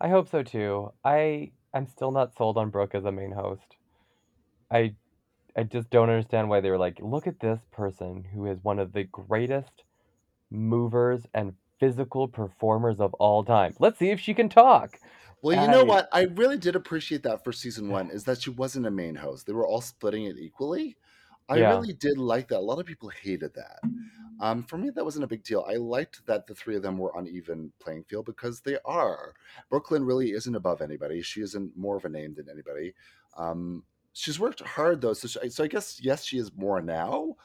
[0.00, 0.92] I hope so too.
[1.04, 3.76] I I'm still not sold on Brooke as a main host.
[4.72, 4.94] I
[5.58, 8.78] I just don't understand why they were like, look at this person who is one
[8.78, 9.82] of the greatest
[10.52, 13.74] movers and physical performers of all time.
[13.80, 15.00] Let's see if she can talk.
[15.42, 16.08] Well, you And know I what?
[16.12, 19.46] I really did appreciate that for season one is that she wasn't a main host.
[19.46, 20.96] They were all splitting it equally.
[21.48, 21.70] I yeah.
[21.70, 22.58] really did like that.
[22.58, 23.80] A lot of people hated that.
[24.40, 25.66] Um, for me, that wasn't a big deal.
[25.68, 29.34] I liked that the three of them were on even playing field because they are.
[29.70, 31.20] Brooke Lynn really isn't above anybody.
[31.22, 32.94] She isn't more of a name than anybody.
[33.36, 33.82] Um,
[34.18, 37.36] she's worked hard though, so she, so I guess yes, she is more now,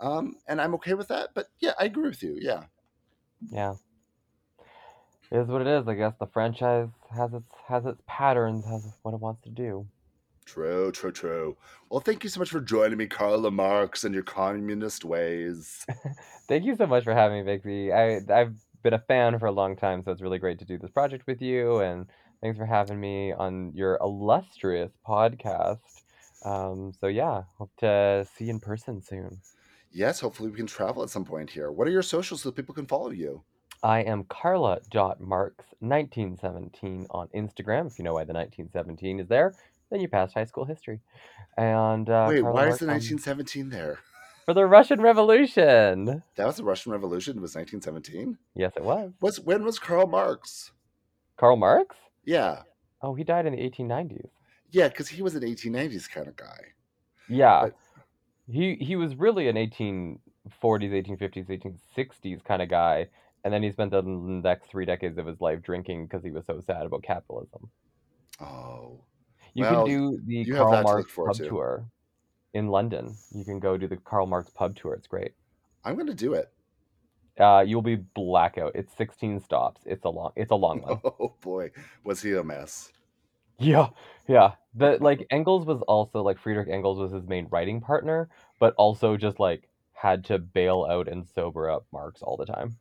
[0.00, 1.30] um, and I'm okay with that.
[1.34, 2.36] But yeah, I agree with you.
[2.40, 2.64] Yeah.
[3.50, 3.74] Yeah.
[5.30, 5.88] It is what it is.
[5.88, 9.86] I guess the franchise has its has its patterns, has what it wants to do.
[10.44, 11.56] True, true, true.
[11.88, 15.86] Well, thank you so much for joining me, Carla Marx, and your communist ways.
[16.48, 17.92] Thank you so much for having me, Vixie.
[17.92, 20.78] I I've been a fan for a long time, so it's really great to do
[20.78, 21.78] this project with you.
[21.78, 22.06] And
[22.40, 25.78] thanks for having me on your illustrious podcast.
[26.44, 29.40] Um, so yeah, hope to see you in person soon.
[29.92, 31.70] Yes, hopefully we can travel at some point here.
[31.70, 33.42] What are your socials so that people can follow you?
[33.82, 37.86] I am Carla.marks1917 on Instagram.
[37.88, 39.54] If you know why the 1917 is there,
[39.90, 41.00] then you passed high school history.
[41.56, 43.98] And uh, Wait, Carla why is Marks the on 1917 there?
[44.44, 46.22] for the Russian Revolution.
[46.36, 47.36] That was the Russian Revolution.
[47.36, 48.38] It was 1917.
[48.54, 49.12] Yes, it was.
[49.20, 50.72] What's when was Karl Marx?
[51.36, 51.96] Karl Marx?
[52.24, 52.62] Yeah,
[53.02, 54.28] Oh, he died in the 1890s.
[54.72, 56.74] Yeah, because he was an 1890s kind of guy.
[57.28, 57.76] Yeah, But
[58.48, 60.20] he he was really an 1840s,
[60.60, 61.48] 1850s,
[61.96, 63.08] 1860s kind of guy,
[63.44, 66.46] and then he spent the next three decades of his life drinking because he was
[66.46, 67.70] so sad about capitalism.
[68.40, 69.04] oh,
[69.54, 71.48] You well, can do the Karl that to Marx pub to.
[71.48, 71.90] tour
[72.54, 73.18] in London.
[73.32, 74.94] You can go do the Karl Marx pub tour.
[74.94, 75.34] It's great.
[75.84, 76.52] I'm gonna do it.
[77.38, 78.72] Uh, you'll be blackout.
[78.74, 79.82] It's 16 stops.
[79.86, 80.32] It's a long.
[80.36, 81.00] It's a long one.
[81.04, 81.70] Oh boy,
[82.04, 82.92] was he a mess?
[83.62, 83.88] Yeah,
[84.28, 84.52] yeah.
[84.74, 88.28] The like Engels was also like Friedrich Engels was his main writing partner,
[88.58, 92.76] but also just like had to bail out and sober up Marx all the time.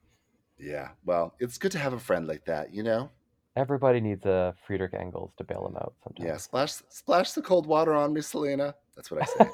[0.58, 0.90] Yeah.
[1.06, 3.10] Well, it's good to have a friend like that, you know?
[3.56, 6.26] Everybody needs a Friedrich Engels to bail him out sometimes.
[6.26, 8.74] Yeah, splash splash the cold water on me, Selena.
[8.96, 9.50] That's what I say.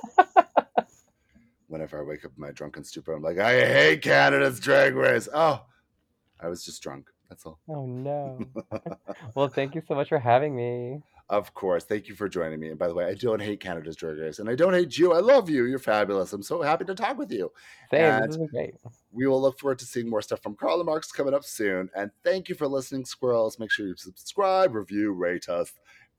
[1.67, 5.27] Whenever I wake up in my drunken stupor, I'm like, I hate Canada's drag race.
[5.33, 5.65] Oh,
[6.39, 7.07] I was just drunk.
[7.27, 7.59] That's all.
[7.67, 8.39] Oh no.
[9.35, 11.01] well, thank you so much for having me.
[11.29, 11.83] Of course.
[11.83, 12.69] Thank you for joining me.
[12.69, 15.11] And by the way, I don't hate Canada's drag race, and I don't hate you.
[15.11, 15.65] I love you.
[15.65, 16.31] You're fabulous.
[16.31, 17.51] I'm so happy to talk with you.
[17.91, 18.01] Same.
[18.01, 18.75] And- This is great.
[19.11, 21.89] We will look forward to seeing more stuff from Carla Marx coming up soon.
[21.95, 23.59] And thank you for listening, squirrels.
[23.59, 25.73] Make sure you subscribe, review, rate us.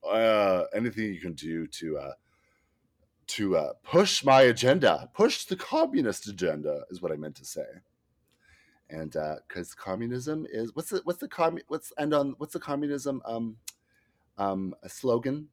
[0.06, 2.12] Uh, anything you can do to uh,
[3.28, 7.66] to uh, push my agenda, push the communist agenda, is what I meant to say.
[8.90, 9.16] And
[9.48, 13.56] because communism is what's the what's the commu- what's end on what's the communism um
[14.38, 15.48] um a slogan?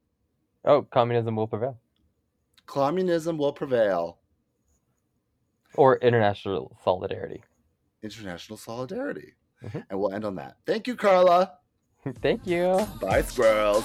[0.64, 1.78] Oh, communism will prevail.
[2.66, 4.18] Communism will prevail.
[5.74, 7.42] Or international solidarity.
[8.02, 9.34] International solidarity.
[9.62, 9.84] Mhm.
[9.90, 10.56] And we'll end on that.
[10.66, 11.58] Thank you, Carla.
[12.22, 12.86] thank you.
[13.00, 13.84] Bye, squirrels.